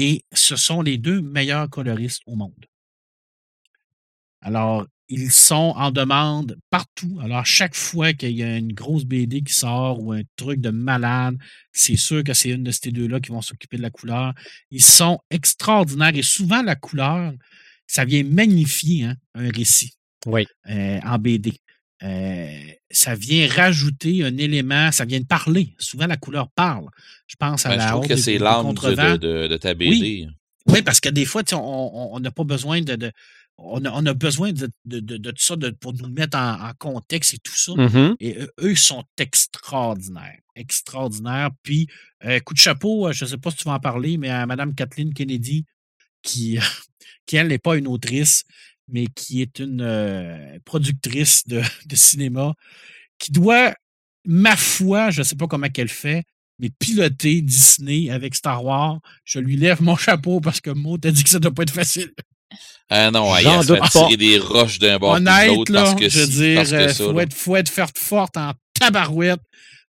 [0.01, 2.67] Et ce sont les deux meilleurs coloristes au monde.
[4.41, 7.19] Alors, ils sont en demande partout.
[7.21, 10.71] Alors, chaque fois qu'il y a une grosse BD qui sort ou un truc de
[10.71, 11.37] malade,
[11.73, 14.35] c'est sûr que c'est une de ces deux-là qui vont s'occuper de la couleur.
[14.71, 17.33] Ils sont extraordinaires et souvent la couleur,
[17.89, 19.95] ça vient magnifier hein, un récit
[20.27, 20.47] oui.
[20.69, 21.59] Euh, en BD.
[22.03, 22.61] Euh,
[22.91, 25.75] ça vient rajouter un élément, ça vient de parler.
[25.79, 26.87] Souvent, la couleur parle.
[27.27, 30.29] Je pense à ben, la Je trouve que c'est l'âme de, de, ta BD.
[30.67, 33.11] Oui, parce que des fois, on n'a pas besoin de.
[33.57, 37.73] on, a, besoin de, de, ça pour nous mettre en, contexte et tout ça.
[37.73, 38.17] Mm-hmm.
[38.21, 40.41] Et eux, sont extraordinaires.
[40.55, 41.51] Extraordinaires.
[41.63, 41.89] Puis,
[42.25, 44.47] euh, coup de chapeau, je ne sais pas si tu vas en parler, mais à
[44.47, 45.65] Mme Kathleen Kennedy,
[46.23, 46.59] qui,
[47.27, 48.45] qui elle, n'est pas une autrice,
[48.89, 51.63] mais qui est une euh, productrice de,
[51.95, 52.55] cinéma,
[53.19, 53.75] qui doit,
[54.25, 56.25] ma foi, je ne sais pas comment qu'elle fait,
[56.59, 58.99] mais piloter Disney avec Star Wars.
[59.25, 61.63] Je lui lève mon chapeau parce que Mo t'a dit que ça ne doit pas
[61.63, 62.13] être facile.
[62.89, 66.27] Ah non, il a tirer des roches d'un bord Honnête, là, parce que je veux
[66.27, 69.41] dire, il euh, faut, être, faut être forte en tabarouette.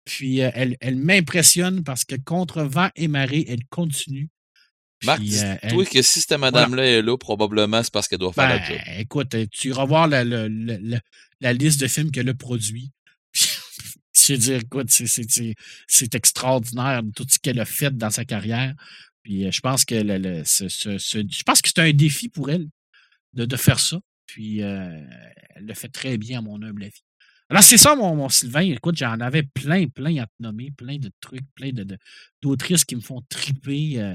[0.05, 4.29] Puis euh, elle, elle m'impressionne parce que contre vent et marée, elle continue.
[5.03, 8.59] Marc, dis-toi que si cette madame-là est là, probablement c'est parce qu'elle doit faire la
[8.59, 8.79] ben, job.
[8.99, 12.91] Écoute, tu iras voir la, la, liste de films qu'elle a produits.
[13.35, 18.75] je veux dire, écoute, c'est extraordinaire tout ce qu'elle a fait dans sa carrière.
[19.23, 22.69] Puis euh, je pense que je pense que c'est un défi pour elle
[23.33, 23.99] de, de faire ça.
[24.27, 25.01] Puis euh,
[25.57, 27.03] elle le fait très bien, à mon humble avis.
[27.51, 28.73] Alors, c'est ça, mon, Sylvain.
[28.73, 31.71] Écoute, j'en avais plein, plein à te nommer, plein de trucs, plein
[32.43, 34.01] d'autrices de, qui me font triper.
[34.01, 34.15] Euh,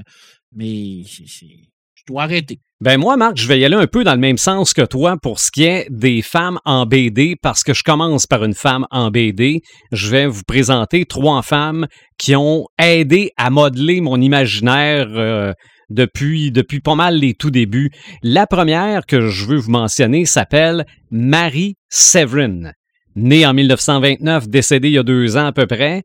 [0.52, 2.60] mais je dois arrêter.
[2.80, 5.16] Ben moi, Marc, je vais y aller un peu dans le même sens que toi
[5.22, 8.86] pour ce qui est des femmes en BD, parce que je commence par une femme
[8.90, 9.60] en BD.
[9.92, 11.86] Je vais vous présenter trois femmes
[12.18, 15.52] qui ont aidé à modeler mon imaginaire euh,
[15.88, 17.92] depuis, depuis pas mal les tout débuts.
[18.22, 22.72] La première que je veux vous mentionner s'appelle Marie Severin
[23.16, 26.02] née en 1929, décédée il y a deux ans à peu près,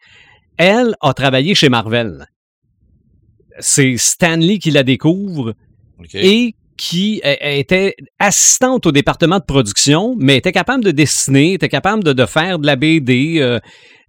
[0.58, 2.28] elle a travaillé chez Marvel.
[3.60, 5.54] C'est Stanley qui la découvre
[6.14, 12.04] et qui était assistante au département de production, mais était capable de dessiner, était capable
[12.04, 13.38] de, faire de la BD.
[13.40, 13.60] Euh.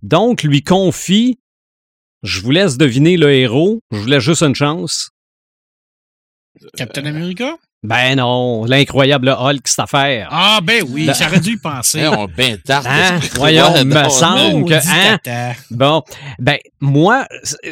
[0.03, 1.39] donc, lui confie,
[2.23, 5.11] je vous laisse deviner le héros, je vous laisse juste une chance.
[6.77, 7.57] Captain America?
[7.87, 10.29] Ben non, l'incroyable Hulk, cette affaire.
[10.33, 12.05] Ah ben oui, j'aurais dû y penser.
[12.09, 12.83] on ben tard.
[12.85, 13.21] Hein?
[13.35, 14.75] Voyons, me semble que...
[14.75, 15.55] Hein?
[15.71, 16.03] Bon,
[16.41, 17.27] ben moi,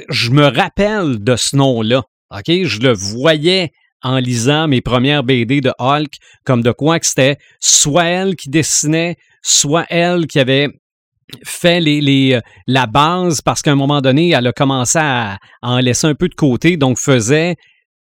[0.08, 2.04] je me rappelle de ce nom-là.
[2.30, 2.44] OK?
[2.46, 3.72] Je le voyais
[4.02, 6.12] en lisant mes premières BD de Hulk,
[6.44, 10.68] comme de quoi que c'était soit elle qui dessinait, soit elle qui avait
[11.44, 12.38] fait les, les,
[12.68, 16.28] la base parce qu'à un moment donné, elle a commencé à, en laisser un peu
[16.28, 17.56] de côté, donc faisait,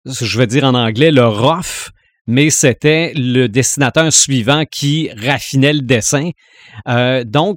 [0.06, 1.90] je vais dire en anglais, le rough
[2.28, 6.30] mais c'était le dessinateur suivant qui raffinait le dessin.
[6.86, 7.56] Euh, donc,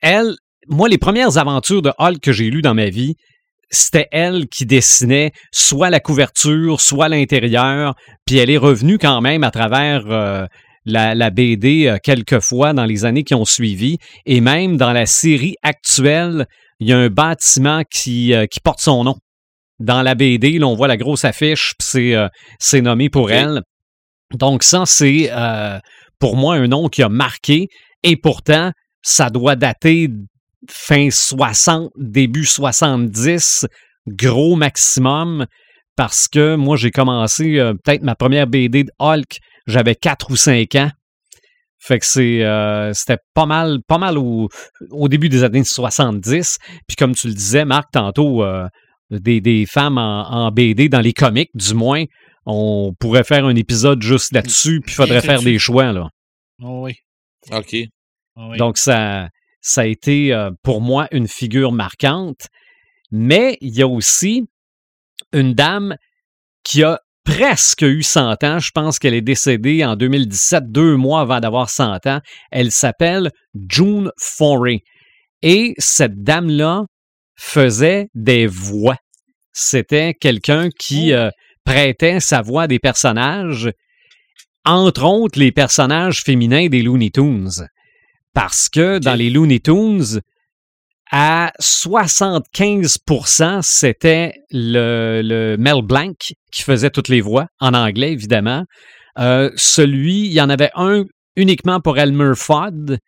[0.00, 0.36] elle,
[0.68, 3.16] moi, les premières aventures de Hulk que j'ai lues dans ma vie,
[3.68, 9.42] c'était elle qui dessinait soit la couverture, soit l'intérieur, puis elle est revenue quand même
[9.42, 10.46] à travers euh,
[10.84, 15.06] la, BD euh, quelques fois dans les années qui ont suivi, et même dans la
[15.06, 16.46] série actuelle,
[16.78, 19.16] il y a un bâtiment qui, qui porte son nom.
[19.80, 22.14] Dans la BD, là, on voit la grosse affiche, puis
[22.58, 23.62] c'est nommé pour elle.
[24.36, 25.30] Donc ça, c'est
[26.18, 27.68] pour moi un nom qui a marqué,
[28.02, 28.72] et pourtant,
[29.02, 30.08] ça doit dater
[30.68, 33.66] fin 60, début 70,
[34.06, 35.46] gros maximum,
[35.96, 40.36] parce que moi, j'ai commencé euh, peut-être ma première BD de Hulk, j'avais 4 ou
[40.36, 40.90] 5 ans.
[41.78, 44.48] Fait que c'est, euh, c'était pas mal, pas mal au,
[45.08, 46.58] début des années 70.
[46.86, 48.68] Puis comme tu le disais, Marc, tantôt, euh,
[49.10, 52.04] des, femmes en, BD, dans les comics du moins,
[52.46, 55.92] on pourrait faire un épisode juste là-dessus, puis il faudrait faire des choix.
[55.92, 56.08] Là.
[56.62, 56.94] Oh oui.
[57.50, 57.76] OK.
[58.36, 59.28] Oh Donc, ça,
[59.60, 62.48] ça a été euh, pour moi une figure marquante.
[63.10, 64.44] Mais il y a aussi
[65.32, 65.96] une dame
[66.64, 68.58] qui a presque eu 100 ans.
[68.58, 72.20] Je pense qu'elle est décédée en 2017, deux mois avant d'avoir 100 ans.
[72.50, 73.30] Elle s'appelle
[73.68, 74.80] June Foray.
[75.42, 76.84] Et cette dame-là
[77.36, 78.96] faisait des voix.
[79.52, 81.16] C'était quelqu'un qui oh.
[81.16, 81.30] euh,
[81.64, 83.70] prêtait sa voix à des personnages,
[84.64, 87.68] entre autres les personnages féminins des Looney Tunes.
[88.34, 90.20] Parce que dans les Looney Tunes,
[91.10, 96.12] à 75% c'était le, Mel Blanc
[96.50, 98.64] qui faisait toutes les voix, en anglais évidemment.
[99.18, 101.04] Euh, celui, il y en avait un
[101.36, 102.98] uniquement pour Elmer Fudd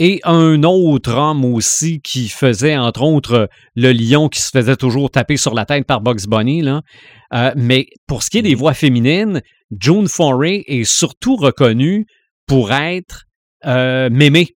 [0.00, 5.10] et un autre homme aussi qui faisait entre autres le lion qui se faisait toujours
[5.10, 6.62] taper sur la tête par Bugs Bunny.
[6.62, 6.80] Là.
[7.34, 9.42] Euh, mais pour ce qui est des voix féminines,
[9.78, 12.06] June Foray est surtout reconnue
[12.46, 13.26] pour être
[13.66, 14.48] euh, Mémé.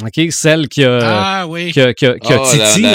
[0.00, 1.72] OK, celle qui a, ah, oui.
[1.72, 2.86] qui a, qui a, qui a oh, Titi.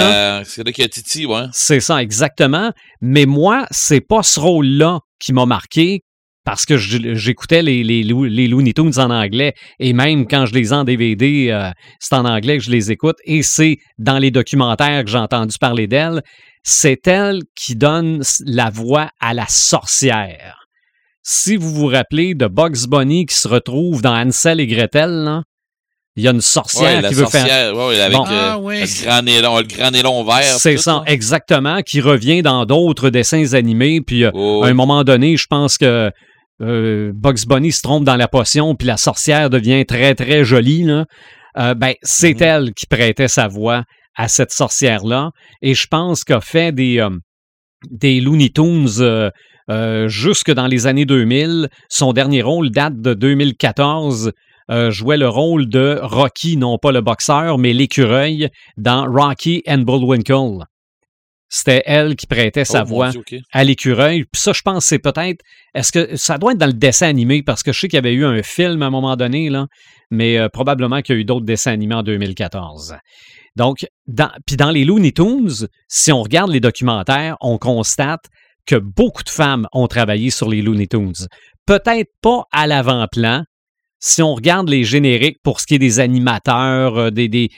[0.49, 1.43] C'est là qui a Titi, ouais.
[1.51, 2.71] C'est ça, exactement.
[3.01, 6.01] Mais moi, c'est pas ce rôle-là qui m'a marqué
[6.47, 10.69] parce que j'écoutais les, les, les, Looney Tunes en anglais et même quand je les
[10.69, 14.31] ai en DVD, euh, c'est en anglais que je les écoute et c'est dans les
[14.31, 16.21] documentaires que j'ai entendu parler d'elle.
[16.63, 20.69] C'est elle qui donne la voix à la sorcière.
[21.21, 25.43] Si vous vous rappelez de Bugs Bunny qui se retrouve dans Hansel et Gretel, là,
[26.15, 27.75] il y a une sorcière qui veut faire.
[27.75, 30.57] Ouais, avec euh, ah, le, grand nylon, le grand nylon vert.
[30.57, 33.99] C'est ça, exactement, qui revient dans d'autres dessins animés.
[33.99, 36.09] Puis euh, oh, à un moment donné, je pense que
[36.61, 40.83] euh, Bugs Bunny se trompe dans la potion, puis la sorcière devient très, très jolie.
[40.83, 41.05] Là.
[41.75, 42.43] ben, c'est mm-hmm.
[42.43, 43.83] elle qui prêtait sa voix
[44.15, 45.31] à cette sorcière-là.
[45.61, 47.05] Et je pense qu'a fait des,
[47.91, 49.31] des Looney Tunes.
[50.07, 51.69] jusque dans les années 2000.
[51.89, 54.31] Son dernier rôle date de 2014
[54.69, 59.79] euh, jouait le rôle de Rocky, non pas le boxeur, mais l'écureuil dans Rocky and
[59.79, 60.65] Bullwinkle.
[61.49, 63.11] C'était elle qui prêtait sa oh, voix
[63.53, 64.25] à l'écureuil.
[64.31, 65.41] Puis ça, je pense, c'est peut-être.
[65.73, 67.41] Est-ce que ça doit être dans le dessin animé?
[67.41, 69.67] Parce que je sais qu'il y avait eu un film à un moment donné, là,
[70.11, 72.97] mais euh, probablement qu'il y a eu d'autres dessins animés en 2014.
[73.55, 78.25] Donc, dans, puis dans les Looney Tunes, si on regarde les documentaires, on constate
[78.65, 81.27] que beaucoup de femmes ont travaillé sur les Looney Tunes.
[81.65, 83.43] Peut-être pas à l'avant-plan,
[83.99, 87.49] si on regarde les génériques pour ce qui est des animateurs, euh, des,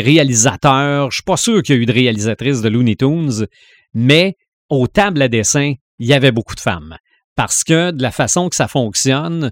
[0.00, 3.46] réalisateurs, je suis pas sûr qu'il y a eu de réalisatrices de Looney Tunes,
[3.94, 4.36] mais
[4.68, 6.96] aux tables à dessin, il y avait beaucoup de femmes.
[7.34, 9.50] Parce que de la façon que ça fonctionne,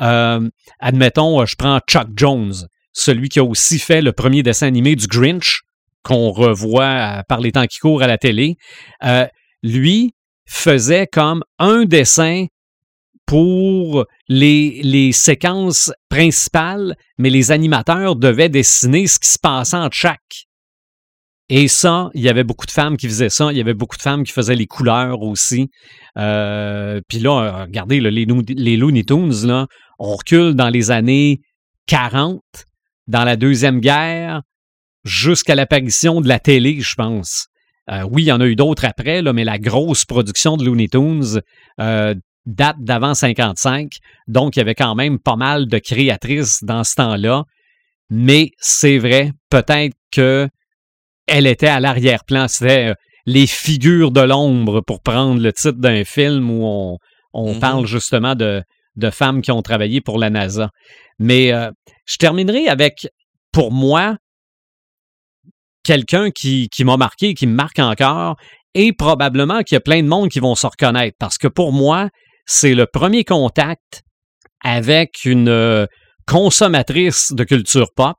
[0.00, 0.48] euh,
[0.80, 2.54] admettons, je prends Chuck Jones,
[2.92, 5.62] celui qui a aussi fait le premier dessin animé du Grinch,
[6.02, 8.56] qu'on revoit par les temps qui courent à la télé.
[9.04, 9.26] Euh,
[9.62, 10.14] lui
[10.46, 12.46] faisait comme un dessin
[13.28, 20.46] pour les, séquences principales, mais les animateurs devaient dessiner ce qui se passait entre chaque.
[21.50, 23.52] Et ça, il y avait beaucoup de femmes qui faisaient ça.
[23.52, 25.68] Il y avait beaucoup de femmes qui faisaient les couleurs aussi.
[26.16, 29.66] Euh, puis là, regardez, les, les Looney Tunes, là,
[29.98, 31.40] on recule dans les années
[31.86, 32.40] 40,
[33.08, 34.40] dans la Deuxième Guerre,
[35.04, 37.48] jusqu'à l'apparition de la télé, je pense.
[37.90, 40.64] Euh, oui, il y en a eu d'autres après, là, mais la grosse production de
[40.64, 41.40] Looney Tunes,
[41.80, 42.14] euh,
[42.48, 43.90] date d'avant 55.
[44.26, 47.44] Donc, il y avait quand même pas mal de créatrices dans ce temps-là.
[48.10, 50.48] Mais c'est vrai, peut-être que
[51.26, 52.48] elle était à l'arrière-plan.
[52.48, 52.94] C'était euh,
[53.26, 56.98] les figures de l'ombre, pour prendre le titre d'un film où
[57.34, 57.58] on, mm-hmm.
[57.58, 58.62] parle justement de,
[58.96, 60.70] de, femmes qui ont travaillé pour la NASA.
[61.18, 61.70] Mais euh,
[62.06, 63.06] je terminerai avec,
[63.52, 64.16] pour moi,
[65.82, 68.36] quelqu'un qui, qui m'a marqué, qui me marque encore,
[68.72, 71.16] et probablement qu'il y a plein de monde qui vont se reconnaître.
[71.18, 72.08] Parce que pour moi,
[72.48, 74.02] c'est le premier contact
[74.64, 75.86] avec une euh,
[76.26, 78.16] consommatrice de culture pop.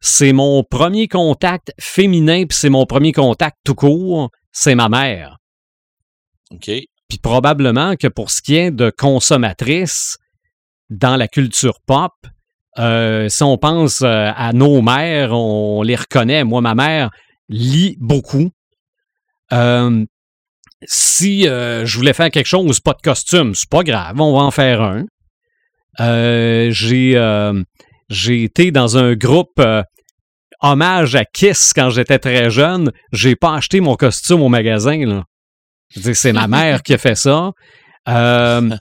[0.00, 5.38] C'est mon premier contact féminin, puis c'est mon premier contact tout court, c'est ma mère.
[6.50, 6.70] OK.
[7.08, 10.18] Puis probablement que pour ce qui est de consommatrice
[10.90, 12.12] dans la culture pop,
[12.80, 16.42] euh, si on pense euh, à nos mères, on les reconnaît.
[16.42, 17.10] Moi, ma mère
[17.48, 18.50] lit beaucoup.
[19.52, 20.04] Euh,
[20.82, 24.50] si je voulais faire quelque chose, pas de costume, c'est pas grave, on va en
[24.50, 25.04] faire un.
[25.98, 27.52] j'ai,
[28.08, 29.60] j'ai été dans un groupe
[30.60, 32.92] hommage à Kiss quand j'étais très jeune.
[33.12, 35.04] J'ai pas acheté mon costume au magasin.
[35.04, 35.24] Là.
[36.14, 37.52] c'est ma mère qui a fait ça.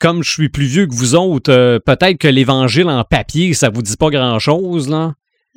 [0.00, 3.68] Comme je suis plus vieux que vous autres, euh, peut-être que l'évangile en papier, ça
[3.68, 5.14] vous dit pas grand-chose, là.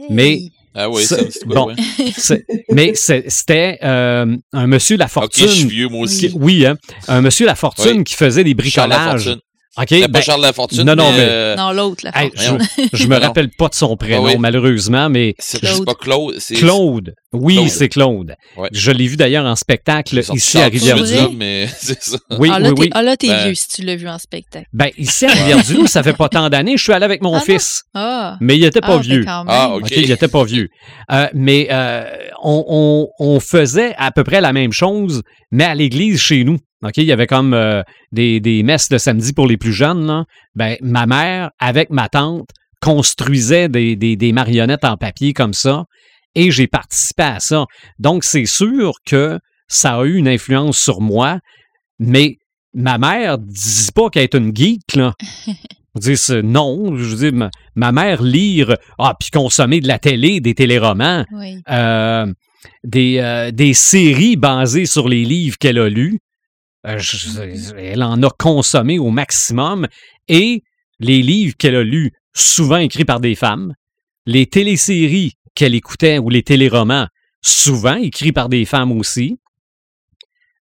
[0.09, 0.39] Mais.
[0.73, 1.75] Ah oui, ça, c'est bon,
[2.71, 5.47] mais c'était euh, un monsieur La Fortune.
[5.47, 6.31] Je suis vieux, moi aussi.
[6.35, 6.77] oui, hein,
[7.07, 9.37] un monsieur La Fortune qui faisait des bricolages.
[9.77, 10.01] OK.
[10.01, 10.83] pas ben, Charles Lafortune.
[10.83, 11.19] Non, non, mais.
[11.19, 15.33] Euh, non, l'autre, la je, je me rappelle pas de son prénom, ah malheureusement, mais.
[15.39, 16.37] C'est pas Claude.
[16.55, 17.13] Claude.
[17.31, 18.35] Oui, c'est Claude.
[18.73, 21.31] Je l'ai vu d'ailleurs en spectacle ici à Rivière-du-Loup.
[21.37, 22.17] mais c'est ça.
[22.37, 22.89] Oui, ah, là, oui, oui.
[22.91, 23.45] Ah, là, t'es ben.
[23.45, 24.67] vieux si tu l'as vu en spectacle.
[24.73, 26.75] Ben, ici à Rivière-du-Loup, ça fait pas tant d'années.
[26.75, 27.83] Je suis allé avec mon ah, fils.
[27.93, 28.37] Ah.
[28.41, 29.25] Mais il était pas ben, vieux.
[29.27, 29.89] Ah, OK.
[29.95, 30.67] Il était pas vieux.
[31.11, 32.03] Euh, mais euh,
[32.43, 35.21] on, on, on faisait à peu près la même chose,
[35.51, 36.57] mais à l'église chez nous.
[36.83, 40.05] OK, il y avait comme euh, des, des, messes de samedi pour les plus jeunes.
[40.07, 40.25] Là.
[40.55, 42.49] Ben, ma mère, avec ma tante,
[42.81, 45.85] construisait des, des, des, marionnettes en papier comme ça
[46.33, 47.65] et j'ai participé à ça.
[47.99, 51.39] Donc, c'est sûr que ça a eu une influence sur moi,
[51.99, 52.37] mais
[52.73, 54.95] ma mère ne dit pas qu'elle est une geek.
[54.95, 55.13] Là.
[56.01, 60.53] Je non, je dis ma, ma, mère lire, ah, puis consommer de la télé, des
[60.53, 61.25] téléromans,
[61.69, 62.33] euh,
[62.85, 66.19] des, euh, des séries basées sur les livres qu'elle a lus.
[66.87, 66.99] Euh,
[67.77, 69.87] elle en a consommé au maximum.
[70.27, 70.63] Et
[70.99, 73.73] les livres qu'elle a lus, souvent écrits par des femmes,
[74.25, 77.07] les téléséries qu'elle écoutait ou les téléromans,
[77.41, 79.37] souvent écrits par des femmes aussi.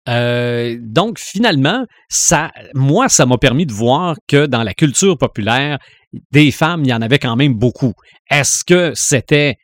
[0.08, 5.80] Euh, donc finalement, ça, moi, ça m'a permis de voir que dans la culture populaire,
[6.32, 7.94] des femmes, il y en avait quand même beaucoup.
[8.30, 9.58] Est-ce que c'était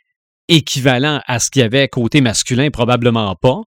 [0.49, 2.69] équivalent à ce qu'il y avait côté masculin?
[2.71, 3.61] Probablement pas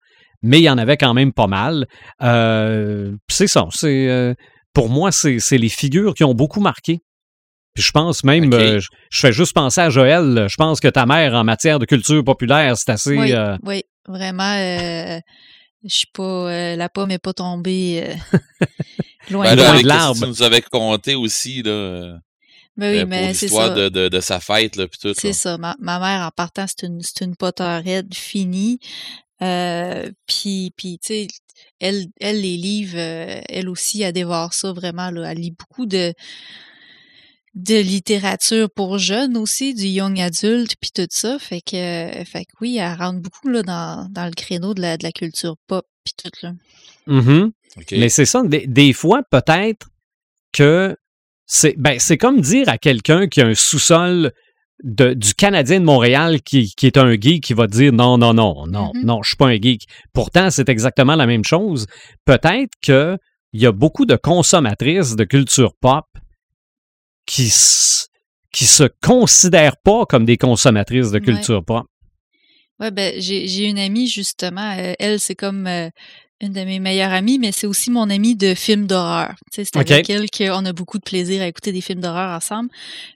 [0.46, 1.88] mais il y en avait quand même pas mal.
[2.22, 3.68] Euh, c'est ça.
[3.72, 4.34] C'est, euh,
[4.74, 7.00] pour moi, c'est, les figures qui ont beaucoup marqué.
[7.74, 11.06] Puis je pense même, euh, je, fais juste penser à Joël, je pense que ta
[11.06, 13.18] mère, en matière de culture populaire, c'est assez...
[13.18, 15.22] Oui, oui vraiment, je
[15.84, 16.76] suis pas...
[16.78, 18.16] la pomme n'est pas tombée
[19.30, 20.22] loin, ben de l'arbre.
[20.22, 22.20] Tu nous avais compté aussi, là...
[22.78, 23.70] Mais ben oui, mais c'est ça.
[23.70, 25.14] De, de, de, sa fête, là, puis tout.
[25.18, 25.58] C'est ça.
[25.58, 28.80] Ma, ma, mère, en partant, c'est une, c'est une potterhead finie.
[29.42, 31.28] Euh, puis, puis tu sais,
[31.80, 35.12] elle, elle, les livres, euh, elle aussi, elle dévore ça vraiment.
[35.12, 35.32] Là.
[35.32, 36.14] Elle lit beaucoup de,
[37.56, 41.38] de littérature pour jeunes aussi, du young adulte, puis tout ça.
[41.40, 44.98] Fait que, fait que oui, elle rentre beaucoup là, dans, dans le créneau de la,
[44.98, 46.32] de la culture pop, puis tout.
[46.42, 46.54] Là.
[47.08, 47.52] Mm
[47.92, 49.90] Mais c'est ça, des, des fois, peut-être
[50.54, 50.96] que
[51.46, 54.32] c'est ben, c'est comme dire à quelqu'un qui a un sous-sol
[54.84, 58.92] du Canadien de Montréal qui, est un geek qui va dire non, non, non, non,
[58.92, 59.06] mm-hmm.
[59.06, 59.84] non, je suis pas un geek.
[60.14, 61.86] Pourtant, c'est exactement la même chose.
[62.26, 63.18] Peut-être qu'il
[63.54, 66.06] y a beaucoup de consommatrices de culture pop
[67.26, 67.52] qui,
[68.52, 71.86] qui se considèrent pas comme des consommatrices de culture pop.
[72.80, 75.90] Ouais, ben, j'ai une amie, justement, euh, elle, c'est comme euh,
[76.42, 79.36] une de mes meilleures amies, mais c'est aussi mon amie de films d'horreur.
[79.52, 82.70] C'est avec elle qu'on a beaucoup de plaisir à écouter des films d'horreur ensemble.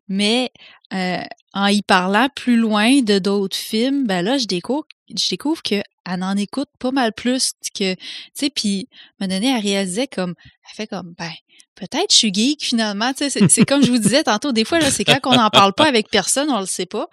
[0.07, 0.51] Mais
[0.93, 1.21] euh,
[1.53, 5.83] en y parlant plus loin de d'autres films, ben là, je découvre, je découvre qu'elle
[6.05, 8.01] en écoute pas mal plus que, tu
[8.33, 8.87] sais, puis
[9.19, 11.31] m'a donné à réaliser comme, elle fait comme, ben,
[11.75, 14.79] peut-être je suis geek finalement, tu sais, c'est comme je vous disais tantôt, des fois,
[14.79, 17.09] là, c'est quand on n'en parle pas avec personne, on le sait pas.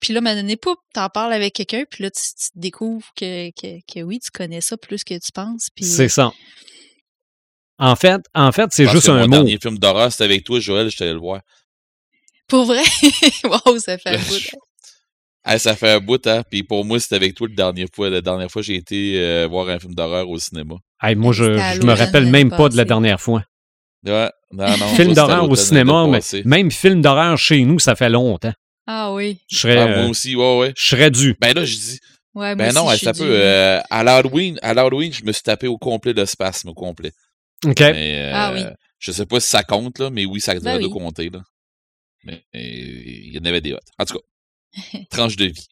[0.00, 2.20] Puis là, m'a donné, tu t'en parles avec quelqu'un, puis là, tu,
[2.54, 5.68] découvres que, que, que, oui, tu connais ça plus que tu penses.
[5.80, 6.32] C'est ça.
[7.78, 9.28] En fait, en fait, c'est juste un mot.
[9.28, 11.40] Mon dernier film d'horreur, c'était avec toi, Joël, je t'allais le voir.
[12.48, 12.82] Pour vrai?
[13.44, 14.40] wow, ça fait un bout.
[15.48, 15.58] Hein.
[15.58, 16.42] ça fait un bout, hein.
[16.50, 18.10] Puis pour moi, c'était avec toi la dernière fois.
[18.10, 20.74] La dernière fois, j'ai été euh, voir un film d'horreur au cinéma.
[21.14, 23.44] moi, je, je me rappelle même pas de la dernière fois.
[24.04, 24.88] Ouais, non, non.
[24.96, 28.54] film d'horreur au cinéma, mais même film d'horreur chez nous, ça fait longtemps.
[28.86, 29.38] Ah oui.
[29.50, 30.72] Je serais, ah, moi euh, aussi, ouais, ouais.
[30.76, 31.36] Je serais dû.
[31.40, 32.00] Ben là, je dis.
[32.34, 33.24] Ouais, ben non, ça peut.
[33.24, 37.12] Euh, à l'Halloween, à l'Halloween, je me suis tapé au complet de spasme, au complet.
[37.64, 37.80] OK.
[37.80, 38.64] Mais, ah oui.
[38.98, 41.40] Je sais pas si ça compte, là, mais oui, ça devrait ben de compter, là.
[42.24, 43.86] Mais il y en avait des autres.
[43.98, 45.66] En tout cas, tranche de vie.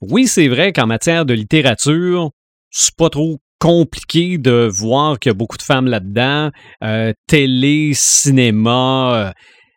[0.00, 2.30] oui, c'est vrai qu'en matière de littérature,
[2.70, 6.50] c'est pas trop compliqué de voir qu'il y a beaucoup de femmes là-dedans,
[6.82, 9.32] euh, télé, cinéma, euh,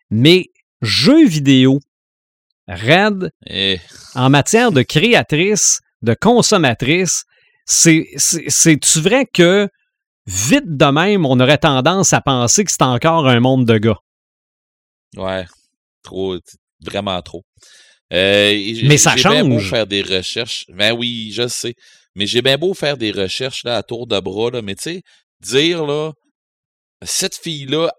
[0.10, 0.46] mais
[0.82, 1.80] jeux vidéo,
[2.68, 3.80] Red, Eh,
[4.16, 7.24] en matière de créatrice, de consommatrice,
[7.66, 9.68] c'est, c'est, c'est-tu vrai que
[10.26, 14.00] vite de même, on aurait tendance à penser que c'est encore un monde de gars?
[15.18, 15.46] ouais,
[16.04, 16.38] trop,
[16.82, 17.44] vraiment trop.
[18.14, 19.70] Euh, et Mais ça j'ai bien beau change.
[19.70, 20.66] faire des recherches.
[20.70, 21.74] Ben oui, je sais.
[22.16, 24.84] Mais j'ai bien beau faire des recherches là, à tour de bras, là, mais tu
[24.84, 25.02] sais,
[25.42, 26.12] dire là,
[27.04, 27.92] cette fille-là,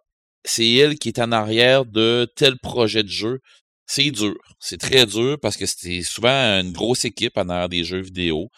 [0.45, 3.41] c'est elle qui est en arrière de tel projet de jeu.
[3.87, 4.35] C'est dur.
[4.59, 8.49] C'est très dur parce que c'est souvent une grosse équipe en arrière des jeux vidéo.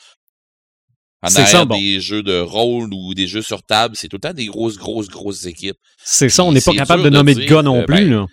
[1.22, 1.78] En ça, arrière bon.
[1.78, 4.76] des jeux de rôle ou des jeux sur table, c'est tout le temps des grosses,
[4.76, 5.78] grosses, grosses équipes.
[5.98, 7.96] C'est ça, on n'est pas capable de nommer de dire, gars non euh, plus.
[7.96, 8.26] ben, là.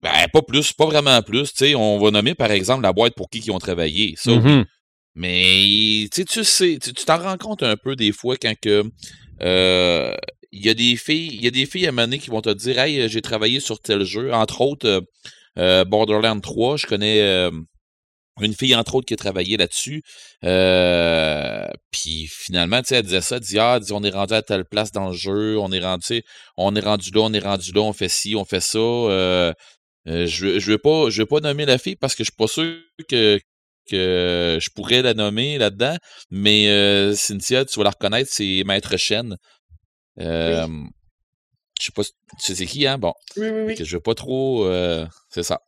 [0.00, 1.52] Ben, pas plus, pas vraiment plus.
[1.52, 4.14] Tu sais, on va nommer, par exemple, la boîte pour qui ils ont travaillé.
[4.16, 4.30] Ça.
[4.30, 4.64] Mhm.
[5.14, 8.54] Mais tu sais, tu sais, tu tu t'en rends compte un peu des fois quand
[8.60, 8.84] que
[9.42, 10.14] euh,
[10.52, 12.50] il y a des filles, il y a des filles à donné qui vont te
[12.50, 14.32] dire Hey, j'ai travaillé sur tel jeu.
[14.32, 15.00] Entre autres, euh,
[15.58, 17.50] euh, Borderlands 3, je connais euh,
[18.40, 20.02] une fille, entre autres, qui a travaillé là-dessus.
[20.44, 24.42] Euh, puis finalement, tu sais, elle disait ça, elle dit Ah, on est rendu à
[24.42, 26.22] telle place dans le jeu, on est rendu,
[26.56, 28.78] on est là, on est rendu là, on fait ci, on fait ça.
[30.06, 30.78] Je je veux
[31.26, 32.76] pas, nommer la fille parce que je suis pas sûr
[33.08, 33.38] que
[33.90, 35.96] que je pourrais la nommer là-dedans,
[36.30, 39.36] mais Cynthia, tu vas la reconnaître, c'est Maître Chen.
[40.20, 40.66] Euh,
[41.80, 42.98] Je sais pas, si- tu sais c'est qui, hein?
[42.98, 43.74] Bon, Oui, oui, oui.
[43.76, 45.60] que je veux pas trop, euh, c'est ça.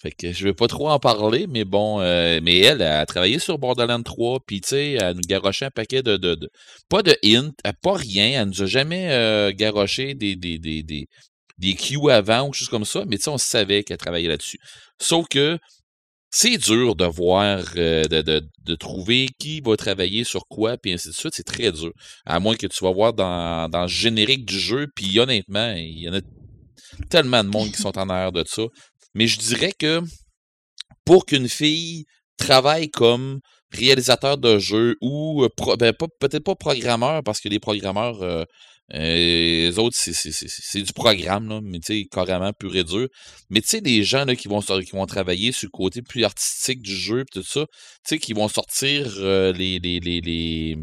[0.00, 3.06] Fait que je veux pas trop en parler, mais bon, euh, mais elle, elle a
[3.06, 6.50] travaillé sur Borderlands 3, puis tu sais, elle nous garochait un paquet de, de, de-
[6.88, 7.52] pas de hint,
[7.82, 11.06] pas rien, elle nous a jamais euh, garoché des, des, des, des,
[11.58, 14.28] des cues avant ou quelque chose comme ça, mais tu sais, on savait qu'elle travaillait
[14.28, 14.58] là-dessus.
[14.98, 15.58] Sauf que
[16.34, 21.08] c'est dur de voir, euh, de, de, trouver qui va travailler sur quoi, puis ainsi
[21.08, 21.34] de suite.
[21.36, 21.92] C'est très dur.
[22.24, 26.00] À moins que tu vas voir dans, dans le générique du jeu, puis honnêtement, il
[26.00, 26.20] y en a
[27.10, 28.62] tellement de monde qui sont en arrière de ça.
[29.14, 30.00] Mais je dirais que
[31.04, 32.06] pour qu'une fille
[32.38, 33.40] travaille comme
[33.70, 38.44] réalisateur de jeu ou euh, ben, peut-être pas programmeur parce que les programmeurs euh,
[38.94, 39.14] euh,
[39.68, 43.08] les autres c'est, du programme là, mais tu sais carrément pur et dur
[43.48, 46.24] mais tu sais des gens là qui vont qui vont travailler sur le côté plus
[46.24, 50.20] artistique du jeu pis tout ça tu sais qui vont sortir euh, les, les, les,
[50.20, 50.76] les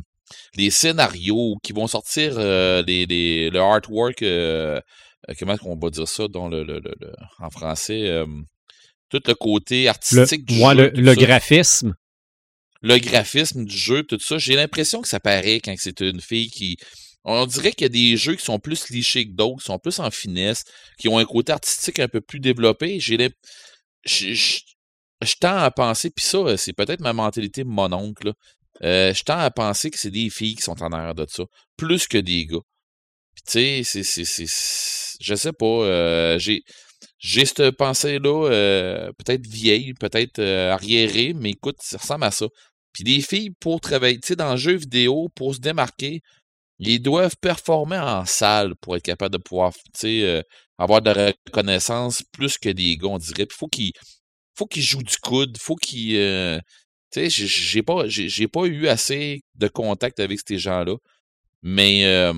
[0.56, 4.80] les scénarios qui vont sortir euh, les, les le artwork euh,
[5.38, 8.24] comment on va dire ça dans le, le, le- le- en français
[9.10, 11.94] tout le côté artistique du ouais, jeu le, graphisme.
[12.82, 16.50] le graphisme du jeu, tout ça, j'ai l'impression que ça paraît quand c'est une fille
[16.50, 16.78] qui.
[17.26, 19.80] On dirait qu'il y a des jeux qui sont plus lichés que d'autres, qui sont
[19.80, 20.64] plus en finesse,
[20.98, 23.00] qui ont un côté artistique un peu plus développé.
[23.00, 23.30] J'ai l'im-
[24.06, 24.62] je,
[25.40, 28.34] tends à penser, puis ça, c'est peut-être ma mentalité mon oncle.
[28.84, 31.44] Euh, je tends à penser que c'est des filles qui sont en arrière de ça,
[31.78, 32.60] plus que des gars.
[33.36, 33.44] Puis
[33.84, 34.46] tu sais, c'est,
[35.22, 36.64] je sais pas, euh, j'ai,
[37.20, 42.48] j'ai cette pensée-là, euh, peut-être vieille, peut-être euh, arriérée, mais écoute, ça ressemble à ça.
[42.94, 46.22] Puis les filles, pour travailler, tu sais, dans le jeu vidéo, pour se démarquer,
[46.80, 50.41] ils doivent performer en salle pour être capable de pouvoir, tu sais, euh,
[50.77, 53.45] avoir de la reconnaissance plus que des gars, on dirait.
[53.45, 53.91] Puis faut qu'ils,
[54.57, 56.60] faut qu'ils jouent du coude, faut qu'ils, euh,
[57.11, 60.95] tu sais, j'ai- pas, j'ai pas eu assez de contact avec ces gens-là,
[61.61, 62.34] mais euh,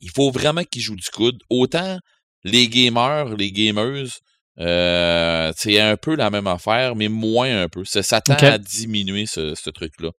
[0.00, 1.42] il faut vraiment qu'ils jouent du coude.
[1.50, 1.98] Autant
[2.44, 4.20] les gamers, les gameuses,
[4.58, 7.84] euh, c'est un peu la même affaire, mais moins un peu.
[7.84, 8.42] Ça, ça tend Ok.
[8.44, 10.10] à diminuer ce, ce truc-là.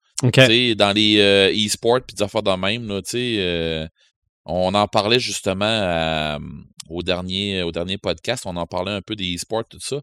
[0.77, 3.89] Dans les euh, e-sports puis des affaires de même, là, euh,
[4.45, 6.39] on en parlait justement à-
[6.89, 10.01] au, dernier, au dernier podcast, on en parlait un peu des e-sports, tout ça.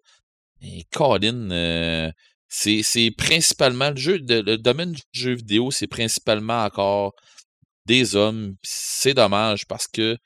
[0.61, 2.11] Et Colin, euh,
[2.48, 7.14] c'est principalement le jeu, le domaine du jeu vidéo, c'est principalement encore
[7.85, 8.56] des hommes.
[8.64, 10.18] C'est dommage parce que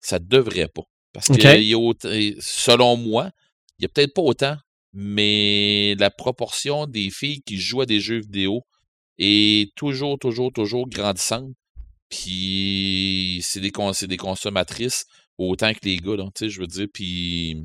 [0.00, 0.82] ça devrait pas.
[1.12, 1.44] Parce que OK.
[1.58, 2.08] il y a autant-
[2.40, 3.30] selon moi,
[3.78, 4.56] il y a peut-être pas autant,
[4.92, 8.62] mais la proportion des filles qui jouent à des jeux vidéo
[9.20, 11.52] est toujours, toujours, toujours grandissante.
[12.08, 13.70] Puis c'est des,
[14.08, 15.04] des consommatrices
[15.38, 16.86] autant que les gars, je veux dire.
[16.92, 17.64] Puis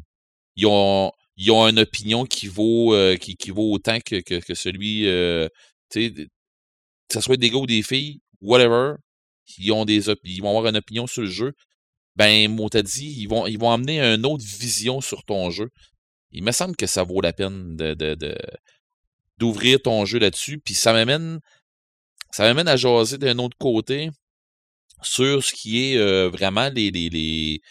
[0.55, 4.35] ils ont, ils ont une opinion qui vaut, euh, qui, qui vaut autant que, que,
[4.39, 5.47] que celui, euh,
[5.89, 8.95] tu sais, que ce soit des gars ou des filles, whatever,
[9.57, 11.53] ils, ont des ils vont avoir une opinion sur le jeu.
[12.15, 15.69] Ben, moi, t'as dit, ils vont, ils vont amener une autre vision sur ton jeu.
[16.31, 17.93] Il me semble que ça vaut la peine de-
[19.37, 20.59] d'ouvrir ton jeu là-dessus.
[20.59, 21.39] Puis ça m'amène,
[22.31, 24.09] ça m'amène à jaser d'un autre côté
[25.01, 27.61] sur ce qui est euh, vraiment les, les, les,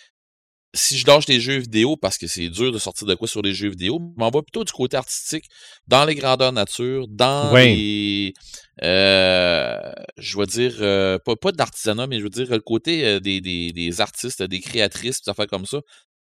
[0.74, 3.42] si je lâche les jeux vidéo parce que c'est dur de sortir de quoi sur
[3.42, 5.46] les jeux vidéo, m'en vais plutôt du côté artistique,
[5.86, 8.34] dans les grandeurs nature, dans les.
[8.82, 13.06] Euh, je veux dire, euh, pas, pas de l'artisanat, mais je veux dire le côté
[13.06, 15.78] euh, des, des, des, artistes, des créatrices, des affaires comme ça.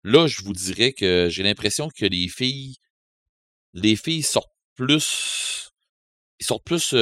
[0.04, 2.76] Là, je vous dirais que j'ai l'impression que les filles.
[3.74, 4.50] Les filles sortent
[4.80, 5.72] plus.
[6.40, 6.94] Ils sortent plus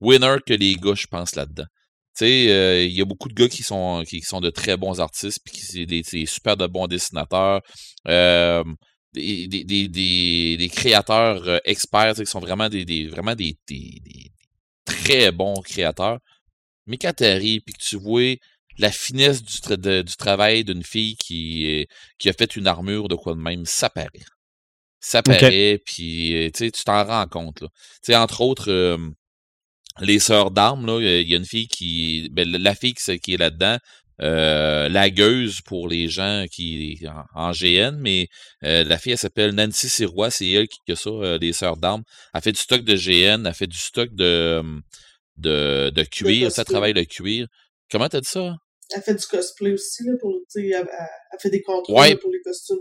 [0.00, 1.64] winner que les gars, je pense, là-dedans.
[2.16, 4.76] Tu sais, euh, il y a beaucoup de gars qui sont, qui, sont de très
[4.76, 7.62] bons artistes, puis qui sont des, super de bons dessinateurs,
[8.08, 8.64] euh,
[9.14, 13.56] des, des, des, créateurs euh, experts, qui sont vraiment des, vraiment des,
[14.84, 16.18] très bons créateurs.
[16.86, 18.36] Mais quand tu arrives et que tu vois
[18.78, 19.58] la finesse du,
[20.04, 21.86] du travail d'une fille qui,
[22.18, 24.08] qui a fait une armure de quoi de même, ça paraît.
[25.00, 27.62] Ça paraît, puis tu t'en rends compte.
[27.62, 28.22] Là.
[28.22, 28.98] entre autres,
[30.00, 32.28] les sœurs d'armes, il y a une fille qui.
[32.32, 33.78] Ben, la fille qui, est là-dedans,
[34.20, 37.00] euh, la gueuse pour les gens qui
[37.34, 38.28] en, GN, mais
[38.64, 41.76] euh, la fille, elle s'appelle Nancy Sirois, c'est elle qui a ça, euh, les sœurs
[41.76, 42.02] d'armes.
[42.34, 44.62] Elle fait du stock de GN, elle fait du stock de,
[45.36, 47.46] de, de cuir, ça travaille le cuir.
[47.90, 48.56] Comment t'as dit ça?
[48.94, 52.78] Elle fait du cosplay aussi, là, pour, elle, elle, fait des contrôles pour les costumes.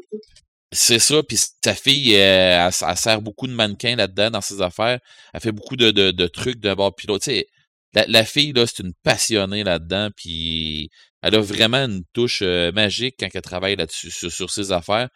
[0.74, 5.00] C'est ça, puis ta fille, elle, sert beaucoup de mannequins là-dedans dans ses affaires.
[5.34, 7.22] Elle fait beaucoup de, de, trucs de bord pilote.
[7.22, 7.48] Tu sais,
[7.94, 10.90] la, la fille, là, c'est une passionnée là-dedans, puis
[11.22, 15.10] elle a vraiment une touche euh, magique quand elle travaille là-dessus, sur, ses affaires.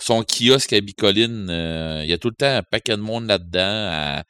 [0.00, 3.26] Son kiosque à Bicoline, euh, il y a tout le temps un paquet de monde
[3.26, 4.22] là-dedans.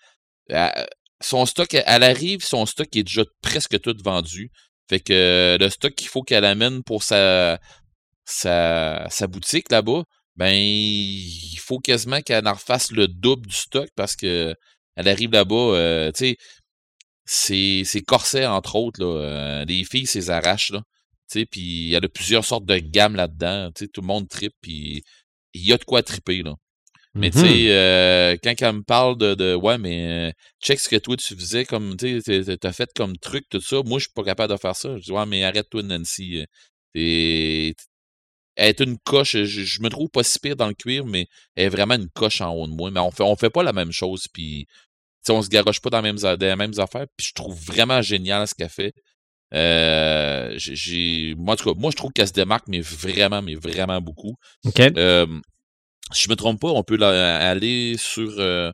[1.21, 4.51] son stock, elle arrive, son stock est déjà presque tout vendu.
[4.89, 7.61] Fait que le stock qu'il faut qu'elle amène pour sa,
[8.25, 10.05] sa, sa boutique là-bas,
[10.37, 14.55] ben, il faut quasiment qu'elle en refasse le double du stock parce que
[14.97, 16.37] elle arrive là-bas, euh, tu
[17.25, 20.83] sais, c'est corsets, entre autres, là, euh, les filles, c'est arrachent, là.
[21.31, 24.07] Tu sais, puis il y a plusieurs sortes de gammes là-dedans, tu sais, tout le
[24.07, 25.03] monde tripe, puis
[25.55, 26.55] il y a de quoi triper, là.
[27.15, 27.69] Mais tu sais, mm-hmm.
[27.71, 30.33] euh, quand elle me parle de, de ouais, mais
[30.63, 33.83] check ce que toi tu faisais comme, tu sais, t'as fait comme truc, tout ça,
[33.85, 34.97] moi je suis pas capable de faire ça.
[34.97, 36.45] Je dis, ouais, mais arrête-toi, Nancy.
[36.95, 37.75] T'es
[38.57, 39.37] elle est une coche.
[39.37, 42.41] Je, me trouve pas si pire dans le cuir, mais elle est vraiment une coche
[42.41, 42.91] en haut de moi.
[42.91, 44.67] Mais on fait, on fait pas la même chose, puis
[45.29, 47.07] on se garoche pas dans les mêmes, dans les mêmes affaires.
[47.17, 48.93] Puis je trouve vraiment génial ce qu'elle fait.
[49.55, 53.55] Euh, j'ai, moi, en tout cas, moi, je trouve qu'elle se démarque, mais vraiment, mais
[53.55, 54.37] vraiment beaucoup.
[54.65, 54.81] OK.
[54.81, 55.27] Euh,
[56.13, 58.31] si je me trompe pas, on peut aller sur.
[58.39, 58.71] Euh,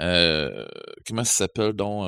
[0.00, 0.66] euh,
[1.06, 2.06] comment ça s'appelle donc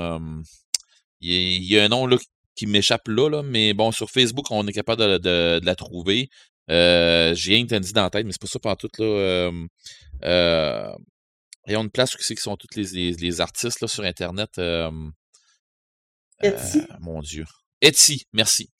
[1.21, 2.17] Il y, a un nom là,
[2.55, 6.29] qui m'échappe là, là, mais bon, sur Facebook, on est capable de, de la trouver.
[6.73, 8.89] Euh, j'ai rien dit dans la tête, mais c'est pas ça par tout.
[8.99, 9.67] Là, euh,
[10.25, 10.97] euh,
[11.67, 14.59] a une place où c'est qui sont tous les, les, artistes là, sur Internet.
[14.59, 14.91] Euh,
[16.41, 16.83] Etsy.
[17.01, 17.45] mon Dieu.
[17.81, 18.71] Etsy, merci.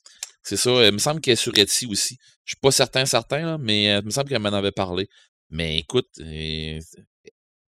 [0.43, 0.71] C'est ça.
[0.87, 2.17] Il me semble qu'elle est sur Etsy aussi.
[2.45, 5.09] Je suis pas certain, certain, là, mais il me semble qu'elle m'en avait parlé.
[5.51, 6.81] Mais écoute, elle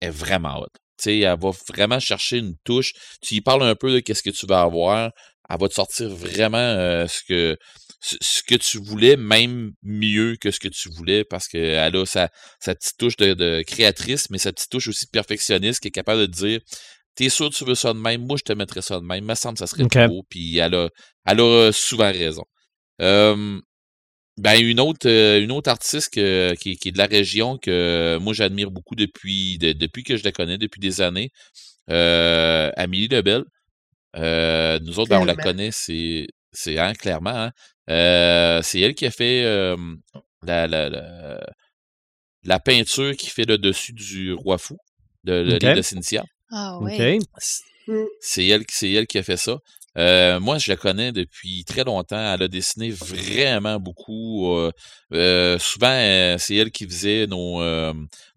[0.02, 0.76] est vraiment haute.
[0.98, 2.94] sais, elle va vraiment chercher une touche.
[3.22, 5.12] Tu y parles un peu de qu'est-ce que tu vas avoir.
[5.50, 7.58] Elle va te sortir vraiment ce que
[8.02, 12.30] ce que tu voulais, même mieux que ce que tu voulais, parce qu'elle a sa,
[12.60, 16.22] sa petite touche de, créatrice, mais sa petite touche aussi de perfectionniste qui est capable
[16.22, 16.60] de dire
[17.16, 19.26] T'es sûr que tu veux ça de même, moi je te mettrais ça de même,
[19.26, 20.90] me semble que ça serait trop beau, puis elle a,
[21.26, 22.44] elle a souvent raison.
[23.00, 23.62] ben
[24.60, 28.96] une autre, une autre artiste qui, qui, est de la région que moi j'admire beaucoup
[28.96, 31.32] depuis, depuis que je la connais, depuis des années,
[31.90, 33.44] euh, Amélie Lebel.
[34.18, 37.30] Euh, nous autres, ben, on la connaît, c'est, c'est hein, clairement.
[37.30, 37.52] Hein.
[37.92, 39.44] Euh, c'est elle qui a fait
[40.44, 40.90] la, la,
[42.44, 44.78] la, peinture qui fait le dessus du roi fou
[45.24, 46.24] de, de de Cynthia.
[46.52, 47.20] Ah oui.
[47.88, 47.94] Mmh.
[48.22, 49.58] C'est elle, elle qui a fait ça.
[49.98, 52.34] Euh, moi, je la connais depuis très longtemps.
[52.34, 54.56] Elle a dessiné vraiment beaucoup.
[55.12, 57.62] Euh, souvent, c'est elle qui faisait nos,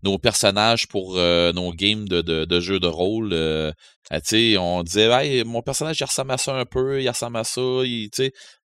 [0.03, 3.33] nos personnages pour nos games de, de, de jeux de rôle.
[3.33, 7.61] on disait, mon personnage, il ressemble à ça un peu, il ressemble à ça.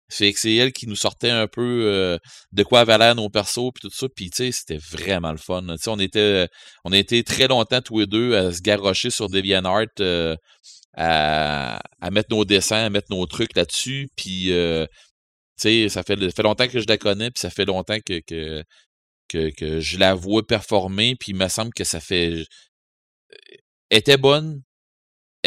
[0.08, 2.18] C'est elle qui nous sortait un peu
[2.52, 4.06] de quoi l'air nos persos puis tout ça.
[4.14, 5.66] Puis tu sais, c'était vraiment le fun.
[5.86, 6.48] on était
[6.84, 9.88] on a été très longtemps tous les deux à se garrocher sur DeviantArt
[10.96, 14.08] à, à mettre nos dessins, à mettre nos trucs là-dessus.
[14.16, 14.86] Puis, euh,
[15.60, 18.20] tu sais, ça fait, fait longtemps que je la connais, puis ça fait longtemps que,
[18.20, 18.64] que,
[19.28, 22.44] que, que je la vois performer, puis il me semble que ça fait...
[23.90, 24.62] Elle était bonne,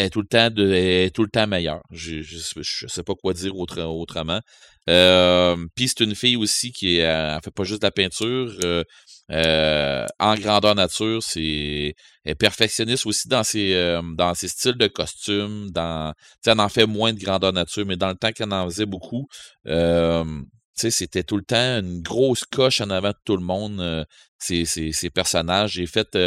[0.06, 1.82] est tout le temps, de, tout le temps meilleure.
[1.92, 4.42] Je, je, sais pas quoi dire autre, autrement.
[4.90, 8.52] Euh, puis c'est une fille aussi qui est, elle fait pas juste de la peinture.
[8.64, 8.84] Euh,
[9.32, 11.94] euh, en grandeur nature, c'est
[12.26, 16.14] est perfectionniste aussi dans ses euh, dans ses styles de costumes, dans
[16.46, 19.28] elle en fait moins de grandeur nature, mais dans le temps qu'elle en faisait beaucoup,
[19.68, 20.26] euh,
[20.74, 24.06] c'était tout le temps une grosse coche en avant de tout le monde,
[24.40, 25.74] ces, ces, personnages.
[25.74, 26.18] J'ai fait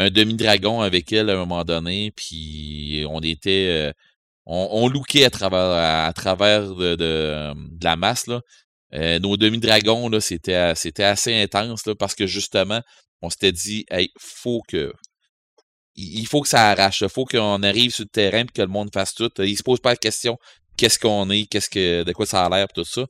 [0.00, 3.92] un demi-dragon avec elle à un moment donné, puis on était...
[4.46, 7.54] on, on lookait à travers, à, travers de, de,
[7.84, 8.40] la masse, là.
[9.20, 12.80] nos demi-dragons, c'était, c'était assez intense, là, parce que justement,
[13.22, 14.92] on s'était dit, hey, faut que,
[15.96, 17.02] il faut que ça arrache.
[17.02, 19.30] Il faut qu'on arrive sur le terrain et que le monde fasse tout.
[19.38, 20.38] Il se pose pas la question
[20.80, 23.06] qu'est-ce qu'on est, qu'est-ce que, de quoi ça a l'air, tout ça.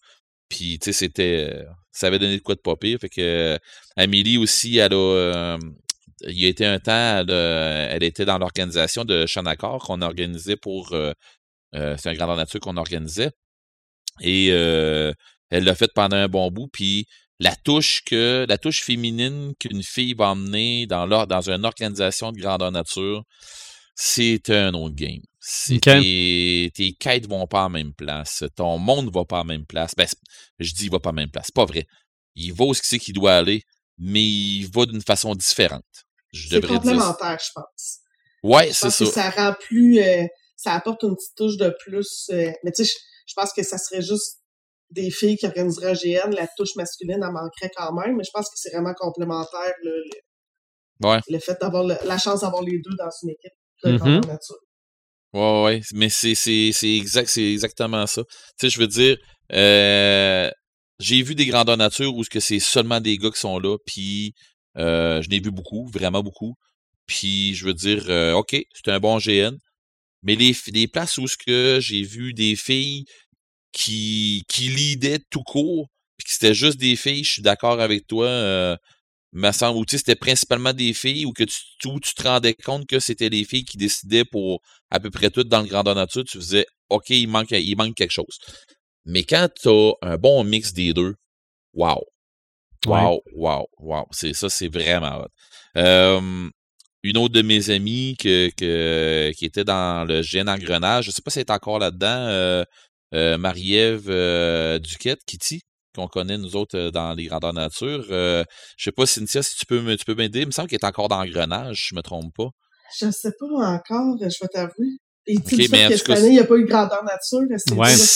[0.48, 1.64] Puis, tu sais, c'était.
[1.92, 2.98] Ça avait donné de quoi de pas pire.
[3.00, 3.58] Fait que
[3.96, 4.96] Amélie aussi, elle a.
[4.96, 5.58] Euh,
[6.26, 10.92] il y a été un temps, elle, était dans l'organisation de Chanacor qu'on organisait pour.
[10.92, 11.12] Euh,
[11.74, 13.30] euh, c'est un grand nature qu'on organisait.
[14.20, 16.68] Et elle l'a fait pendant un bon bout.
[16.68, 17.06] Puis
[17.38, 22.38] la touche que la touche féminine qu'une fille va emmener dans, dans une organisation de
[22.38, 23.24] grandeur nature,
[23.94, 25.22] c'est un autre game.
[25.80, 28.44] Tes, tes, quêtes vont pas en même place.
[28.56, 29.94] Ton monde va pas en même place.
[29.96, 30.06] Ben,
[30.58, 31.46] je dis il va pas en même place.
[31.46, 31.86] C'est pas vrai.
[32.34, 33.62] Il va où ce qu'il doit aller,
[33.98, 36.04] mais il va d'une façon différente.
[36.32, 37.98] C'est complémentaire, je pense.
[38.42, 39.06] Ouais, c'est ça.
[39.06, 40.00] ça rend plus.
[40.00, 40.24] Euh,
[40.56, 42.28] ça apporte une petite touche de plus.
[42.30, 42.92] Euh, mais tu sais,
[43.26, 44.40] je pense que ça serait juste
[44.90, 48.46] des filles qui organiseraient GN, la touche masculine, elle manquerait quand même, mais je pense
[48.46, 53.30] que c'est vraiment complémentaire, le, le fait d'avoir la chance d'avoir les deux dans une
[53.30, 53.52] équipe
[53.84, 54.56] de mm nature.
[55.32, 58.22] Ouais, ouais, mais c'est, c'est, c'est, exact, c'est exactement ça.
[58.24, 59.16] Tu sais, je veux dire,
[59.52, 60.50] euh,
[60.98, 64.34] j'ai vu des grandeurs nature où que c'est seulement des gars qui sont là, puis
[64.78, 66.54] euh, je n'ai vu beaucoup, vraiment beaucoup.
[67.06, 69.56] Puis je veux dire, euh, OK, c'est un bon GN,
[70.22, 73.04] mais les, les places où que j'ai vu des filles
[73.72, 78.06] qui, qui leadaient tout court, puis que c'était juste des filles, je suis d'accord avec
[78.06, 78.76] toi, euh,
[79.32, 83.00] me semble, ou c'était principalement des filles, ou que tu, tu te rendais compte que
[83.00, 84.60] c'était les filles qui décidaient pour
[84.90, 87.94] à peu près tout dans le grandeur nature, tu faisais OK, il manque, il manque
[87.94, 88.38] quelque chose.
[89.04, 91.14] Mais quand tu as un bon mix des deux,
[91.74, 92.04] wow.
[92.86, 94.06] Wow, wow, wow.
[94.10, 96.20] C'est ça, c'est vraiment hot.
[97.02, 101.22] une autre de mes amies que, que, qui était dans le gène engrenage, je sais
[101.22, 102.64] pas si elle est encore là-dedans, euh,
[103.14, 105.62] euh, Marie-Ève euh, Duquette, Kitty,
[105.94, 108.06] qu'on connaît nous autres dans les grandeurs nature.
[108.10, 108.44] Euh,
[108.76, 110.40] je sais pas, Cynthia, si tu peux tu peux m'aider.
[110.40, 112.50] Il me semble qu'elle est encore dans l'engrenage, je me trompe pas.
[112.98, 114.98] Je sais pas encore, je vais t'avouer.
[115.26, 117.40] Et tu okay, mais cette année, il n'y a pas eu de grandeur nature.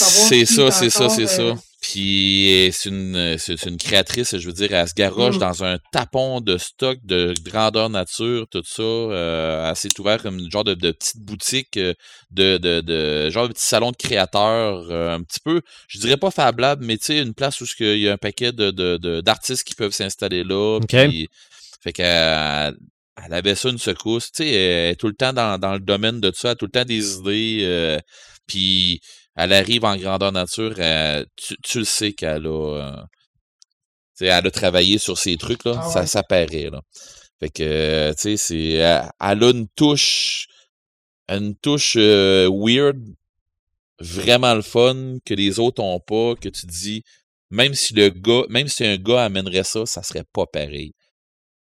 [0.01, 1.55] C'est ça, c'est ça, c'est ça.
[1.85, 5.39] Puis c'est une, c'est une créatrice, je veux dire, elle se garoche mmh.
[5.39, 8.81] dans un tapon de stock de grandeur nature, tout ça.
[8.81, 11.93] Euh, elle s'est ouverte comme une genre de, de petite boutique, euh,
[12.31, 16.17] de, de, de, genre de petit salon de créateurs, euh, un petit peu, je dirais
[16.17, 19.21] pas fablable, mais tu sais, une place où il y a un paquet de, de,
[19.21, 20.79] d'artistes qui peuvent s'installer là.
[20.87, 21.29] Puis,
[21.83, 22.75] fait qu'elle
[23.23, 24.31] elle avait ça une secousse.
[24.31, 26.65] Tu sais, elle est tout le temps dans, dans le domaine de tout ça, tout
[26.65, 27.59] le temps des idées.
[27.61, 27.99] Euh,
[28.47, 29.01] puis
[29.35, 33.03] elle arrive en grandeur nature, euh, tu, le sais qu'elle a, euh,
[34.21, 36.69] elle a travaillé sur ces trucs-là, ah ça, ça paraît.
[36.71, 36.81] Là.
[37.39, 40.47] Fait que, tu sais, c'est, elle, a une touche,
[41.27, 42.97] une touche euh, weird,
[43.99, 47.03] vraiment le fun, que les autres ont pas, que tu dis,
[47.49, 50.93] même si le gars, même si un gars amènerait ça, ça serait pas pareil.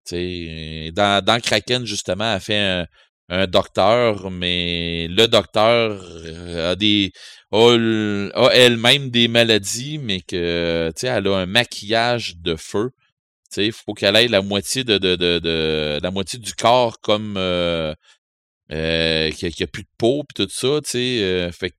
[0.05, 2.87] sais dans, dans Kraken, justement, elle fait un,
[3.29, 7.13] un docteur, mais le docteur euh, a des
[7.53, 12.91] a, elle-même des maladies, mais que tu elle a un maquillage de feu.
[13.57, 17.95] Il faut qu'elle ait la moitié de, de, de, la moitié du corps comme euh,
[18.73, 21.51] euh, qui, a, plus de peau puis tout ça, tu sais.
[21.53, 21.75] fait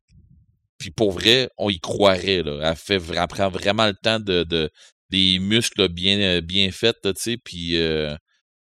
[0.77, 2.43] puis pour vrai, on y croirait.
[2.43, 2.59] Là.
[2.71, 4.69] Elle fait prend vraiment le temps de, de
[5.09, 7.77] des muscles bien bien faits, tu sais, puis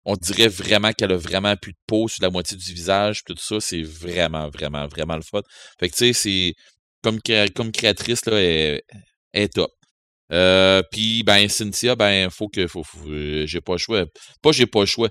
[0.05, 3.37] on dirait vraiment qu'elle a vraiment plus de peau sur la moitié du visage, tout
[3.39, 5.43] ça, c'est vraiment, vraiment, vraiment le fun.
[5.79, 6.55] Fait que tu sais, c'est
[7.03, 7.19] comme,
[7.55, 8.83] comme créatrice, là, elle,
[9.33, 9.73] est top.
[10.33, 14.05] Euh, puis ben Cynthia, ben faut que faut, euh, j'ai pas le choix.
[14.43, 15.09] Pas j'ai pas le choix.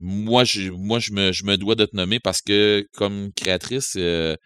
[0.00, 3.94] Moi, je, moi je, me, je me dois de te nommer parce que comme créatrice,
[3.96, 4.36] euh,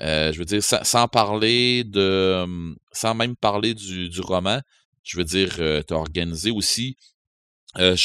[0.00, 2.44] je veux dire, sans, parler de
[2.92, 4.60] sans même parler du, du roman,
[5.04, 6.96] je veux dire, tu as organisé aussi
[7.76, 7.96] euh,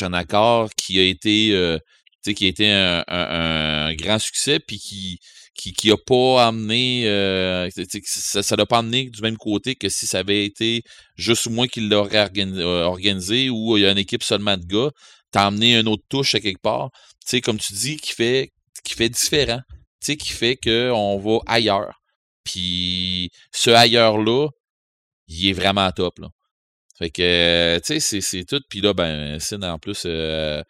[0.75, 1.79] qui a été, euh,
[2.23, 5.19] qui a été un, grand succès, puis qui
[5.55, 10.07] qui, qui a pas amené, euh, ça l'a pas amené du même côté que si
[10.07, 10.83] ça avait été
[11.15, 14.91] juste moi qui l'aurais euh, organisé, ou il y a une équipe seulement de gars,
[15.31, 18.51] t'as amené une autre touche à quelque part, tu sais, comme tu dis, qui fait,
[18.83, 19.77] qui fait différent, tu
[20.07, 22.01] sais, qui fait qu'on va ailleurs.
[22.43, 24.49] Puis ce ailleurs-là,
[25.27, 26.29] il est vraiment top, là.
[26.97, 28.61] Fait que, tu sais, c'est tout.
[28.69, 30.61] Puis là, ben, Sin, en plus, euh,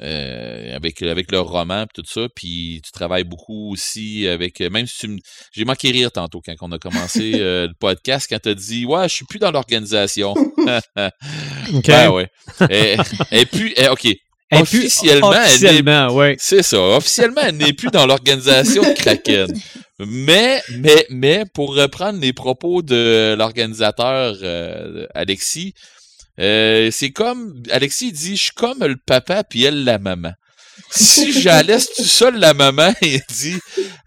[0.00, 4.98] euh, avec, avec le roman tout ça, puis tu travailles beaucoup aussi avec, même si
[4.98, 5.18] tu me...
[5.52, 9.08] J'ai manqué rire tantôt quand on a commencé le podcast, quand tu as dit «Ouais,
[9.08, 10.32] je suis plus dans l'organisation.
[11.74, 11.86] OK.
[11.86, 12.28] Ben ouais.
[12.70, 12.96] Et,
[13.32, 14.06] et puis, eh, OK,
[14.52, 16.36] officiellement, officiellement ouais.
[16.38, 16.78] c'est ça.
[16.78, 19.52] Officiellement, elle n'est plus dans l'organisation de Kraken.
[19.98, 25.74] Mais, mais, mais, pour reprendre les propos de l'organisateur euh, Alexis,
[26.40, 30.32] euh, c'est comme Alexis dit, je suis comme le papa puis elle la maman
[30.94, 33.58] si j'allais tout seul la maman, il dit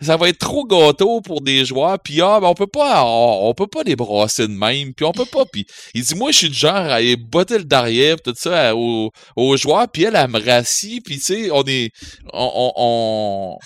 [0.01, 3.53] ça va être trop gâteau pour des joueurs puis ah ben on peut pas on,
[3.53, 6.37] peut pas les brasser de même puis on peut pas puis il dit moi je
[6.37, 9.11] suis du genre à botter le derrière tout ça aux,
[9.57, 11.91] joueurs puis elle elle me rassit puis tu sais on est
[12.33, 13.57] on, on,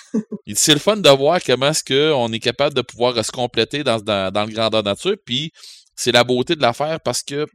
[0.48, 3.32] dit c'est le fun de voir comment est-ce que on est capable de pouvoir se
[3.32, 5.52] compléter dans dans, dans le grandeur nature puis
[5.96, 7.46] c'est la beauté de l'affaire parce que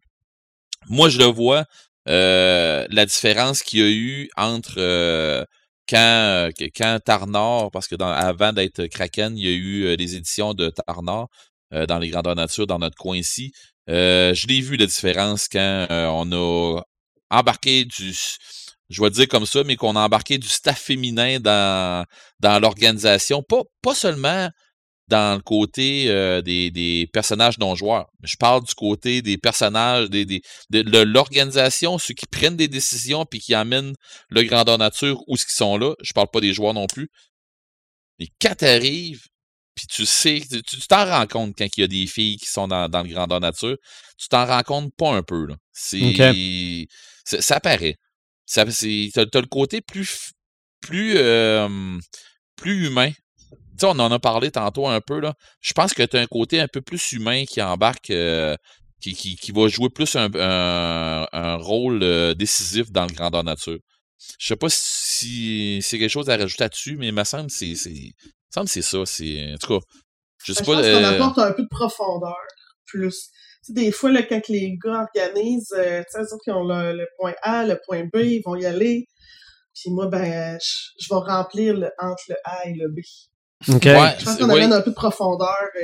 [0.88, 1.64] moi je le vois
[2.08, 5.44] euh, la différence qu'il y a eu entre euh,
[5.88, 10.54] quand, euh, quand Tarnor, parce que avant d'être Kraken, il y a eu les éditions
[10.54, 11.28] de Tarnor
[11.88, 13.52] dans les grandeurs nature dans notre coin ici.
[13.88, 16.82] je l'ai vu la différence quand on a
[17.30, 18.14] embarqué du
[18.90, 22.04] je vais dire comme ça, mais qu'on a embarqué du staff féminin dans,
[22.38, 23.42] dans l'organisation.
[23.42, 24.48] Pas, pas seulement
[25.08, 28.06] dans le côté euh, des, des, personnages non-joueurs.
[28.22, 33.26] Je parle du côté des personnages, des, des de, l'organisation, ceux qui prennent des décisions
[33.26, 33.94] puis qui amènent
[34.30, 35.94] le grandeur nature où ce qu'ils sont là.
[36.02, 37.10] Je parle pas des joueurs non plus.
[38.18, 39.26] Mais quand t'arrives,
[39.74, 42.68] puis tu sais, tu t'en rends compte quand il y a des filles qui sont
[42.68, 43.76] dans, dans le grandeur nature,
[44.16, 45.46] tu t'en rends compte pas un peu.
[45.46, 45.56] Là.
[45.72, 46.86] C'est,
[47.24, 47.96] ça paraît.
[48.46, 50.30] Ça, c'est, t'as, le côté plus,
[50.80, 51.98] plus, euh,
[52.56, 53.10] plus humain
[53.78, 55.34] sais, on en a parlé tantôt un peu, là.
[55.60, 58.56] Je pense que tu as un côté un peu plus humain qui embarque, euh,
[59.00, 63.78] qui, qui, qui, va jouer plus un, un, rôle euh, décisif dans le grandeur nature.
[64.38, 67.52] Je sais pas si c'est quelque chose à rajouter là-dessus, mais il me semble que
[67.52, 67.74] c'est,
[68.50, 68.98] semble c'est ça.
[69.04, 69.86] C'est, en tout cas,
[70.44, 70.82] je sais ben, pas.
[70.82, 72.36] Je pense qu'on euh, apporte un peu de profondeur,
[72.86, 73.30] plus.
[73.64, 77.34] Tu sais, des fois, là, quand les gars organisent, euh, tu sais, ont le, point
[77.42, 79.08] A, le point B, ils vont y aller.
[79.74, 83.00] Puis moi, ben, je, je vais remplir le, entre le A et le B.
[83.68, 83.84] OK.
[83.84, 85.56] je pense qu'on amène un peu de profondeur.
[85.76, 85.80] Euh,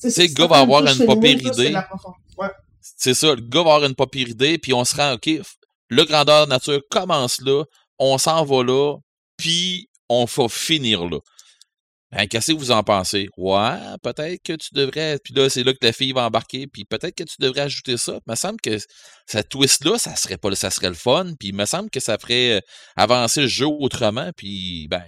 [0.00, 1.74] tu sais, le gars va avoir une pas pire idée.
[2.80, 5.28] C'est ça, le gars va avoir une pas pire idée, puis on se rend, OK,
[5.88, 7.64] le grandeur nature commence là,
[7.98, 8.96] on s'en va là,
[9.36, 11.18] puis on va finir là.
[12.12, 13.28] Ben, qu'est-ce que vous en pensez?
[13.36, 15.18] Ouais, peut-être que tu devrais.
[15.22, 16.68] Puis là, c'est là que ta fille va embarquer.
[16.68, 18.20] Puis peut-être que tu devrais ajouter ça.
[18.26, 18.78] Il me semble que
[19.26, 21.32] cette twist-là, ça serait pas ça serait le fun.
[21.38, 22.62] Puis il me semble que ça ferait
[22.94, 24.30] avancer le jeu autrement.
[24.36, 25.02] Puis ben,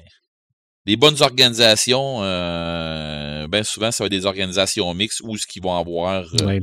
[0.86, 5.62] les bonnes organisations, euh, ben souvent, ça va être des organisations mixtes ou ce qu'ils
[5.62, 6.60] vont avoir euh,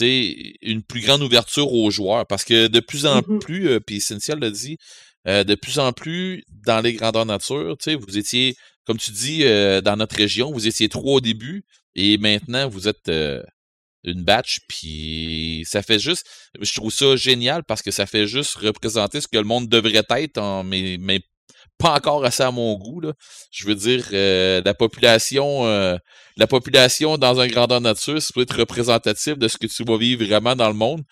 [0.00, 2.26] une plus grande ouverture aux joueurs.
[2.26, 3.38] Parce que de plus en mm-hmm.
[3.40, 4.78] plus, euh, puis Cynthia l'a dit,
[5.26, 8.56] de plus en plus dans les grandeurs nature, vous étiez,
[8.86, 11.64] comme tu dis, dans notre région, vous étiez trois au début
[11.94, 16.26] et maintenant vous êtes une batch, puis ça fait juste,
[16.60, 20.02] je trouve ça génial parce que ça fait juste représenter ce que le monde devrait
[20.10, 21.20] être, en, mais, mais
[21.82, 23.00] pas encore assez à mon goût.
[23.00, 23.12] Là.
[23.50, 25.96] Je veux dire, euh, la population euh,
[26.36, 29.96] la population dans un grandeur nature, ça peut être représentatif de ce que tu vas
[29.98, 31.02] vivre vraiment dans le monde.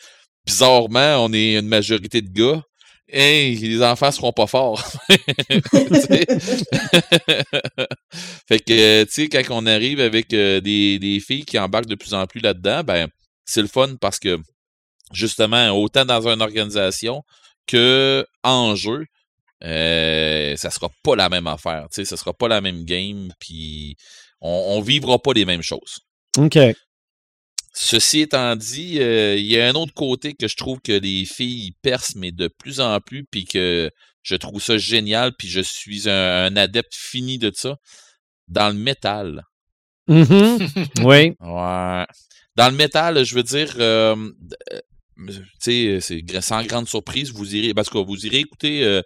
[0.46, 2.62] Bizarrement, on est une majorité de gars.
[3.12, 4.88] Les enfants seront pas forts.
[8.48, 11.96] fait que, tu sais, quand on arrive avec euh, des, des filles qui embarquent de
[11.96, 13.08] plus en plus là-dedans, ben,
[13.44, 14.38] c'est le fun parce que,
[15.12, 17.22] justement, autant dans une organisation
[17.66, 19.04] que en jeu,
[19.62, 21.86] euh, ça sera pas la même affaire.
[21.92, 23.96] Tu sais, ça sera pas la même game, puis
[24.40, 25.98] on, on vivra pas les mêmes choses.
[26.38, 26.58] OK.
[27.72, 31.24] Ceci étant dit, euh, il y a un autre côté que je trouve que les
[31.24, 33.90] filles percent, mais de plus en plus, puis que
[34.22, 37.76] je trouve ça génial, puis je suis un, adepte fini de ça.
[38.48, 39.44] Dans le métal.
[40.08, 41.04] Mm-hmm.
[41.04, 41.36] oui.
[41.40, 42.06] Ouais.
[42.56, 44.16] Dans le métal, je veux dire, euh,
[44.72, 44.80] euh
[45.62, 49.02] tu sais, c'est sans grande surprise, vous irez, parce que vous irez écouter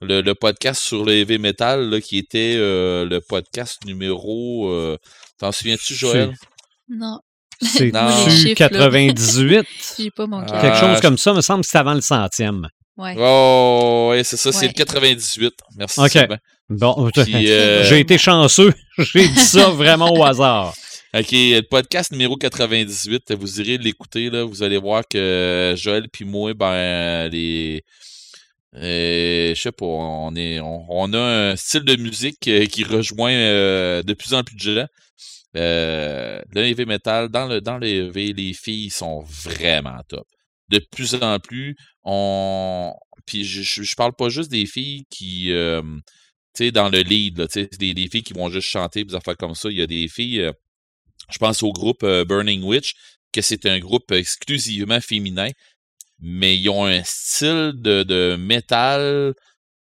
[0.00, 4.70] le, podcast sur le heavy metal qui était euh, le podcast numéro.
[4.70, 4.96] Euh,
[5.38, 6.34] t'en souviens-tu, Joël?
[6.88, 7.20] Non.
[7.60, 7.90] C'est
[8.54, 9.66] 98.
[9.98, 12.68] J'ai pas mon Quelque ah, chose comme ça, me semble que c'est avant le centième.
[12.98, 13.14] Ouais.
[13.18, 15.54] Oh, ouais, c'est ça, c'est le 98.
[15.76, 16.00] Merci.
[16.00, 16.28] OK.
[16.68, 18.74] Bon, euh, j'ai été chanceux.
[18.98, 20.74] J'ai dit ça vraiment au hasard.
[21.14, 24.44] OK, le podcast numéro 98, vous irez l'écouter, là.
[24.44, 27.84] Vous allez voir que Joël puis moi, ben, les
[28.74, 34.12] euh, je sais pas, on, a un style de musique euh, qui rejoint euh, de
[34.12, 34.86] plus en plus de gens.
[35.54, 40.26] le heavy metal, dans le, dans heavy, les filles sont vraiment top.
[40.68, 42.92] De plus en plus, on.
[43.24, 45.94] puis je, parle pas juste des filles qui, tu
[46.54, 47.46] sais, dans le lead, là,
[47.78, 49.70] des, des filles qui vont juste chanter, des affaires comme ça.
[49.70, 50.50] Il y a des filles,
[51.30, 52.94] je pense au groupe Burning Witch,
[53.32, 55.50] que c'est un groupe exclusivement féminin,
[56.20, 59.34] mais ils ont un style de, de métal,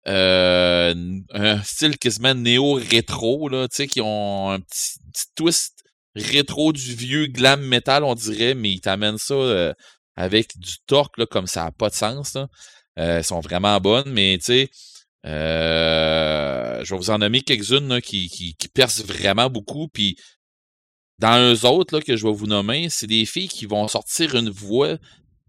[0.08, 0.94] euh,
[1.30, 4.98] un style quasiment néo-rétro, là, tu sais, qui ont un petit,
[5.34, 5.82] twist
[6.14, 9.72] rétro du vieux glam metal, on dirait, mais ils t'amènent ça euh,
[10.16, 12.34] avec du torque, là, comme ça n'a pas de sens.
[12.34, 12.48] Là.
[12.98, 14.70] Euh, sont vraiment bonnes, mais tu sais,
[15.26, 19.88] euh, je vais vous en nommer quelques-unes qui, qui, qui, percent vraiment beaucoup.
[19.88, 20.16] Puis
[21.18, 24.34] dans eux autres là, que je vais vous nommer, c'est des filles qui vont sortir
[24.34, 24.98] une voix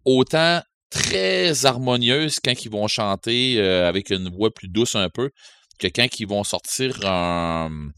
[0.06, 5.32] autant très harmonieuse quand ils vont chanter euh, avec une voix plus douce un peu
[5.80, 7.90] que quand ils vont sortir un,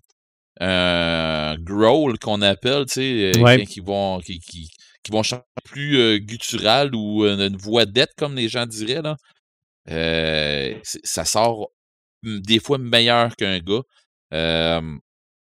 [0.62, 3.58] un growl qu'on appelle, tu sais, euh, Ouais.
[3.58, 4.70] quand ils vont, qui, qui,
[5.04, 9.02] qui vont chanter plus euh, guttural ou une, une voix d'être, comme les gens diraient,
[9.02, 9.18] là.
[9.92, 10.74] Euh,
[11.04, 11.68] ça sort
[12.24, 14.82] des fois meilleur qu'un gars.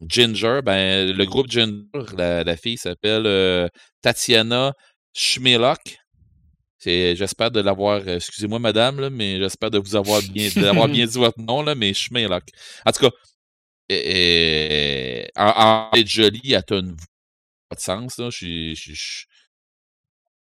[0.02, 1.84] Ginger, ben, le groupe Ginger,
[2.18, 3.70] la, la fille s'appelle
[4.02, 4.74] Tatiana
[5.14, 5.80] Schmelok.
[6.86, 10.50] J'espère de l'avoir, euh, excusez-moi madame, là, mais j'espère de vous avoir bien,
[10.88, 12.44] bien dit votre nom, là, mais Schmelok.
[12.86, 13.12] En tout cas,
[13.92, 16.98] euh, en, en être jolie, elle a une voix
[17.70, 18.30] pas de sens, là.
[18.30, 19.26] Je suis- je- je-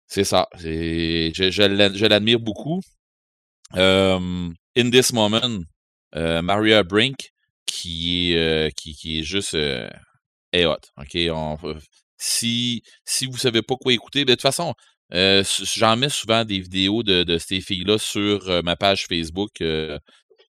[0.08, 0.48] c'est ça.
[0.58, 2.82] Je, je l'ad- je l'admire beaucoup.
[3.76, 5.42] Euh, in this moment,
[6.16, 7.32] euh, Maria Brink,
[7.66, 9.56] qui est, euh, qui, qui est juste
[10.54, 10.78] est hot.
[11.32, 11.58] On-
[12.18, 14.74] si, si vous savez pas quoi écouter, ben, de toute façon,
[15.14, 15.44] euh,
[15.76, 19.62] j'en mets souvent des vidéos de, ces filles-là sur euh, ma page Facebook.
[19.62, 20.00] euh,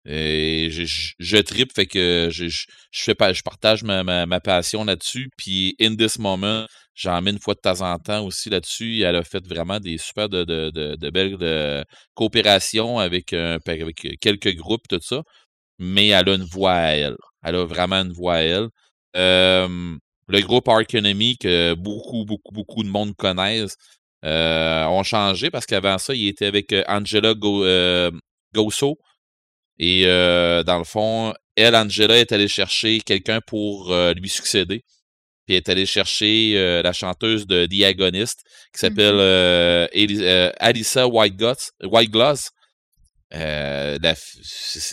[0.06, 0.84] et je,
[1.18, 5.30] je, tripe, fait que je, je, fais je partage ma, passion là-dessus.
[5.36, 9.00] Puis In This Moment, j'en mets une fois de temps en temps aussi là-dessus.
[9.02, 15.22] Elle a fait vraiment des super de, belles coopérations avec, avec quelques groupes, tout ça.
[15.78, 17.16] Mais elle a une voix à elle.
[17.42, 18.68] Elle a vraiment une voix à elle.
[19.14, 23.76] Le groupe Arc Enemy, que beaucoup, beaucoup, beaucoup de monde connaissent,
[24.24, 28.10] euh, ont changé parce qu'avant ça, il était avec euh, Angela Go, euh,
[28.54, 28.98] Gosso.
[29.78, 34.82] Et euh, dans le fond, elle, Angela, est allée chercher quelqu'un pour lui succéder.
[35.46, 38.40] Puis elle est allée chercher la chanteuse de The Agonist,
[38.72, 39.86] qui s'appelle euh,
[40.58, 41.70] Alyssa Whitegloss.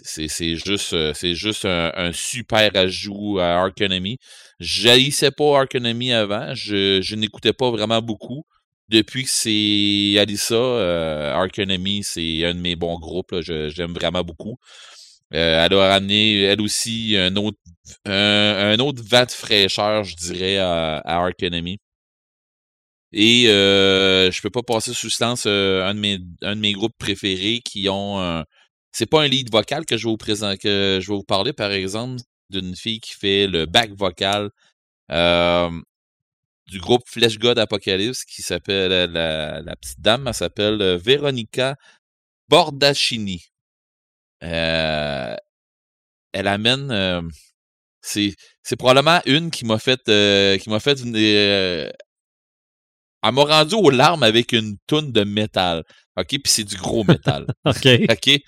[0.08, 4.18] C'est juste, c'est juste un, un super ajout à Arc Enemy.
[4.60, 8.44] J'haïssais pas Arc Enemy avant, je, je n'écoutais pas vraiment beaucoup.
[8.92, 13.34] Depuis que c'est Alyssa, euh, Enemy, c'est un de mes bons groupes.
[13.42, 14.58] J'aime vraiment beaucoup.
[15.34, 17.58] Euh, elle a ramené, elle aussi, un autre,
[18.06, 21.78] un, autre vent de fraîcheur, je dirais, à, à Enemy.
[23.14, 26.74] Et euh, je peux pas passer sous silence euh, un, de mes, un de mes
[26.74, 28.44] groupes préférés qui ont.
[28.92, 31.54] C'est pas un lead vocal que je vais vous présenter, que je vais vous parler,
[31.54, 34.50] par exemple, d'une fille qui fait le back vocal
[35.12, 35.70] euh,
[36.72, 41.76] du groupe Flesh God Apocalypse qui s'appelle la, la, petite dame, elle s'appelle euh, Veronica
[42.48, 43.44] Bordacini.
[44.44, 45.36] Euh,
[46.32, 47.22] elle amène euh,
[48.02, 51.92] c'est c'est probablement une qui m'a fait euh, qui m'a fait une, euh,
[53.24, 55.84] elle m'a rendu aux larmes avec une toune de métal.
[56.18, 57.48] OK, puis c'est du gros métal.
[57.66, 57.88] OK.
[58.10, 58.40] OK?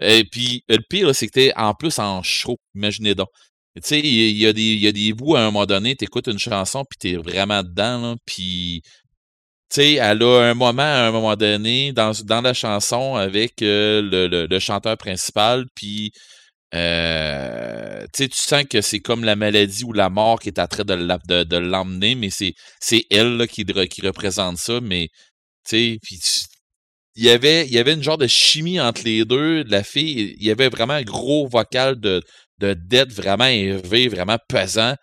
[0.00, 3.28] Et puis le pire t'es en plus en show, imaginez donc.
[3.76, 6.28] Tu sais, il y, a des y a des bouts à un moment donné, t'écoutes
[6.28, 8.82] une chanson puis t'es vraiment dedans puis
[9.70, 13.62] tu sais, elle a un moment à un moment donné dans, dans la chanson avec
[13.62, 16.12] euh, le, le, chanteur principal, puis
[16.74, 20.84] euh, tu sens que c'est comme la maladie ou la mort qui est en train
[20.84, 25.08] de, l'emmener, mais c'est, c'est elle là, qui, qui représente ça, mais
[25.68, 26.48] tu sais,
[27.16, 29.64] il y avait y avait une genre de chimie entre les deux.
[29.64, 32.22] La fille, il y avait vraiment un gros vocal de,
[32.58, 34.94] de dette vraiment élevé, vraiment pesant.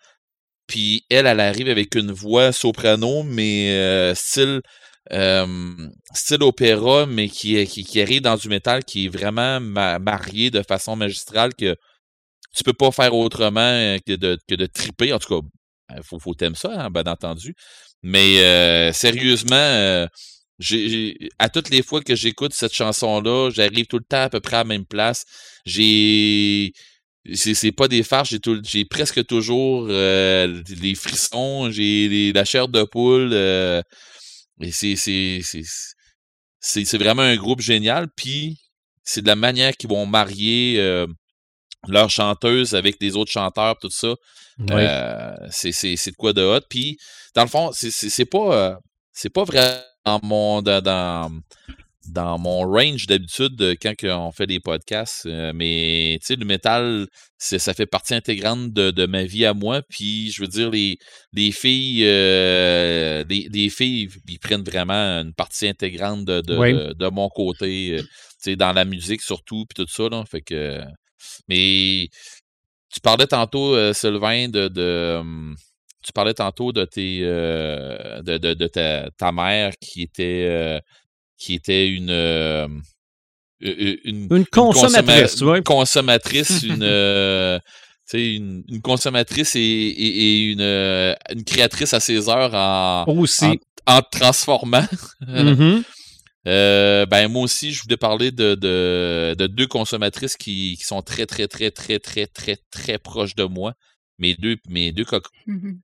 [0.66, 4.62] Puis elle, elle arrive avec une voix soprano, mais euh, style
[6.14, 10.50] style opéra, mais qui, qui, qui arrive dans du métal qui est vraiment ma- marié
[10.50, 11.76] de façon magistrale que
[12.56, 15.12] tu peux pas faire autrement euh, que de, triper.
[15.12, 15.46] En tout cas,
[15.96, 17.54] il faut, faut t'aimer ça, hein, bien entendu.
[18.02, 20.06] Mais euh, sérieusement,
[21.38, 24.56] à toutes les fois que j'écoute cette chanson-là, j'arrive tout le temps à peu près
[24.56, 25.24] à la même place.
[25.66, 26.72] J'ai
[27.32, 33.30] c'est, pas des farces, j'ai, presque toujours euh, les frissons, j'ai la chair de poule.
[33.32, 33.82] euh,
[34.60, 35.38] et c'est,
[36.98, 38.08] vraiment un groupe génial.
[38.14, 38.58] Puis
[39.02, 41.06] c'est de la manière qu'ils vont marier euh,
[41.88, 44.14] leur chanteuse avec les autres chanteurs, tout ça.
[44.70, 46.60] Euh, c'est, de quoi de hot.
[46.68, 46.98] Puis,
[47.34, 48.78] dans le fond, c'est, pas,
[49.12, 51.32] c'est pas vraiment mon, dans, dans,
[52.08, 55.26] dans mon range d'habitude quand on fait des podcasts.
[55.26, 57.06] mais tu sais, le métal,
[57.38, 59.82] ça fait partie intégrante de, ma vie à moi.
[59.88, 60.98] Puis je veux dire, les,
[61.32, 67.96] les filles, les, filles, ils prennent vraiment une partie intégrante de, de, mon côté.
[67.98, 68.06] tu
[68.38, 70.08] sais, dans la musique surtout, puis tout ça.
[70.08, 70.80] Là, fait que.
[71.48, 72.08] Mais
[72.92, 75.22] tu parlais tantôt, Sylvain, de, de
[76.02, 80.80] tu parlais tantôt de tes de, de, ta, mère qui était
[81.38, 82.82] qui était une
[83.60, 87.62] une, une, consommatrice, une consommatrice, une,
[88.12, 93.60] une, consommatrice et, une, une créatrice à ses heures en, aussi.
[93.86, 94.86] en, transformant.
[96.46, 97.06] Mm-hmm.
[97.06, 101.48] ben moi aussi, je voulais parler de, de, deux consommatrices qui, qui, sont très, très,
[101.48, 103.72] très, très, très, très, très proches de moi.
[104.18, 105.30] Mes deux, mes deux cocos.
[105.46, 105.78] Mm-hmm.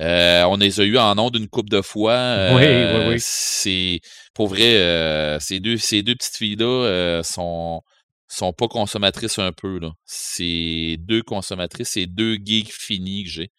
[0.00, 2.52] Euh, on les a eu en nom d'une coupe de fois.
[2.54, 3.14] oui, oui, oui.
[3.14, 4.00] Euh, c'est
[4.34, 7.82] pour vrai, euh, ces deux, ces deux petites filles-là sont,
[8.26, 9.78] sont pas consommatrices un peu.
[9.78, 9.92] Là.
[10.04, 13.50] C'est deux consommatrices, c'est deux geeks finis que j'ai.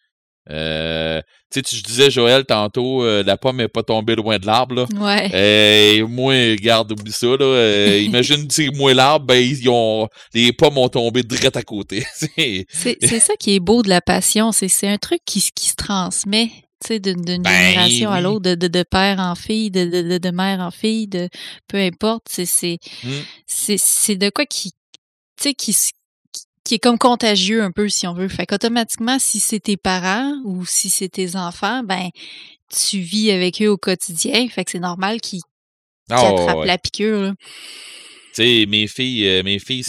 [0.50, 1.20] Euh,
[1.52, 4.86] tu sais, je disais, Joël, tantôt, euh, la pomme n'est pas tombée loin de l'arbre.
[4.98, 5.30] Ouais.
[5.34, 7.26] Euh, moi, garde, oublie ça.
[7.26, 7.44] Là.
[7.44, 12.04] Euh, imagine, tu moi, l'arbre, ben, ils ont, les pommes ont tombé direct à côté.
[12.14, 12.66] c'est
[13.20, 14.50] ça qui est beau de la passion.
[14.52, 16.50] C'est un truc qui, qui se transmet
[16.90, 20.60] d'une ben, génération à l'autre, de, de, de, père en fille, de, de, de, mère
[20.60, 21.28] en fille, de
[21.68, 22.24] peu importe.
[22.28, 22.78] C'est
[23.46, 25.76] c'est de quoi qui, tu sais, qui,
[26.64, 28.28] qui est comme contagieux un peu, si on veut.
[28.28, 32.10] Fait qu'automatiquement, si c'est tes parents ou si c'est tes enfants, ben,
[32.68, 34.48] tu vis avec eux au quotidien.
[34.48, 35.42] Fait que c'est normal qu'ils
[36.10, 37.32] oh, attrapent la piqûre.
[38.34, 39.84] Tu sais, mes filles, euh, mes filles,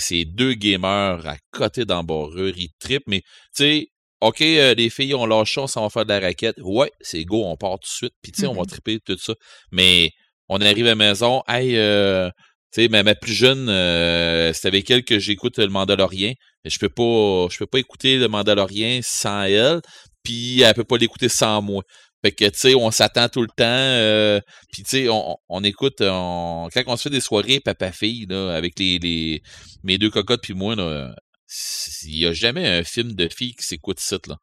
[0.00, 2.54] c'est, deux gamers à côté d'embarrure.
[2.56, 3.86] Ils trippent, mais tu sais,
[4.20, 6.56] OK, euh, les filles ont leur chance, on va faire de la raquette.
[6.60, 8.14] Ouais, c'est go, on part tout de suite.
[8.20, 8.68] Puis tu sais, on va mm-hmm.
[8.68, 9.34] tripper tout ça.
[9.70, 10.10] Mais
[10.48, 12.30] on arrive à la maison, hey, euh,
[12.72, 16.32] tu sais, ma, plus jeune, euh, c'est avec elle que j'écoute le Mandalorien.
[16.64, 19.80] Je peux pas, je peux pas écouter le Mandalorien sans elle,
[20.22, 21.82] puis elle peut pas l'écouter sans moi.
[22.24, 23.64] Fait que, tu on s'attend tout le temps.
[23.64, 24.40] Euh,
[24.72, 28.98] puis, tu on, on, écoute, quand on se fait des soirées papa-fille, là, avec les,
[28.98, 29.42] les,
[29.84, 34.00] mes deux cocottes puis moi, il y a jamais un film de fille qui s'écoute
[34.00, 34.36] ça, là.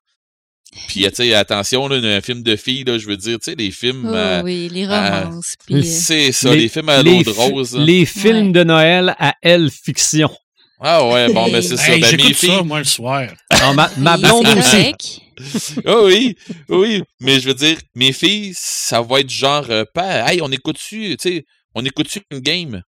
[0.88, 3.56] Puis, tu sais, attention, là, un film de filles, là, je veux dire, tu sais,
[3.56, 4.12] les films.
[4.14, 5.56] Oh, oui, les romances.
[5.72, 7.76] Euh, c'est ça, les, films à l'eau de rose.
[7.78, 10.30] Les films de Noël à elle fiction.
[10.80, 11.98] Ah ouais, bon, mais ben, c'est ça.
[11.98, 12.50] Ben, J'écoute filles...
[12.50, 13.28] ça, moi, le soir.
[13.50, 15.22] Ah, ma, ma blonde aussi.
[15.86, 16.36] ah oui,
[16.70, 20.52] oui, mais je veux dire, mes filles, ça va être genre, euh, pas, hey, on
[20.52, 22.82] écoute-tu, tu sais, on écoute-tu une game?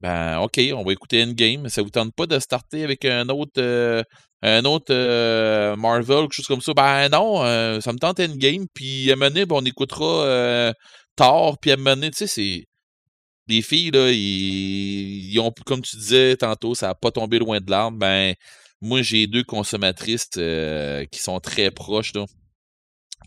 [0.00, 1.68] Ben, OK, on va écouter une game.
[1.68, 4.02] Ça vous tente pas de starter avec un autre, euh,
[4.42, 6.72] un autre euh, Marvel, quelque chose comme ça.
[6.74, 10.72] Ben non, euh, ça me tente Endgame, puis à donné, ben, on écoutera euh,
[11.16, 12.64] Thor, puis à tu sais, c'est.
[13.48, 17.68] Les filles, là, ils, ont, comme tu disais tantôt, ça n'a pas tombé loin de
[17.68, 17.98] l'arbre.
[17.98, 18.34] Ben,
[18.80, 20.28] moi, j'ai deux consommatrices
[21.10, 22.26] qui sont très proches, là.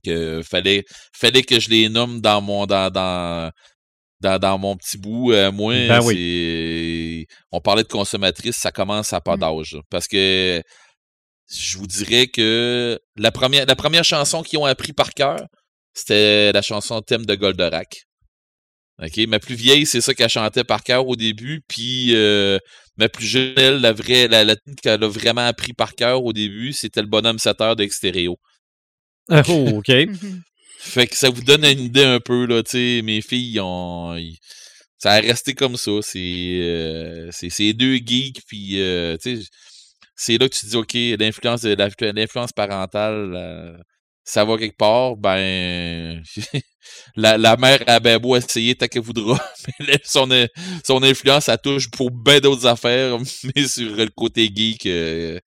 [0.03, 3.51] Que fallait, fallait que je les nomme dans mon, dans, dans,
[4.21, 9.39] dans, mon petit bout, moi, ben on parlait de consommatrices, ça commence à pas mmh.
[9.39, 9.77] d'âge.
[9.89, 10.63] Parce que
[11.55, 15.39] je vous dirais que la première, la première chanson qu'ils ont appris par cœur,
[15.93, 18.05] c'était la chanson thème de Goldorak.
[19.01, 22.59] OK, ma plus vieille, c'est ça qu'elle chantait par cœur au début, puis euh,
[22.97, 26.31] ma plus jeune, elle, la vraie, la, la qu'elle a vraiment appris par cœur au
[26.31, 28.35] début, c'était le bonhomme 7 heures d'extérieur.
[29.29, 29.41] Oh,
[29.77, 29.91] OK.
[30.77, 34.15] fait que ça vous donne une idée un peu, là, tu sais, mes filles ont.
[34.99, 35.91] ça a resté comme ça.
[36.01, 37.31] C'est euh,
[37.73, 39.47] deux geeks, puis, euh, tu sais,
[40.15, 43.77] c'est là que tu dis, OK, l'influence l'influence parentale, euh,
[44.23, 46.23] ça va quelque part, ben
[47.15, 49.39] la, la mère a bien beau essayer tant qu'elle voudra,
[49.79, 50.29] mais son,
[50.85, 53.17] son influence, ça touche pour bien d'autres affaires,
[53.55, 55.39] mais sur le côté geek, euh,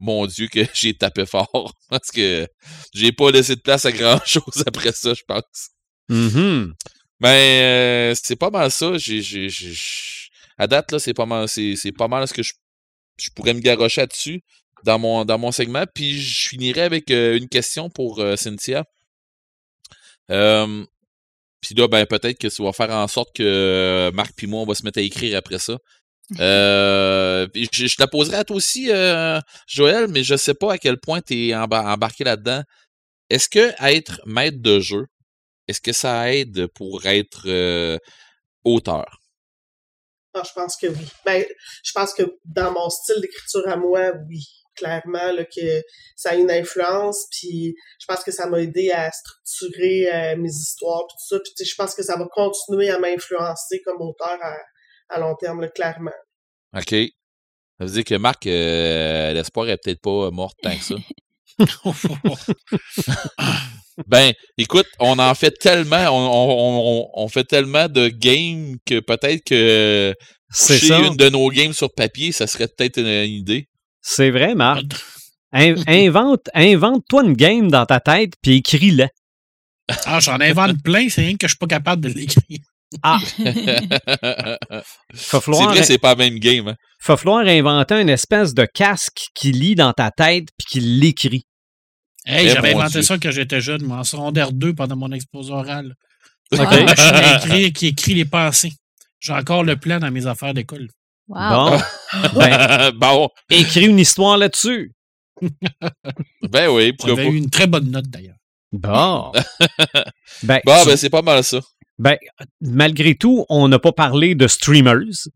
[0.00, 1.72] mon Dieu, que j'ai tapé fort.
[1.88, 2.46] Parce que
[2.92, 5.70] j'ai pas laissé de place à grand chose après ça, je pense.
[6.08, 6.72] Mm
[7.20, 8.98] Ben, euh, c'est pas mal ça.
[8.98, 9.48] J'ai,
[10.58, 12.52] à date, là, c'est pas mal, c'est, pas mal ce que je
[13.16, 14.42] je pourrais me garrocher dessus
[14.84, 15.84] dans mon, dans mon segment.
[15.92, 18.84] Puis je finirai avec euh, une question pour euh, Cynthia.
[20.28, 24.66] puis là, ben, peut-être que ça va faire en sorte que Marc et moi, on
[24.66, 25.78] va se mettre à écrire après ça.
[26.40, 28.90] Euh, je, je, la poserai à toi aussi,
[29.66, 32.62] Joël, mais je sais pas à quel point tu es embarqué là-dedans.
[33.30, 35.06] Est-ce que être maître de jeu,
[35.68, 37.48] est-ce que ça aide pour être
[38.64, 39.23] auteur?
[40.34, 41.06] Ah, je pense que oui.
[41.24, 41.44] Ben,
[41.84, 44.44] je pense que dans mon style d'écriture à moi, oui.
[44.74, 45.82] clairement là, que
[46.16, 47.26] ça a une influence.
[47.30, 51.38] Puis je pense que ça m'a aidé à structurer euh, mes histoires tout ça.
[51.38, 54.40] Puis je pense que ça va continuer à m'influencer comme auteur
[55.08, 56.10] à, long terme, clairement.
[56.76, 56.90] OK.
[56.90, 60.96] Ça veut dire que Marc, euh, l'espoir est peut-être pas mort tant que ça.
[64.06, 70.14] ben, écoute, on en fait tellement, on, on fait tellement de games que peut-être que
[70.54, 73.68] c'est une de nos games sur papier, ça serait peut-être une, idée.
[74.00, 74.84] C'est vrai, Marc.
[75.52, 79.08] invente, invente-toi une game dans ta tête, puis écris-la.
[80.06, 82.60] Ah, j'en invente plein, c'est rien que je suis pas capable de l'écrire.
[83.02, 83.18] Ah!
[85.14, 86.68] c'est vrai, c'est pas la même game.
[86.68, 86.76] Hein.
[87.06, 91.44] Va falloir inventer une espèce de casque qui lit dans ta tête puis qui l'écrit.
[92.24, 95.94] Hey, j'avais inventé ça quand j'étais jeune, en secondaire 2 pendant mon exposé oral.
[96.52, 96.84] Okay.
[96.84, 98.72] Machine qui écrit les pensées.
[99.20, 100.88] J'ai encore le plan dans mes affaires d'école.
[101.28, 101.78] Bon.
[102.34, 103.28] ben, bon.
[103.50, 104.92] Écris une histoire là-dessus.
[106.48, 108.36] ben oui, J'avais eu une très bonne note d'ailleurs.
[108.72, 109.32] Bon.
[110.42, 111.60] ben, bon, ben c'est pas mal ça.
[111.98, 112.16] Ben,
[112.60, 115.28] malgré tout, on n'a pas parlé de streamers.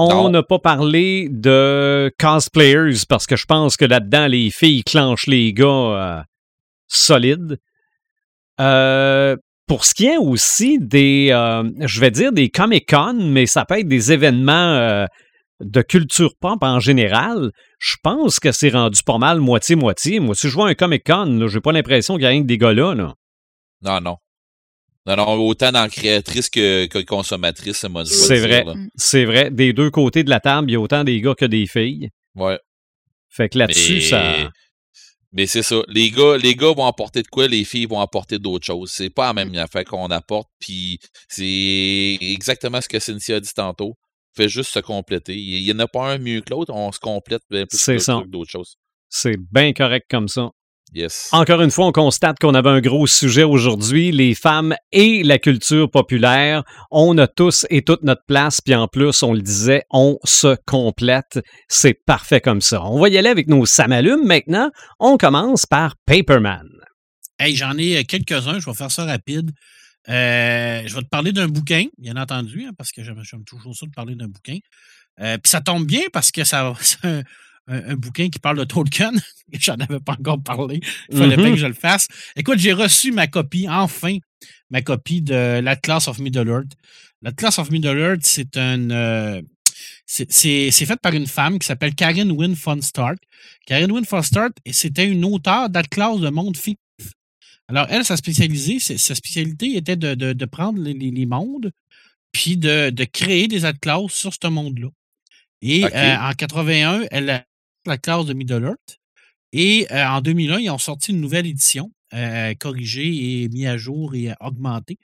[0.00, 5.26] On n'a pas parlé de cosplayers parce que je pense que là-dedans, les filles clenchent
[5.26, 6.22] les gars euh,
[6.86, 7.58] solides.
[8.60, 13.64] Euh, pour ce qui est aussi des, euh, je vais dire des Comic-Con, mais ça
[13.64, 15.06] peut être des événements
[15.60, 17.50] de culture pop en général,
[17.80, 20.20] je pense que c'est rendu pas mal moitié-moitié.
[20.20, 22.58] Moi, si je vois un Comic-Con, j'ai pas l'impression qu'il y a rien que des
[22.58, 22.94] gars là.
[23.82, 24.16] Non, non.
[25.08, 28.62] Non, non, autant dans créatrice que, que consommatrice, moi, C'est vrai.
[28.94, 29.50] C'est vrai.
[29.50, 32.10] Des deux côtés de la table, il y a autant des gars que des filles.
[32.34, 32.58] Ouais.
[33.30, 34.50] Fait que là-dessus, ça.
[35.32, 35.82] Mais c'est ça.
[35.88, 38.90] Les gars, les gars vont apporter de quoi, les filles vont apporter d'autres choses.
[38.92, 40.98] C'est pas la même affaire qu'on apporte, puis
[41.28, 43.94] c'est exactement ce que Cynthia a dit tantôt.
[44.36, 45.36] Fait juste se compléter.
[45.36, 48.26] Il n'y en a pas un mieux que l'autre, on se complète bien plus que
[48.26, 48.76] d'autres choses.
[49.08, 50.50] C'est bien correct comme ça.
[50.94, 51.28] Yes.
[51.32, 55.38] Encore une fois, on constate qu'on avait un gros sujet aujourd'hui, les femmes et la
[55.38, 56.64] culture populaire.
[56.90, 60.56] On a tous et toute notre place, puis en plus, on le disait, on se
[60.66, 61.40] complète.
[61.68, 62.82] C'est parfait comme ça.
[62.84, 64.70] On va y aller avec nos samalumes maintenant.
[64.98, 66.68] On commence par Paperman.
[67.38, 69.52] Hey, j'en ai euh, quelques-uns, je vais faire ça rapide.
[70.08, 73.86] Euh, je vais te parler d'un bouquin, bien entendu, hein, parce que j'aime toujours ça
[73.86, 74.58] de parler d'un bouquin.
[75.20, 77.22] Euh, puis ça tombe bien parce que ça, un,
[77.96, 79.12] bouquin qui parle de Tolkien.
[79.52, 80.80] J'en avais pas encore parlé.
[81.10, 81.54] Il fallait bien mm-hmm.
[81.54, 82.08] que je le fasse.
[82.36, 84.18] Écoute, j'ai reçu ma copie, enfin,
[84.70, 86.72] ma copie de l'Atlas of Middle-earth.
[87.22, 88.90] L'Atlas of Middle-earth, c'est un.
[88.90, 89.42] Euh,
[90.06, 93.18] c'est fait par une femme qui s'appelle Karen Wynne von Stark.
[93.66, 96.78] Karen Wynne von Stark, c'était une auteure d'Atlas de monde fictif.
[97.68, 101.70] Alors, elle, sa spécialité, sa spécialité était de, de, prendre les, les, mondes
[102.32, 104.88] puis de, de créer des atlas sur ce monde-là.
[105.60, 107.44] Et euh, en 81, elle
[107.88, 108.98] la classe de Middle-earth.
[109.52, 113.76] Et euh, en 2001, ils ont sorti une nouvelle édition, euh, corrigée et mise à
[113.76, 114.98] jour et augmentée.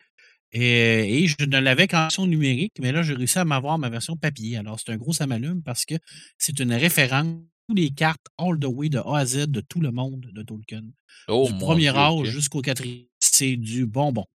[0.52, 4.16] Et, je ne l'avais qu'en version numérique, mais là, j'ai réussi à m'avoir ma version
[4.16, 4.56] papier.
[4.56, 5.96] Alors, c'est un gros samalume parce que
[6.38, 7.38] c'est une référence
[7.68, 10.42] toutes les cartes all the way de A à Z de tout le monde de
[10.42, 10.82] Tolkien.
[11.28, 13.06] Oh, du premier âge jusqu'au quatrième.
[13.20, 14.26] C'est du bonbon.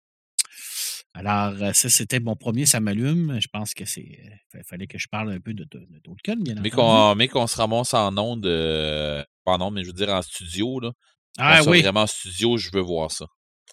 [1.19, 3.41] Alors, euh, ça, c'était mon premier, ça m'allume.
[3.41, 4.21] Je pense que c'est.
[4.55, 5.65] Euh, fallait que je parle un peu de,
[6.05, 9.83] Tolkien, bien mais qu'on, mais qu'on se ramasse en ondes, euh, pas en ondes, mais
[9.83, 10.93] je veux dire en studio, là.
[11.37, 11.83] Ah oui.
[11.83, 13.27] Vraiment en studio, je veux voir ça.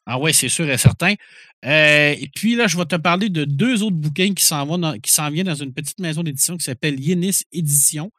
[0.07, 1.13] Ah oui, c'est sûr et certain.
[1.63, 5.11] et puis là, je vais te parler de deux autres bouquins qui s'en, vont qui
[5.11, 8.11] s'en viennent dans une petite maison d'édition qui s'appelle Yenis Édition.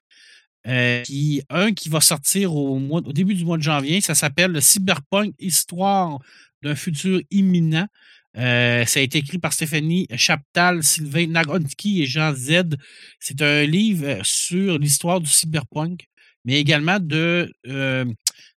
[1.04, 4.00] qui, un qui va sortir au, mois, au début du mois de janvier.
[4.00, 6.20] Ça s'appelle le Cyberpunk Histoire
[6.62, 7.88] d'un futur imminent.
[8.36, 12.76] Euh, ça a été écrit par Stéphanie Chaptal, Sylvain Nagonski et Jean Z.
[13.18, 16.08] C'est un livre euh, sur l'histoire du cyberpunk,
[16.44, 18.04] mais également de euh,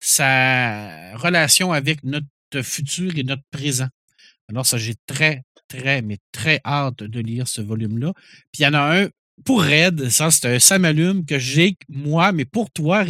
[0.01, 2.27] sa relation avec notre
[2.63, 3.89] futur et notre présent.
[4.49, 8.13] Alors, ça, j'ai très, très, mais très hâte de lire ce volume-là.
[8.53, 9.09] Puis il y en a un
[9.45, 13.05] pour Red, ça, c'est un samalume que j'ai, moi, mais pour toi,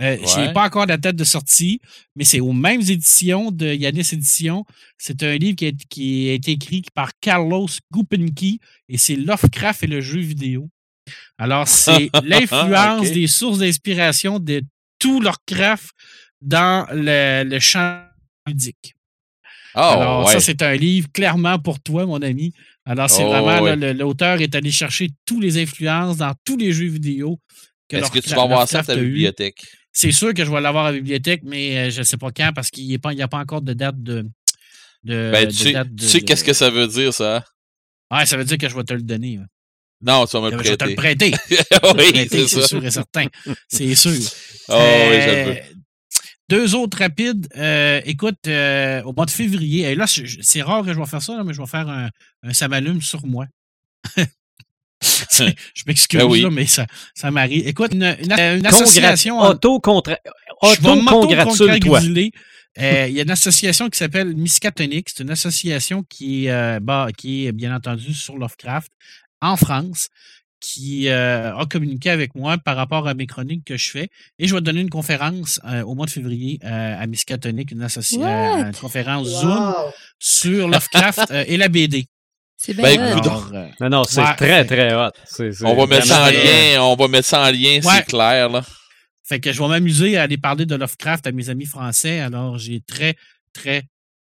[0.00, 1.80] euh, je n'ai pas encore la tête de sortie,
[2.16, 4.64] mais c'est aux mêmes éditions de Yanis Édition.
[4.98, 9.84] C'est un livre qui a, qui a, été écrit par Carlos Gupinki et c'est Lovecraft
[9.84, 10.68] et le jeu vidéo.
[11.38, 14.62] Alors, c'est l'influence des sources d'inspiration de
[14.98, 15.90] tout Lovecraft
[16.40, 18.02] dans le, champ
[18.46, 18.96] ludique.
[19.76, 22.52] Oh, Alors, ça, c'est un livre clairement pour toi, mon ami.
[22.84, 26.88] Alors, c'est oh, vraiment, l'auteur est allé chercher toutes les influences dans tous les jeux
[26.88, 27.38] vidéo.
[27.90, 29.64] Est-ce que tu vas voir ça à ta bibliothèque?
[29.94, 32.30] C'est sûr que je vais l'avoir à la bibliothèque, mais euh, je ne sais pas
[32.32, 34.26] quand parce qu'il n'y a, pas encore de date de.
[35.04, 37.44] de ben, tu, sais qu'est-ce que ça veut dire, ça?
[38.10, 39.38] Ouais, ça veut dire que je vais te le donner.
[40.02, 40.66] Non, tu vas me le prêter.
[40.66, 41.32] Je vais te le prêter.
[41.96, 43.26] oui, c'est sûr et certain.
[43.68, 44.12] C'est sûr.
[44.66, 44.72] Oh,
[45.10, 45.60] oui, je le veux.
[46.48, 47.48] Deux autres rapides.
[47.54, 51.20] Euh, écoute, euh, au mois de février, et là, c'est rare que je vais faire
[51.20, 52.08] ça, là, mais je vais faire un,
[52.42, 53.46] un ça m'allume sur moi.
[55.74, 56.46] je m'excuse, Ben oui.
[56.50, 57.66] mais ça, ça m'arrive.
[57.66, 59.38] Écoute, une, une, une association.
[59.38, 60.18] en- Auto-contra-
[60.62, 62.00] je vais Auto-congratule-toi.
[62.80, 65.08] Euh, Il y a une association qui s'appelle Miskatonic.
[65.08, 68.90] C'est une association qui est, euh, bah, qui est bien entendu sur Lovecraft
[69.40, 70.08] en France,
[70.60, 74.08] qui euh, a communiqué avec moi par rapport à mes chroniques que je fais.
[74.38, 77.82] Et je vais donner une conférence euh, au mois de février euh, à Miskatonic, une,
[77.82, 79.74] une conférence Zoom
[80.18, 82.06] sur Lovecraft euh, et la BD.
[82.56, 83.10] C'est Ben, bien hot.
[83.18, 85.10] écoute, Alors, euh, Non, non, c'est Ouais, très, très hot.
[85.64, 87.80] On va mettre ça en lien, on va mettre ça en lien, Ouais.
[87.82, 88.62] c'est clair, là.
[89.26, 92.20] Fait que je vais m'amuser à aller parler de Lovecraft à mes amis français.
[92.20, 93.14] Alors, j'ai très,
[93.54, 93.84] très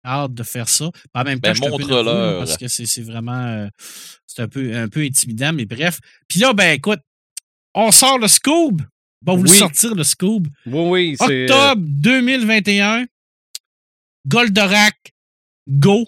[0.05, 0.89] hâte de faire ça.
[1.13, 3.67] En même temps, Ben, je un peu parce que c'est c'est vraiment euh,
[4.27, 5.99] c'est un peu, un peu intimidant, mais bref.
[6.27, 6.99] Puis là, ben écoute,
[7.73, 8.81] on sort le Scoob.
[9.21, 9.57] Bon, vous le Oui.
[9.57, 10.47] sortir, le Scoob.
[10.67, 11.49] Oui, oui, c'est.
[11.51, 13.05] euh, Octobre 2021,
[14.27, 14.95] Goldorak
[15.67, 16.05] Go.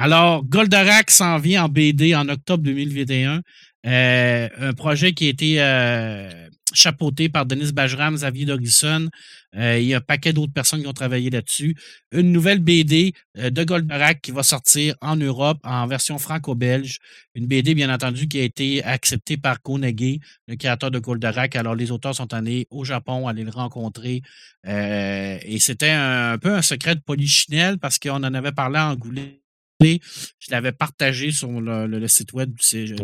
[0.00, 3.42] Alors, Goldorak s'en vient en BD en octobre 2021.
[3.84, 6.30] Euh, un projet qui a été euh,
[6.72, 9.08] chapeauté par Denis Bajram, Xavier Dorison.
[9.56, 11.74] Euh, il y a un paquet d'autres personnes qui ont travaillé là-dessus.
[12.12, 16.98] Une nouvelle BD euh, de Goldorak qui va sortir en Europe en version franco-belge.
[17.34, 21.56] Une BD, bien entendu, qui a été acceptée par Konagi, le créateur de Goldorak.
[21.56, 24.22] Alors, les auteurs sont allés au Japon, aller le rencontrer.
[24.64, 28.94] Et c'était un, un peu un secret de Polichinelle parce qu'on en avait parlé en
[28.94, 29.40] Goulet.
[29.80, 32.94] Je l'avais partagé sur le, le- le site web du,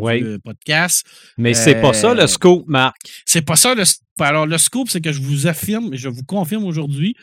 [0.43, 1.07] podcast.
[1.39, 2.97] Mais c'est pas ça Euh, le scoop, Marc.
[3.25, 4.03] C'est pas ça le scoop.
[4.21, 7.15] Alors, le scoop, c'est que je vous affirme, et je vous confirme aujourd'hui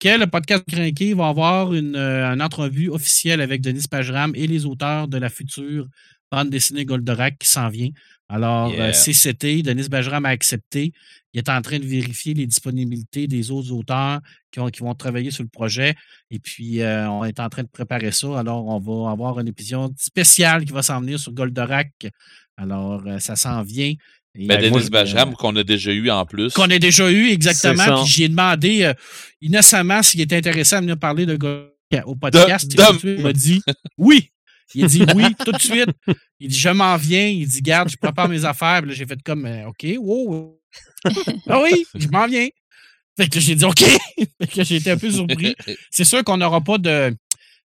[0.00, 4.46] que le podcast Crinqué va avoir une, euh, une entrevue officielle avec Denis Pajram et
[4.46, 5.86] les auteurs de la future
[6.30, 7.88] bande dessinée Goldorak qui s'en vient.
[8.28, 8.92] Alors, Yeah.
[8.94, 9.62] euh, été.
[9.62, 10.92] Denis Bajram a accepté.
[11.32, 14.20] Il est en train de vérifier les disponibilités des autres auteurs
[14.52, 15.94] qui, ont- qui vont travailler sur le projet.
[16.30, 18.38] Et puis, euh, on est en train de préparer ça.
[18.38, 21.90] Alors, on va avoir un épisode spécial qui va s'en venir sur Goldorak.
[22.56, 23.94] Alors, euh, ça s'en vient.
[24.34, 26.52] Et, Ben, moi, Denis Bajram, qu'on a déjà eu en plus.
[26.52, 28.02] qu'on a déjà eu, exactement.
[28.02, 28.94] Puis j'ai demandé euh,
[29.40, 31.72] innocemment s'il était intéressé à venir parler de Goldorak
[32.06, 32.68] au podcast.
[32.70, 33.62] De- Et de il m'a dit
[33.96, 34.30] oui.
[34.74, 35.90] Il dit oui tout de suite.
[36.40, 37.26] Il dit je m'en viens.
[37.26, 38.80] Il dit garde, je prépare mes affaires.
[38.80, 40.60] Puis là, j'ai fait comme euh, OK, wow.
[41.48, 42.48] ah oui, je m'en viens.
[43.16, 43.80] Fait que j'ai dit OK.
[44.18, 45.54] fait que j'ai été un peu surpris.
[45.90, 47.16] C'est sûr qu'on n'aura pas de.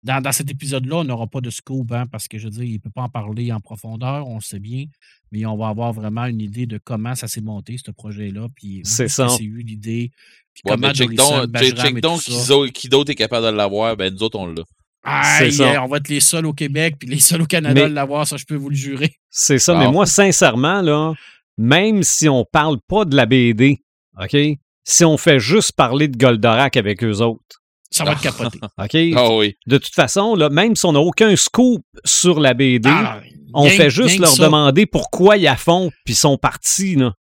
[0.02, 2.64] Dans, dans cet épisode-là, on n'aura pas de scoop, hein, parce que je veux dire,
[2.64, 4.86] il ne peut pas en parler en profondeur, on le sait bien,
[5.30, 8.80] mais on va avoir vraiment une idée de comment ça s'est monté, ce projet-là, puis
[8.86, 9.28] C'est ça.
[9.28, 10.12] c'est eu l'idée,
[10.54, 14.24] puis Ouais, comment check donc, check donc qui d'autre est capable de l'avoir, ben nous
[14.24, 14.64] autres on l'a.
[15.06, 15.84] Ça.
[15.84, 18.28] on va être les seuls au Québec, puis les seuls au Canada Mais- à l'avoir,
[18.28, 19.14] ça je peux vous le jurer.
[19.30, 21.14] C'est ça, mais moi, sincèrement, là,
[21.58, 23.80] même si on parle pas de la BD,
[24.22, 24.36] OK?
[24.84, 27.62] Si on fait juste parler de Goldorak avec eux autres,
[27.92, 28.60] Ça va être capoté.
[28.78, 29.18] OK?
[29.18, 29.56] Ah oui.
[29.68, 33.20] De toute façon, là, même si on n'a aucun scoop sur la BD, Ah,
[33.54, 34.44] on fait juste leur ça.
[34.44, 37.14] demander pourquoi ils à fond, puis ils sont partis, là.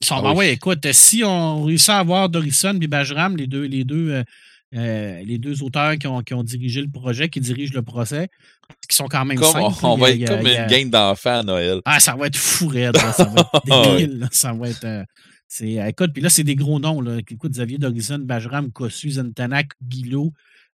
[0.00, 0.36] Ils sont- Ah ben oui.
[0.36, 4.22] ouais, écoute, si on réussit à avoir Dorison et Bajram, les deux, les deux, euh,
[4.74, 8.28] euh, les deux auteurs qui ont, qui ont dirigé le projet, qui dirigent le procès,
[8.88, 9.82] qui sont quand même Comme, cinq.
[9.84, 11.80] on, va être a- comme a- une gang d'enfants à Noël.
[11.84, 13.62] Ah, ça va être fou raide, là, ça va être
[13.98, 14.18] débile.
[14.20, 14.84] là, ça va être.
[14.84, 15.04] euh,
[15.48, 17.00] c'est, euh, écoute, puis là, c'est des gros noms.
[17.02, 17.18] Là.
[17.28, 20.32] Écoute, Xavier Dorison, Bajram, Kossu, Zentanak, Guillot.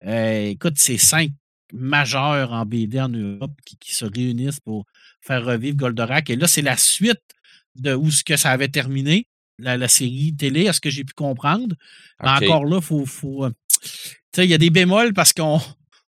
[0.05, 1.29] Euh, écoute, c'est cinq
[1.71, 4.85] majeurs en BD en Europe qui, qui se réunissent pour
[5.21, 6.29] faire revivre Goldorak.
[6.29, 7.21] Et là, c'est la suite
[7.75, 9.27] de où ce que ça avait terminé,
[9.59, 11.75] la, la série télé, à ce que j'ai pu comprendre.
[12.21, 13.05] Mais encore là, il faut.
[13.05, 13.45] faut
[14.37, 15.59] il y a des bémols parce qu'on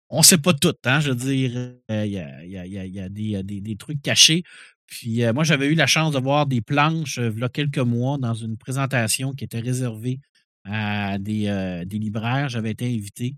[0.10, 1.52] on sait pas tout, hein, je veux dire.
[1.92, 4.02] euh, Il y, a, y a- y a- y a des, a des- des trucs
[4.02, 4.44] cachés.
[4.88, 7.50] Puis euh, moi, j'avais eu la chance de voir des planches euh, il y a
[7.50, 10.20] quelques mois dans une présentation qui était réservée
[10.66, 12.50] à des, euh, des libraires.
[12.50, 13.36] J'avais été invité.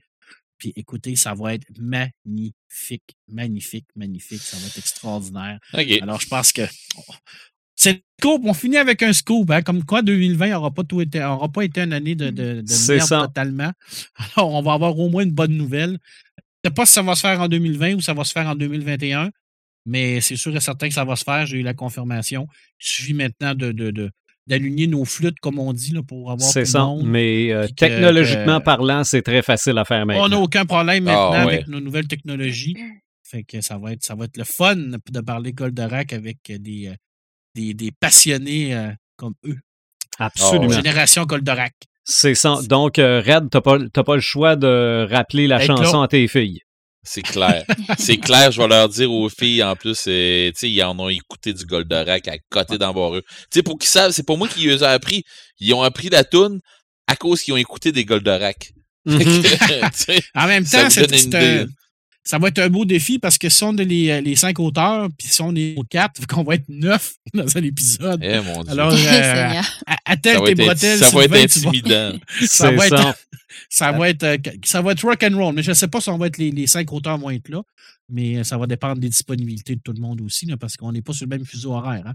[0.57, 4.41] Puis écoutez, ça va être magnifique, magnifique, magnifique.
[4.41, 5.59] Ça va être extraordinaire.
[6.01, 6.61] Alors, je pense que
[7.81, 8.41] c'est le scoop.
[8.45, 9.49] On finit avec un scoop.
[9.51, 12.63] Hein, comme quoi, 2020 n'aura pas, tout été, aura pas été une année de, de,
[12.89, 13.21] merde ça.
[13.27, 13.71] totalement.
[14.35, 15.97] Alors, on va avoir au moins une bonne nouvelle.
[16.63, 18.31] Je ne sais pas si ça va se faire en 2020 ou ça va se
[18.33, 19.31] faire en 2021,
[19.87, 21.45] mais c'est sûr et certain que ça va se faire.
[21.47, 22.47] J'ai eu la confirmation.
[22.79, 24.11] Il suffit maintenant de, de, de-
[24.47, 26.81] d'aligner nos flûtes, comme on dit, là, pour avoir C'est ça.
[26.83, 27.03] monde.
[27.07, 30.43] Mais euh, que- technologiquement que- parlant, c'est très facile à faire On n'a maintenant.
[30.43, 31.53] aucun problème maintenant Ah, ouais.
[31.53, 32.75] avec nos nouvelles technologies.
[33.23, 36.87] Fait que ça va être, ça va être le fun de parler Goldorak avec des,
[36.89, 36.95] euh,
[37.55, 39.57] des, des passionnés euh, comme eux.
[40.19, 40.71] Absolument.
[40.71, 41.73] Génération Goldorak.
[42.03, 42.59] C'est ça.
[42.67, 46.05] Donc, euh, Red, t'as pas, t'as pas le choix de rappeler la Être chanson là.
[46.05, 46.61] à tes filles.
[47.03, 47.63] C'est clair.
[47.97, 50.99] C'est clair, je vais leur dire aux filles, en plus, euh, tu sais, ils en
[50.99, 53.23] ont écouté du Goldorak à côté d'en voir eux.
[53.51, 55.23] Tu sais, pour qu'ils savent, c'est pas moi qui les ai appris.
[55.59, 56.59] Ils ont appris la toune
[57.07, 58.73] à cause qu'ils ont écouté des Goldorak.
[59.07, 60.21] Mm-hmm.
[60.35, 61.11] en même temps, c'est
[62.23, 65.27] ça va être un beau défi parce que ce sont les, les cinq auteurs, puis
[65.27, 68.19] ce sont les quatre, qu'on va être neuf dans un épisode.
[68.23, 68.71] Eh, mon Dieu.
[68.71, 69.61] Alors, euh,
[70.05, 70.99] attelle tes bretelles.
[70.99, 72.13] Ça va être intimidant.
[72.45, 73.15] ça, va être,
[73.69, 75.55] ça, va être, ça va être rock and roll.
[75.55, 77.49] Mais je ne sais pas si on va être les, les cinq auteurs vont être
[77.49, 77.61] là.
[78.09, 81.01] Mais ça va dépendre des disponibilités de tout le monde aussi, là, parce qu'on n'est
[81.01, 82.03] pas sur le même fuseau horaire.
[82.05, 82.13] Hein.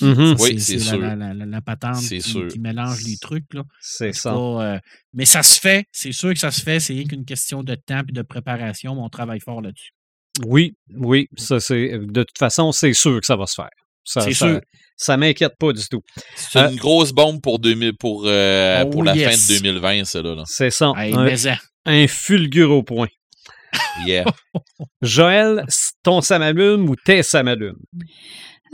[0.00, 0.36] Mm-hmm.
[0.40, 0.98] Oui, c'est sûr.
[0.98, 3.44] La, la, la, patente qui, qui, mélange les trucs.
[3.80, 4.34] C'est ça.
[4.34, 4.78] Euh,
[5.12, 5.86] mais ça se fait.
[5.92, 6.80] C'est sûr que ça se fait.
[6.80, 8.94] C'est rien qu'une question de temps et de préparation.
[8.94, 9.92] Mais on travaille fort là-dessus.
[10.44, 11.28] Oui, oui.
[11.36, 13.70] Ça, c'est, de toute façon, c'est sûr que ça va se faire.
[14.04, 14.60] C'est sûr.
[14.96, 16.02] Ça m'inquiète pas du tout.
[16.36, 20.04] C'est une euh, grosse bombe pour, 2000, pour, euh, oh, pour la fin de 2020,
[20.04, 20.22] ça.
[20.22, 20.92] Là, C'est ça.
[20.96, 21.56] un,
[21.86, 23.08] un fulgure au point.
[24.06, 24.24] Yeah.
[25.02, 25.64] Joël,
[26.02, 27.80] ton samalume ou tes samalumes?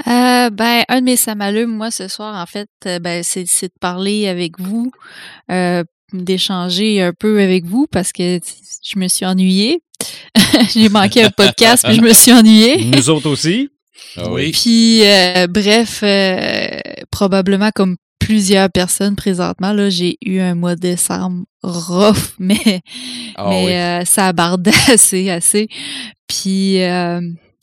[0.07, 3.73] Euh, ben, un de mes samalumes, moi, ce soir, en fait, euh, ben, c'est, de
[3.81, 4.91] parler avec vous,
[5.51, 8.41] euh, d'échanger un peu avec vous parce que
[8.83, 9.83] je me suis ennuyée.
[10.75, 12.85] J'ai manqué un podcast, mais je me suis ennuyée.
[12.85, 13.69] Nous autres aussi?
[14.17, 14.53] Ah oui.
[14.53, 15.03] Puis,
[15.49, 16.03] bref,
[17.11, 22.81] probablement comme plusieurs personnes présentement, là, j'ai eu un mois de décembre rough, mais,
[23.37, 25.69] ah mais ça abordait assez, assez.
[26.27, 26.79] Puis,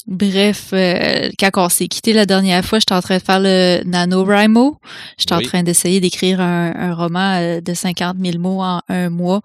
[0.08, 3.82] Bref, euh, quand on s'est quitté la dernière fois, j'étais en train de faire le
[3.84, 4.80] NaNoWriMo.
[5.18, 9.42] J'étais en train d'essayer d'écrire un, roman euh, de 50 000 mots en un mois.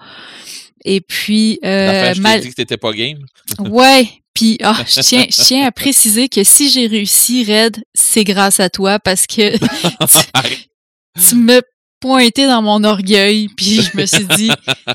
[0.85, 1.59] Et puis...
[1.65, 2.41] Euh, mal...
[2.41, 3.19] dit que t'étais pas game?
[3.59, 8.25] ouais, puis ah, je, tiens, je tiens à préciser que si j'ai réussi, Red, c'est
[8.25, 9.57] grâce à toi parce que
[11.29, 11.61] tu me
[12.03, 14.51] pointé dans mon orgueil, puis je me suis dit,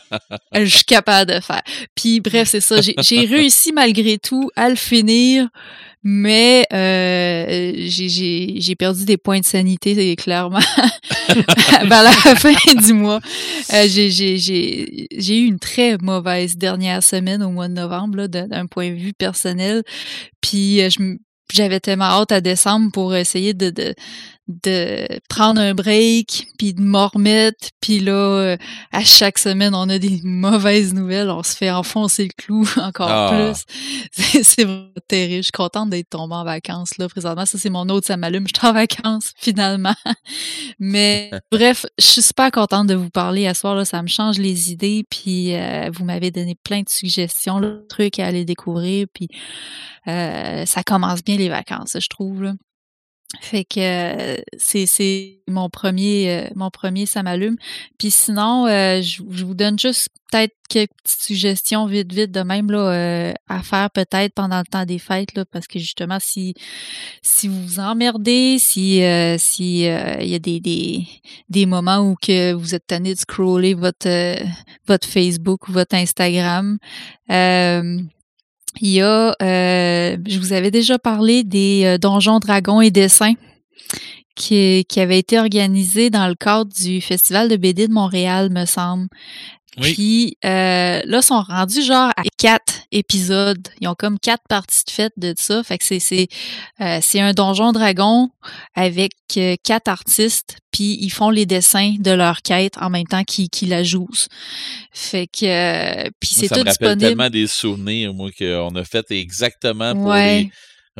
[0.53, 1.63] je suis capable de faire.
[1.95, 2.81] Puis bref, c'est ça.
[2.81, 5.47] J'ai réussi malgré tout à le finir,
[6.03, 10.59] mais euh, j'ai perdu des points de sanité, clairement,
[11.79, 13.21] à la fin du mois.
[13.73, 18.95] Euh, j'ai eu une très mauvaise dernière semaine au mois de novembre, d'un point de
[18.95, 19.83] vue personnel.
[20.41, 20.89] Puis euh,
[21.53, 23.95] j'avais tellement hâte à décembre pour essayer de, de
[24.47, 28.57] de prendre un break, puis de m'en remettre, puis là, euh,
[28.93, 33.09] à chaque semaine, on a des mauvaises nouvelles, on se fait enfoncer le clou encore
[33.09, 33.51] ah.
[33.51, 33.65] plus.
[34.43, 35.37] C'est vraiment terrible.
[35.37, 37.45] Je suis contente d'être tombée en vacances, là, présentement.
[37.45, 38.47] Ça, c'est mon autre, ça m'allume.
[38.47, 39.95] Je suis en vacances, finalement.
[40.79, 43.85] Mais bref, je suis super contente de vous parler à ce soir, là.
[43.85, 48.19] Ça me change les idées, puis euh, vous m'avez donné plein de suggestions, de trucs
[48.19, 49.27] à aller découvrir, puis
[50.07, 52.53] euh, ça commence bien les vacances, je trouve, là.
[53.41, 57.57] Fait que euh, c'est mon premier euh, mon premier ça m'allume.
[57.97, 62.71] Puis sinon euh, je, vous donne juste peut-être quelques petites suggestions vite vite de même
[62.71, 66.53] là à faire peut-être pendant le temps des fêtes là parce que justement si
[67.21, 69.01] si vous vous emmerdez, si
[69.37, 71.05] si il y a des, des
[71.49, 74.07] des moments où que vous êtes tanné de scroller votre
[74.87, 76.77] votre Facebook ou votre Instagram
[78.81, 83.33] il y a, euh, je vous avais déjà parlé des euh, donjons, dragons et dessins
[84.35, 88.65] qui, qui avaient été organisés dans le cadre du Festival de BD de Montréal, me
[88.65, 89.07] semble.
[89.81, 93.67] Puis euh, là, ils sont rendus genre à quatre épisodes.
[93.79, 95.63] Ils ont comme quatre parties de fête de ça.
[95.63, 96.27] Fait que c'est c'est
[96.81, 98.29] euh, c'est un donjon dragon
[98.73, 100.57] avec euh, quatre artistes.
[100.71, 104.09] Puis ils font les dessins de leur quête en même temps qu'ils la jouent.
[104.91, 109.93] Fait que puis c'est tout me rappelle tellement des souvenirs moi qu'on a fait exactement
[109.93, 110.49] pour les.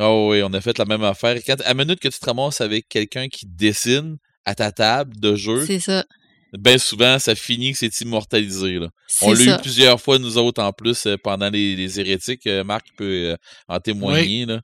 [0.00, 1.36] Oh oui, on a fait la même affaire.
[1.44, 5.34] Quand, à minute que tu te ramasses avec quelqu'un qui dessine à ta table de
[5.34, 6.04] jeu, c'est ça
[6.52, 8.78] bien souvent, ça finit que c'est immortalisé.
[8.78, 8.88] Là.
[9.22, 12.46] On l'a eu plusieurs fois, nous autres, en plus, euh, pendant les, hérétiques.
[12.46, 13.36] Euh, Marc peut euh,
[13.68, 14.46] en témoigner.
[14.46, 14.60] Là.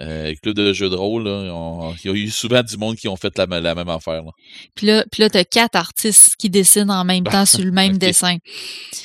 [0.00, 3.16] Euh, club de jeux de rôle, il y a eu souvent du monde qui ont
[3.16, 4.22] fait la, même affaire.
[4.74, 7.70] Puis là, puis là tu as quatre artistes qui dessinent en même temps sur le
[7.72, 8.38] même dessin.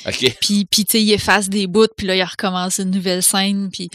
[0.06, 0.36] OK.
[0.40, 3.70] Puis, puis tu sais, ils effacent des bouts, puis là, ils recommencent une nouvelle scène.
[3.72, 3.88] Puis,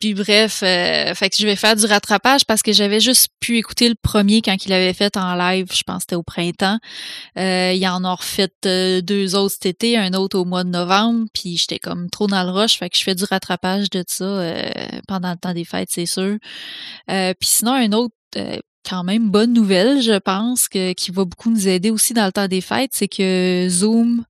[0.00, 3.58] puis bref, euh, fait que je vais faire du rattrapage parce que j'avais juste pu
[3.58, 6.78] écouter le premier quand il avait fait en live, je pense que c'était au printemps.
[7.38, 10.70] Euh, il en a refait euh, deux autres cet été, un autre au mois de
[10.70, 14.04] novembre, puis j'étais comme trop dans le rush, fait que je fais du rattrapage de
[14.06, 14.70] ça euh,
[15.06, 16.37] pendant le temps des fêtes, c'est sûr.
[17.10, 18.58] Euh, puis sinon, un autre euh,
[18.88, 22.32] quand même bonne nouvelle, je pense, que, qui va beaucoup nous aider aussi dans le
[22.32, 24.24] temps des fêtes, c'est que Zoom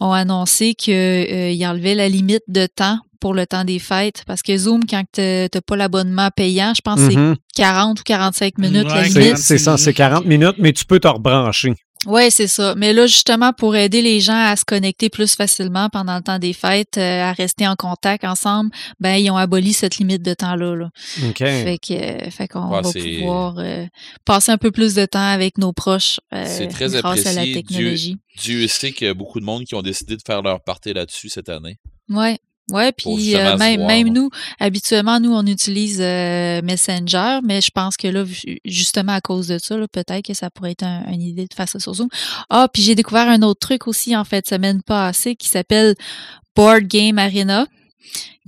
[0.00, 4.24] ont annoncé qu'ils euh, enlevaient la limite de temps pour le temps des fêtes.
[4.26, 8.00] Parce que Zoom, quand tu n'as pas l'abonnement payant, je pense que c'est 40 mm-hmm.
[8.00, 9.38] ou 45 minutes la limite.
[9.38, 11.74] C'est ça, c'est 40 minutes, mais tu peux te rebrancher.
[12.06, 12.74] Oui, c'est ça.
[12.76, 16.38] Mais là, justement, pour aider les gens à se connecter plus facilement pendant le temps
[16.38, 20.34] des fêtes, euh, à rester en contact ensemble, ben ils ont aboli cette limite de
[20.34, 20.74] temps-là.
[20.74, 20.90] Là.
[21.28, 21.38] OK.
[21.38, 21.92] Fait que,
[22.26, 23.86] euh, fait qu'on Ouais, va pouvoir euh,
[24.24, 27.42] passer un peu plus de temps avec nos proches euh, C'est très grâce à la
[27.42, 27.44] apprécié.
[27.44, 28.16] Dieu- technologie.
[28.38, 30.92] Dieu sait qu'il y a beaucoup de monde qui ont décidé de faire leur party
[30.94, 31.76] là-dessus cette année.
[32.08, 32.38] Ouais.
[32.72, 37.96] Ouais, puis euh, même, même nous, habituellement, nous, on utilise euh, Messenger, mais je pense
[37.96, 38.24] que là,
[38.64, 41.54] justement à cause de ça, là, peut-être que ça pourrait être un- une idée de
[41.54, 42.08] faire ça sur Zoom.
[42.50, 45.94] Ah, puis j'ai découvert un autre truc aussi, en fait, semaine passée, qui s'appelle
[46.56, 47.66] Board Game Arena,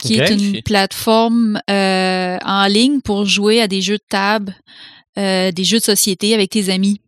[0.02, 4.54] qui est une plateforme euh, en ligne pour jouer à des jeux de table,
[5.18, 7.00] euh, des jeux de société avec tes amis.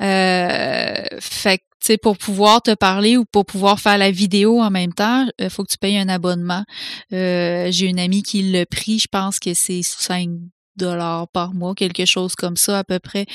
[0.00, 4.92] Euh, fait sais, pour pouvoir te parler ou pour pouvoir faire la vidéo en même
[4.92, 6.64] temps, il faut que tu payes un abonnement.
[7.12, 10.28] Euh, J'ai une amie qui l'a pris, je pense que c'est 5
[10.76, 13.26] dollars par mois, quelque chose comme ça à peu près.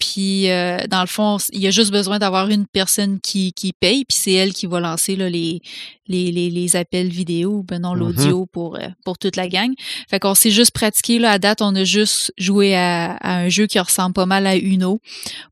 [0.00, 3.72] Puis, euh, dans le fond, il y a juste besoin d'avoir une personne qui, qui
[3.72, 5.60] paye, puis c'est elle qui va lancer là, les,
[6.06, 7.98] les, les, les appels vidéo, ben non, Mhm.
[8.00, 9.72] l'audio pour, euh, pour toute la gang.
[10.08, 13.48] Fait qu'on s'est juste pratiqué, là, à date, on a juste joué à, à un
[13.48, 15.00] jeu qui ressemble pas mal à Uno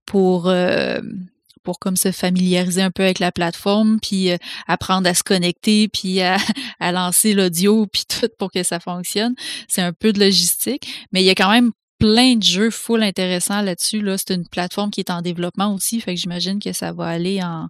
[0.05, 0.49] pour...
[0.49, 1.01] euh,
[1.67, 4.37] pour comme se familiariser un peu avec la plateforme, puis euh,
[4.69, 6.37] apprendre à se connecter, puis à,
[6.81, 9.35] à lancer l'audio, puis tout pour que ça fonctionne.
[9.67, 13.02] C'est un peu de logistique, mais il y a quand même plein de jeux full
[13.02, 14.02] intéressants là-dessus.
[14.02, 14.18] Là.
[14.18, 17.43] C'est une plateforme qui est en développement aussi, fait que j'imagine que ça va aller
[17.43, 17.68] en,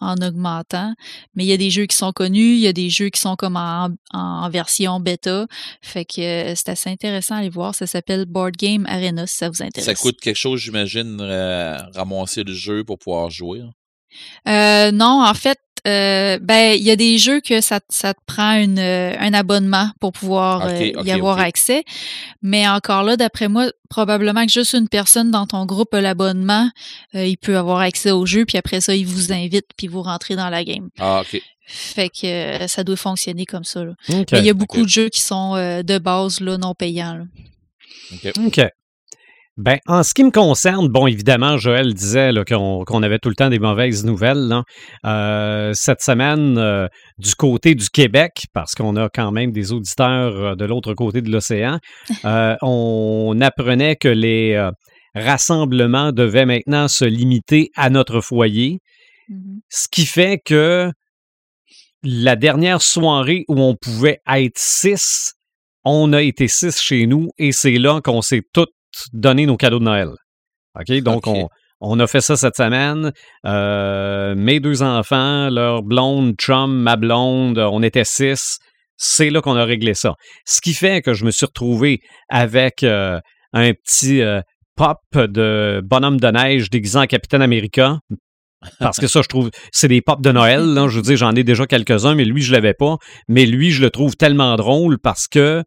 [0.00, 0.94] en augmentant.
[1.34, 3.20] Mais il y a des jeux qui sont connus, il y a des jeux qui
[3.20, 5.46] sont comme en, en version bêta.
[5.82, 7.74] Fait que euh, c'est assez intéressant à aller voir.
[7.74, 9.86] Ça s'appelle Board Game Arena si ça vous intéresse.
[9.86, 13.60] Ça coûte quelque chose, j'imagine, euh, ramasser le jeu pour pouvoir jouer.
[13.60, 13.70] hein?
[14.48, 18.14] Euh, non, en fait, euh, ben il y a des jeux que ça, te- ça
[18.14, 21.84] te prend une, euh, un abonnement pour pouvoir euh, y avoir accès.
[22.40, 26.70] Mais encore là, d'après moi, probablement que juste une personne dans ton groupe a l'abonnement,
[27.14, 30.00] euh, il peut avoir accès au jeu, puis après ça, il vous invite, puis vous
[30.02, 30.88] rentrez dans la game.
[30.98, 31.42] Ah, OK.
[31.66, 33.84] Fait que euh, ça doit fonctionner comme ça.
[33.84, 33.92] là.
[34.32, 37.14] Mais il y a beaucoup de jeux qui sont euh, de base là, non payants.
[37.14, 37.24] là.
[38.46, 38.66] OK.
[39.56, 43.50] Ben, en ce qui me concerne, bon, évidemment, Joël disait qu'on avait tout le temps
[43.50, 44.48] des mauvaises nouvelles.
[44.48, 44.64] là.
[45.06, 50.36] Euh, cette semaine, euh, du côté du Québec, parce qu'on a quand même des auditeurs
[50.36, 51.78] euh, de l'autre côté de l'océan,
[52.24, 54.70] euh, on apprenait que les
[55.14, 58.80] rassemblements devaient maintenant se limiter à notre foyer,
[59.28, 59.60] Mhm.
[59.70, 60.90] ce qui fait que
[62.02, 65.32] la dernière soirée où on pouvait être six,
[65.84, 68.66] on a été six chez nous et c'est là qu'on s'est tous
[69.12, 70.10] donné nos cadeaux de Noël.
[70.78, 70.92] OK?
[71.02, 71.26] Donc.
[71.26, 71.48] On,
[71.86, 73.12] on a fait ça cette semaine.
[73.44, 78.58] Euh, mes deux enfants, leur blonde, chum, ma blonde, on était six.
[78.96, 80.14] C'est là qu'on a réglé ça.
[80.46, 83.20] Ce qui fait que je me suis retrouvé avec euh,
[83.52, 84.40] un petit euh,
[84.76, 87.98] pop de bonhomme de neige déguisé en Capitaine America.
[88.80, 90.62] Parce que ça, je trouve, c'est des pops de Noël.
[90.62, 90.88] Là.
[90.88, 92.96] Je veux dire, j'en ai déjà quelques-uns, mais lui, je l'avais pas.
[93.28, 95.62] Mais lui, je le trouve tellement drôle parce que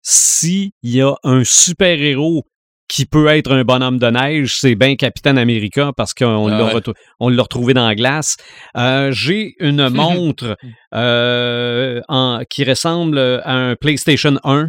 [0.00, 2.44] s'il y a un super-héros
[2.88, 6.64] qui peut être un bonhomme de neige, c'est bien Capitaine America parce qu'on Ah l'a
[6.74, 7.36] ouais.
[7.38, 8.36] retrouvé dans la glace.
[8.76, 10.56] Euh, J'ai une montre
[10.94, 14.68] euh, en- qui ressemble à un PlayStation 1.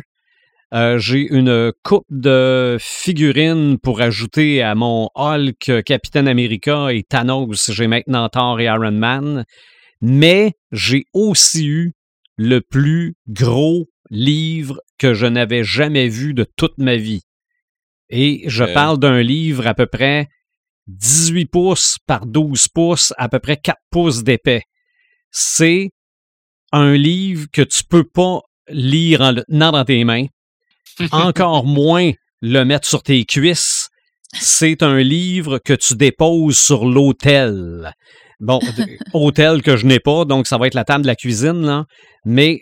[0.74, 7.72] Euh, J'ai une coupe de figurines pour ajouter à mon Hulk, Capitaine America et Thanos.
[7.72, 9.46] J'ai maintenant Thor et Iron Man.
[10.02, 11.94] Mais j'ai aussi eu
[12.38, 17.22] le plus gros livre que je n'avais jamais vu de toute ma vie.
[18.10, 18.74] Et je Euh.
[18.74, 20.28] parle d'un livre à peu près
[20.88, 24.64] 18 pouces par 12 pouces, à peu près 4 pouces d'épais.
[25.32, 25.92] C'est
[26.72, 30.26] un livre que tu peux pas lire en le tenant dans tes mains,
[31.12, 32.12] encore moins
[32.42, 33.90] le mettre sur tes cuisses.
[34.34, 37.94] C'est un livre que tu déposes sur l'autel.
[38.40, 38.60] Bon,
[39.14, 41.86] hôtel que je n'ai pas, donc ça va être la table de la cuisine, là.
[42.26, 42.60] Mais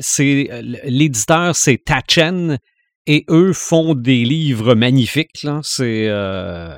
[0.00, 0.48] c'est
[0.84, 2.58] l'éditeur, c'est Tachen,
[3.08, 5.42] et eux font des livres magnifiques.
[5.42, 5.60] Là.
[5.64, 6.76] C'est euh,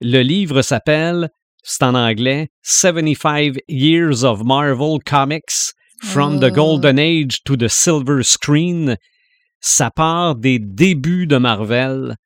[0.00, 1.28] le livre s'appelle,
[1.62, 6.54] c'est en anglais, 75 Years of Marvel Comics from the Oh.
[6.54, 8.96] Golden Age to the Silver Screen.
[9.60, 12.16] Ça part des débuts de Marvel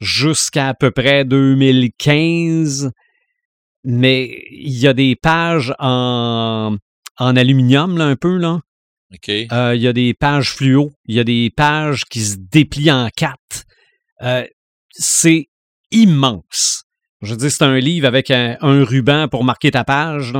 [0.00, 2.90] jusqu'à à peu près 2015,
[3.84, 6.76] mais il y a des pages en,
[7.18, 8.60] en aluminium là, un peu là.
[9.52, 12.92] Euh, il y a des pages fluo, il y a des pages qui se déplient
[12.92, 13.64] en quatre.
[14.22, 14.46] Euh,
[14.90, 15.48] c'est
[15.90, 16.84] immense.
[17.20, 20.32] Je veux dire, c'est un livre avec un, un ruban pour marquer ta page.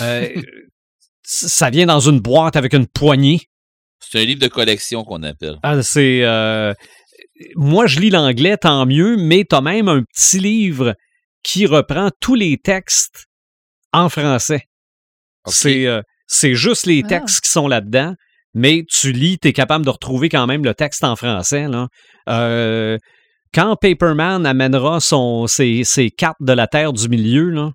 [0.00, 0.42] Euh,
[1.22, 3.40] ça vient dans une boîte avec une poignée.
[4.00, 5.58] C'est un livre de collection qu'on appelle.
[5.62, 6.22] Ah, c'est.
[7.56, 10.94] moi, je lis l'anglais, tant mieux, mais t'as même un petit livre
[11.42, 13.26] qui reprend tous les textes
[13.92, 14.66] en français.
[15.46, 17.08] C'est euh, c'est juste les ah.
[17.08, 18.14] textes qui sont là-dedans,
[18.54, 21.68] mais tu lis, tu es capable de retrouver quand même le texte en français.
[21.68, 21.88] Là.
[22.28, 22.98] Euh,
[23.54, 27.72] quand Paperman amènera son, ses, ses, cartes de la Terre du Milieu, là,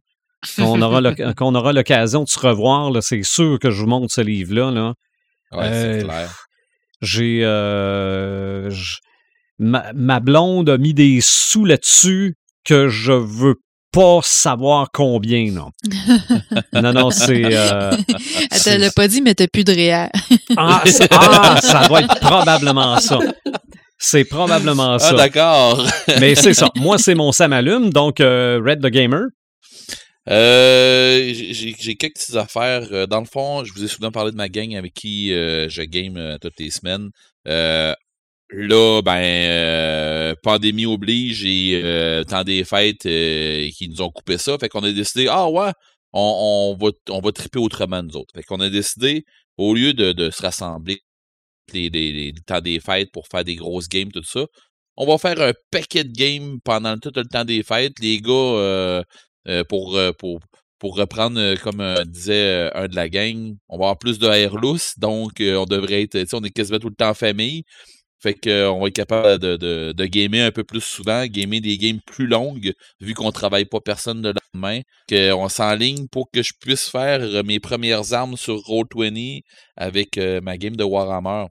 [0.58, 1.02] qu'on aura
[1.74, 4.72] l'occasion de se revoir, c'est sûr que je vous montre ce livre-là.
[4.72, 4.94] Là.
[5.52, 6.46] Ouais, c'est euh, clair.
[7.02, 7.42] J'ai.
[7.44, 8.72] Euh,
[9.60, 13.56] ma, ma, blonde a mis des sous là-dessus que je veux
[13.92, 15.72] pas savoir combien, non.
[16.74, 17.44] non, non, c'est.
[17.46, 17.92] Euh,
[18.66, 20.10] Elle l'a pas dit, mais t'as plus de réel.
[20.58, 23.20] ah, ah, ça doit être probablement ça.
[23.98, 25.10] C'est probablement ah, ça.
[25.12, 25.86] Ah, d'accord.
[26.20, 26.70] mais c'est ça.
[26.76, 29.28] Moi, c'est mon Sam Allume, donc Red the Gamer.
[30.30, 32.88] Euh, j'ai quelques petites affaires.
[32.92, 35.68] Euh, dans le fond, je vous ai souvent parlé de ma gang avec qui euh,
[35.70, 37.10] je game toutes les semaines.
[38.52, 44.58] Là, ben, pandémie oblige et temps des fêtes qui nous ont coupé ça.
[44.58, 45.72] Fait qu'on a décidé, ah ouais,
[46.14, 48.34] on, va, on va triper autrement nous autres.
[48.36, 49.26] Fait qu'on a décidé,
[49.58, 51.00] au lieu de, se rassembler
[51.74, 54.46] les, les, temps des fêtes pour faire des grosses games, tout ça,
[54.98, 58.00] on va faire un paquet de games pendant tout le temps des fêtes.
[58.00, 59.04] Les gars,
[59.48, 60.40] euh, pour, euh, pour,
[60.78, 64.56] pour reprendre, euh, comme disait un de la gang, on va avoir plus de air
[64.56, 67.64] loose, donc on devrait être, on est quasiment tout le temps en famille.
[68.22, 71.78] Fait qu'on va être capable de, de, de, gamer un peu plus souvent, gamer des
[71.78, 74.82] games plus longues, vu qu'on travaille pas personne de lendemain.
[75.10, 79.42] Qu'on s'enligne pour que je puisse faire mes premières armes sur Roll20
[79.76, 81.48] avec ma game de Warhammer.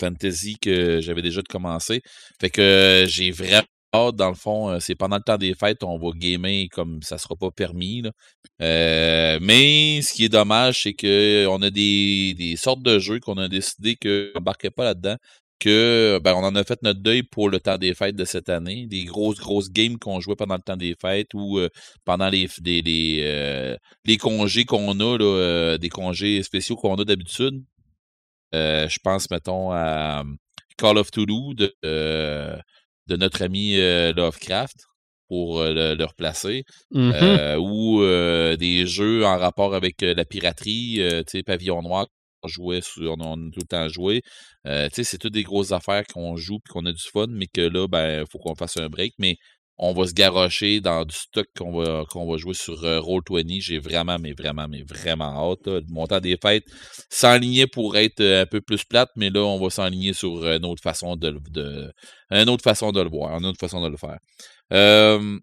[0.00, 2.00] Fantasy que j'avais déjà commencé.
[2.40, 3.66] Fait que j'ai vraiment
[4.12, 7.18] dans le fond, euh, c'est pendant le temps des fêtes, on va gamer comme ça
[7.18, 8.02] sera pas permis.
[8.62, 13.48] Euh, mais ce qui est dommage, c'est qu'on a des, sortes de jeux qu'on a
[13.48, 15.16] décidé qu'on n'embarquait pas là-dedans.
[15.58, 18.50] Que ben, on en a fait notre deuil pour le temps des fêtes de cette
[18.50, 18.86] année.
[18.86, 21.68] Des grosses, grosses games qu'on jouait pendant le temps des fêtes ou euh,
[22.04, 27.62] pendant les, les, congés qu'on a, des congés spéciaux qu'on a d'habitude.
[28.52, 30.24] je pense, mettons, à
[30.76, 31.74] Call of Toulouse de,
[33.06, 34.76] de notre ami euh, Lovecraft
[35.28, 38.00] pour euh, le, replacer, mmh euh, ou
[38.56, 42.06] des jeux en rapport avec la piraterie, tu sais, Pavillon Noir,
[42.46, 44.22] on jouait on, a tout le temps joué.
[44.64, 47.60] sais, c'est toutes des grosses affaires qu'on joue puis qu'on a du fun, mais que
[47.60, 49.14] là, ben, il faut qu'on fasse un break.
[49.18, 49.36] Mais
[49.78, 53.60] on va se garrocher dans du stock qu'on va, qu'on va jouer sur euh, Roll20.
[53.60, 55.66] J'ai vraiment, mais vraiment, mais vraiment hâte.
[55.66, 56.64] Le montant des fêtes
[57.10, 60.64] s'enligner pour être euh, un peu plus plate, mais là, on va s'enligner sur une
[60.64, 61.38] autre façon de,
[62.30, 64.18] une autre façon de le voir, une autre façon de le faire.
[64.72, 65.38] Euh,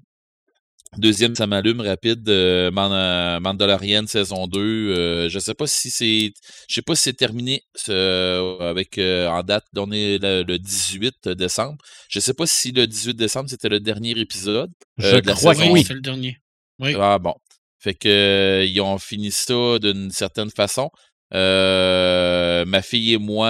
[0.97, 2.27] Deuxième, ça m'allume rapide.
[2.29, 4.59] Euh, Mandalorian saison 2.
[4.59, 6.33] Euh, je sais pas si c'est.
[6.67, 11.77] Je sais pas si c'est terminé avec euh, en date donnée le, le, 18 décembre.
[12.09, 14.71] Je sais pas si le 18 décembre c'était le dernier épisode.
[14.97, 16.37] je crois que oui, c'est le dernier.
[16.79, 16.95] Oui.
[16.99, 17.35] Ah bon.
[17.79, 20.89] Fait que ils ont fini ça d'une certaine façon.
[21.31, 23.49] ma fille et moi,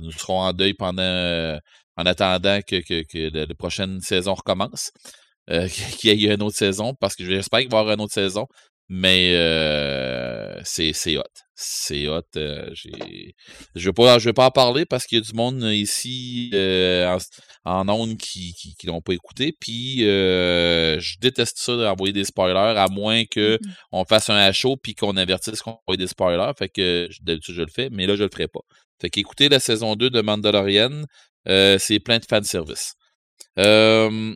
[0.00, 1.58] nous serons en deuil pendant
[1.96, 4.92] en attendant que, que, que la prochaine saison recommence.
[5.50, 5.68] Euh,
[5.98, 8.14] qu'il y ait une autre saison, parce que j'espère qu'il va y avoir une autre
[8.14, 8.46] saison.
[8.92, 11.22] Mais euh, c'est hot.
[11.54, 12.22] C'est hot.
[12.36, 15.32] Euh, je ne vais, pas, je vais pas en parler parce qu'il y a du
[15.32, 17.18] monde ici en,
[17.64, 19.54] en ondes qui ne l'ont pas écouté.
[19.60, 23.58] Puis je déteste ça d'envoyer des spoilers, à moins qu'on
[23.92, 26.50] on fasse un HO puis qu'on avertisse qu'on envoie des spoilers.
[26.58, 28.62] Fait que d'habitude je le fais, mais là je le ferai pas.
[29.00, 31.04] Fait qu'écoutez la saison 2 de Mandalorian.
[31.46, 32.94] c'est plein de fanservice.
[33.58, 34.34] Euh,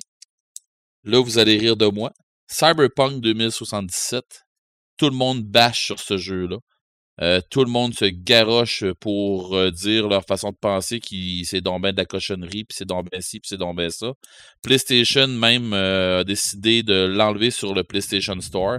[1.04, 2.12] Là, vous allez rire de moi.
[2.48, 4.24] Cyberpunk 2077,
[4.96, 6.56] tout le monde bâche sur ce jeu-là.
[7.20, 11.60] Euh, tout le monde se garoche pour euh, dire leur façon de penser qui c'est
[11.60, 14.12] donc de la cochonnerie, puis c'est donc ci, puis c'est donc ça.
[14.62, 18.78] PlayStation même euh, a décidé de l'enlever sur le PlayStation Store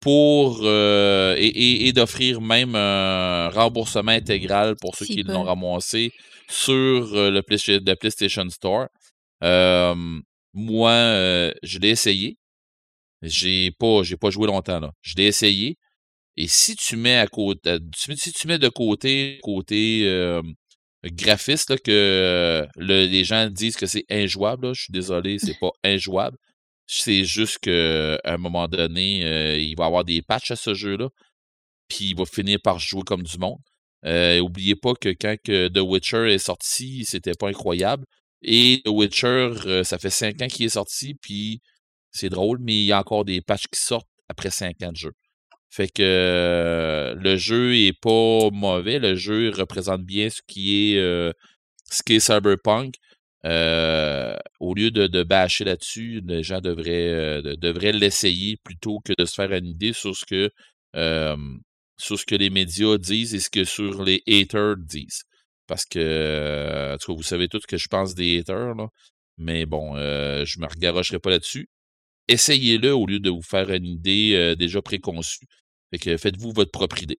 [0.00, 6.12] pour et, d'offrir même un remboursement intégral pour ceux qui l'ont ramassé
[6.48, 8.86] sur le, PlayStation Store.
[10.56, 12.38] Moi, euh, je l'ai essayé.
[13.22, 14.90] J'ai pas, j'ai pas joué longtemps.
[15.02, 15.78] Je l'ai essayé.
[16.38, 20.42] Et si tu mets à côté, euh, si tu mets de côté côté euh,
[21.04, 26.38] graphiste que les gens disent que c'est injouable, je suis désolé, c'est pas injouable.
[26.86, 31.08] C'est juste qu'à un moment donné, il va y avoir des patchs à ce jeu-là,
[31.88, 33.60] puis il va finir par jouer comme du monde.
[34.42, 38.06] oubliez pas que quand que The Witcher est sorti, c'était pas incroyable.
[38.42, 41.60] Et The Witcher, euh, ça fait cinq ans qu'il est sorti, puis
[42.12, 44.96] c'est drôle, mais il y a encore des patchs qui sortent après cinq ans de
[44.96, 45.12] jeu.
[45.70, 50.98] Fait que euh, le jeu est pas mauvais, le jeu représente bien ce qui est
[50.98, 51.32] euh,
[51.90, 52.94] ce qui est Cyberpunk.
[54.60, 59.34] au lieu de, de bâcher là-dessus, les gens devraient, devraient l'essayer plutôt que de se
[59.34, 60.50] faire une idée sur ce que
[61.98, 65.25] sur ce que les médias disent et ce que sur les haters disent.
[65.66, 68.88] Parce que, en tout cas, vous savez tout ce que je pense des haters, là.
[69.38, 71.68] Mais bon, euh, je me regarocherai pas là-dessus.
[72.28, 75.46] Essayez-le au lieu de vous faire une idée euh, déjà préconçue.
[75.90, 77.18] Fait que faites-vous votre propre idée.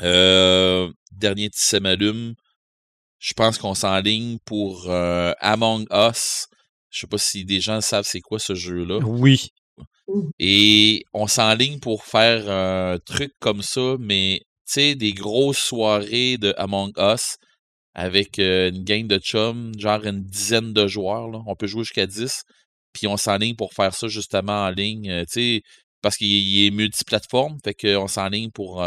[0.00, 2.34] Euh, dernier petit semalume.
[3.18, 6.46] Je pense qu'on s'enligne pour Among Us.
[6.90, 8.98] Je sais pas si des gens savent c'est quoi ce jeu-là.
[8.98, 9.48] Oui.
[10.38, 16.36] Et on s'enligne pour faire un truc comme ça, mais tu sais, des grosses soirées
[16.36, 17.36] de Among Us
[17.94, 21.28] avec une gang de chums, genre une dizaine de joueurs.
[21.28, 21.42] Là.
[21.46, 22.42] On peut jouer jusqu'à 10.
[22.92, 25.24] Puis on s'enligne pour faire ça justement en ligne.
[25.26, 25.62] tu sais,
[26.02, 27.58] parce qu'il est multiplateforme.
[27.64, 28.84] Fait qu'on s'enligne pour,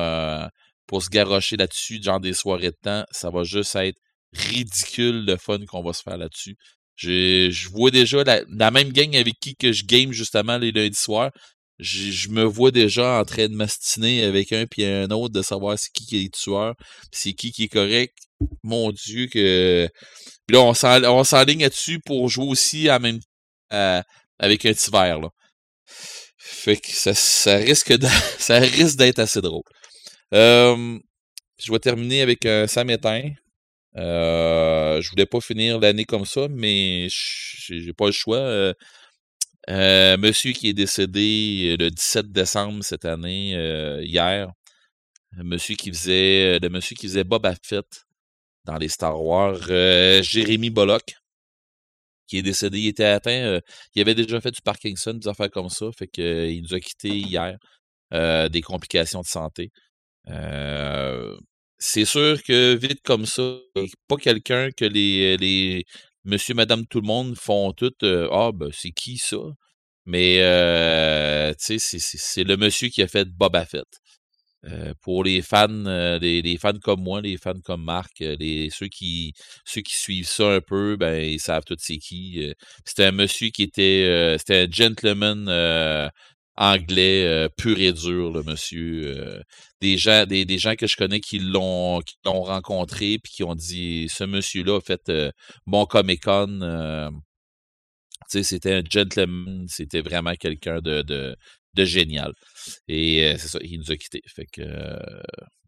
[0.88, 3.06] pour se garrocher là-dessus, genre des soirées de temps.
[3.12, 4.00] Ça va juste être
[4.34, 6.58] ridicule le fun qu'on va se faire là-dessus.
[6.96, 10.72] Je, je vois déjà la, la, même gang avec qui que je game justement les
[10.72, 11.32] lundis soirs
[11.80, 15.78] je, me vois déjà en train de m'astiner avec un puis un autre de savoir
[15.78, 16.76] c'est qui qui est tueur,
[17.12, 18.18] c'est qui qui est correct.
[18.64, 19.90] Mon Dieu que.
[20.48, 23.20] Puis là, on s'enligne là-dessus pour jouer aussi même
[23.70, 25.20] avec un petit verre.
[26.38, 27.94] Fait que ça, ça risque
[28.98, 29.64] d'être assez drôle.
[30.32, 33.32] Je vais terminer avec un samétain.
[33.98, 38.38] Euh, je voulais pas finir l'année comme ça, mais j'ai pas le choix.
[38.38, 38.74] Euh,
[39.70, 43.52] euh, monsieur qui est décédé euh, le 17 décembre cette année,
[44.04, 44.52] hier.
[45.38, 47.86] Monsieur qui faisait, le monsieur qui faisait Boba Fett
[48.68, 49.60] dans les Star Wars,
[50.22, 51.16] Jérémy Bollock,
[52.28, 52.80] qui est décédé.
[52.80, 53.60] Il était atteint,
[53.96, 57.18] il avait déjà fait du Parkinson, des affaires comme ça, fait qu'il nous a quittés
[57.18, 57.58] hier,
[58.12, 59.72] des complications de santé.
[61.80, 63.58] c'est sûr que vite comme ça,
[64.08, 65.86] pas quelqu'un que les,
[66.26, 69.38] monsieur, madame, tout le monde font tout Ah, ben, c'est qui ça?
[70.08, 73.86] Mais, euh, tu sais, c'est le monsieur qui a fait Boba Fett.
[74.66, 78.88] Euh, pour les fans, euh, les, fans comme moi, les fans comme Marc, les, ceux,
[78.88, 79.34] qui,
[79.66, 82.54] suivent ça un peu, ben, ils savent tout c'est qui.
[82.84, 85.50] c'était un monsieur qui était, c'était un gentleman
[86.56, 89.42] anglais pur et dur, le monsieur.
[89.82, 94.24] des, gens, des, gens que je connais qui l'ont rencontré puis qui ont dit ce
[94.24, 95.12] monsieur-là a fait
[95.68, 97.12] bon Comic Con.
[98.28, 101.36] c'était un gentleman, c'était vraiment quelqu'un de,
[101.86, 102.34] génial.
[102.88, 104.22] Et c'est ça, il nous a quittés.
[104.28, 104.62] Fait que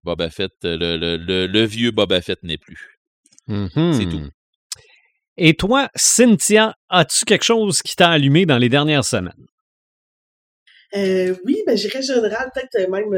[0.03, 2.99] Boba Fett, le, le, le, vieux Boba Fett n'est plus.
[3.47, 4.19] C'est tout.
[4.19, 4.31] Mmh
[5.41, 9.45] et toi, Cynthia, as-tu quelque chose qui t'a allumé dans les dernières semaines?
[10.95, 13.17] Euh, oui, ben, j'irais général, peut-être euh, même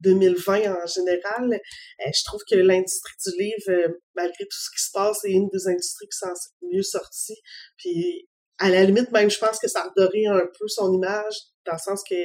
[0.00, 1.60] 2020 euh, en général.
[2.00, 5.68] je trouve que l'industrie du livre, malgré tout ce qui se passe, est une des
[5.68, 7.36] industries qui s'en mieux sortie.
[7.76, 8.28] Puis,
[8.58, 11.34] à la limite, même, je pense que ça a redoré un peu son image,
[11.64, 12.16] dans le sens que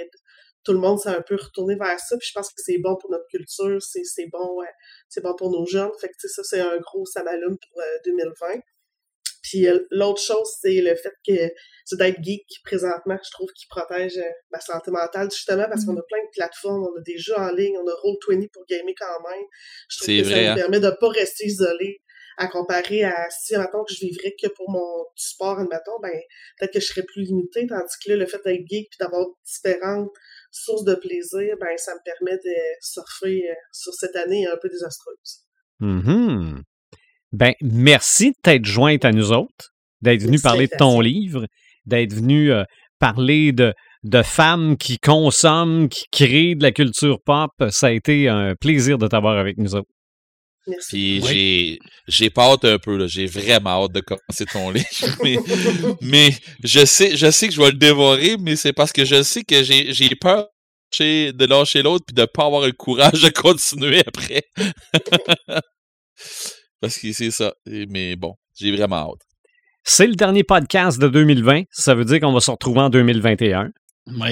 [0.67, 2.17] tout le monde s'est un peu retourné vers ça.
[2.17, 4.57] Puis je pense que c'est bon pour notre culture, c'est bon,
[5.07, 5.91] c'est bon pour nos jeunes.
[6.01, 8.59] Fait que ça, c'est un gros samalume pour 2020.
[9.43, 11.49] Puis euh, l'autre chose, c'est le fait que
[11.85, 15.93] c'est d'être geek présentement, je trouve, qui protège euh, ma santé mentale, justement, parce qu'on
[15.93, 15.99] mm.
[15.99, 18.93] a plein de plateformes, on a des jeux en ligne, on a Roll20 pour gamer
[18.99, 19.45] quand même.
[19.89, 20.55] Je trouve que ça nous hein?
[20.55, 22.01] permet de pas rester isolé
[22.37, 26.13] à comparer à si, maintenant que je vivrais que pour mon sport, admettons, ben,
[26.59, 29.25] peut-être que je serais plus limité, tandis que là, le fait d'être geek puis d'avoir
[29.43, 30.11] différentes
[30.63, 34.69] sources de plaisir, ben, ça me permet de surfer euh, sur cette année un peu
[34.69, 35.43] désastreuse.
[35.79, 36.61] Mm
[37.33, 41.45] ben, merci de t'être jointe à nous autres, d'être venu parler de ton livre,
[41.85, 42.63] d'être venu euh,
[42.99, 47.51] parler de, de femmes qui consomment, qui créent de la culture pop.
[47.69, 49.89] Ça a été un plaisir de t'avoir avec nous autres.
[50.67, 50.89] Merci.
[50.89, 54.87] Puis j'ai j'ai pas hâte un peu là, j'ai vraiment hâte de commencer ton livre
[56.01, 56.29] mais,
[56.63, 59.43] je sais je sais que je vais le dévorer mais c'est parce que je sais
[59.43, 60.49] que j'ai j'ai peur
[60.99, 64.43] de lâcher l'autre puis de pas avoir le courage de continuer après.
[66.81, 67.53] Parce que c'est ça.
[67.65, 69.21] Mais bon, j'ai vraiment hâte.
[69.83, 71.63] C'est le dernier podcast de 2020.
[71.71, 73.71] Ça veut dire qu'on va se retrouver en 2021.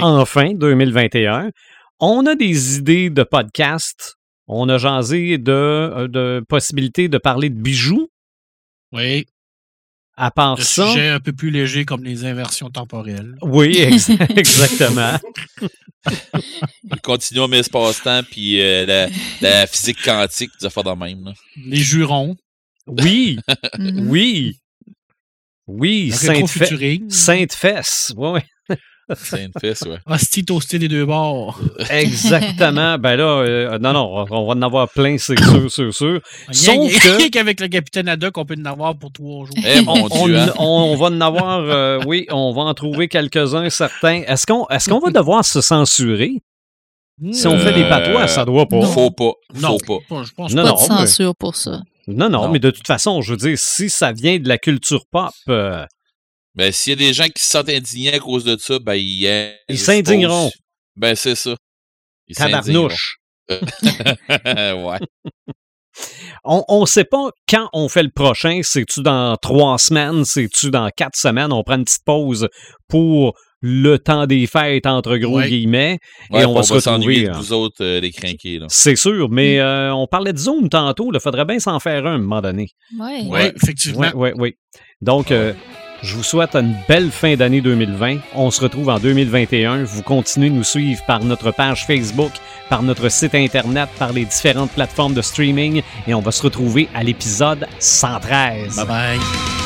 [0.01, 1.51] Enfin, 2021.
[1.99, 4.14] On a des idées de podcast.
[4.47, 8.09] On a jasé de, euh, de possibilités de parler de bijoux.
[8.91, 9.25] Oui.
[10.17, 10.87] À part ça.
[10.87, 13.35] Sujet un peu plus léger comme les inversions temporelles.
[13.41, 13.77] Oui,
[14.35, 15.17] exactement.
[17.03, 19.09] Continuons mes espace-temps puis euh,
[19.41, 21.33] la, physique quantique, ça fait de même.
[21.57, 22.35] Les jurons.
[22.87, 23.39] Oui,
[23.79, 24.57] oui.
[25.67, 28.13] Oui, Sainte, Fe Sainte Fesse.
[28.15, 28.45] Ouais,
[29.15, 29.97] C'est une fesse, ouais.
[30.07, 31.59] Hostie toasté des deux bords.
[31.91, 32.97] Exactement.
[32.97, 36.19] ben là, euh, non, non, on va en avoir plein, c'est sûr, c'est sûr.
[36.51, 37.29] Sauf que...
[37.29, 39.55] qu'avec le capitaine Haddock, on peut en avoir pour trois jours.
[39.63, 40.53] Eh, mon on, Dieu, hein.
[40.57, 44.23] on- on va en avoir, euh, oui, on va en trouver quelques-uns certains.
[44.27, 46.33] Est-ce qu'on est qu'on va devoir se censurer?
[47.31, 48.81] Si on fait des Euh, patois, ça doit pas.
[48.81, 49.31] Faut pas.
[49.53, 50.23] Non, Faut pas.
[50.23, 51.81] je pense Non, Pas non, de mais- censure pour ça.
[52.07, 52.49] Non, non, Non.
[52.49, 55.85] mais de toute façon, je veux dire, si ça vient de la culture pop, euh,
[56.55, 58.93] Ben, s'il y a des gens qui se sentent indignés à cause de ça, ben,
[58.95, 60.49] ils, Ils s'indigneront.
[60.95, 61.55] Ben, c'est ça.
[62.27, 63.17] Ils tabarnouche.
[63.49, 64.99] ouais.
[66.43, 68.59] On ne sait pas quand on fait le prochain.
[68.63, 70.25] C'est-tu dans trois semaines?
[70.25, 71.51] C'est-tu dans quatre semaines?
[71.53, 72.47] On prend une petite pause
[72.87, 75.47] pour le temps des fêtes, entre gros Ouais.
[75.49, 75.97] guillemets.
[76.29, 77.29] Ouais, et on va se s'ennuyer retrouver.
[77.29, 77.39] de hein.
[77.41, 78.67] vous autres, euh, les crinqués, là.
[78.69, 81.09] C'est sûr, mais euh, on parlait de Zoom tantôt.
[81.13, 82.67] Il faudrait bien s'en faire un à un moment donné.
[82.99, 83.21] Ouais.
[83.23, 83.53] Oui, Ouais.
[83.55, 84.11] effectivement.
[84.13, 84.53] Oui, oui, oui.
[85.01, 85.53] Donc, euh,
[86.01, 88.17] je vous souhaite une belle fin d'année 2020.
[88.33, 89.83] On se retrouve en 2021.
[89.83, 92.31] Vous continuez de nous suivre par notre page Facebook,
[92.69, 95.81] par notre site Internet, par les différentes plateformes de streaming.
[96.07, 98.75] Et on va se retrouver à l'épisode 113.
[98.75, 99.64] Bye bye.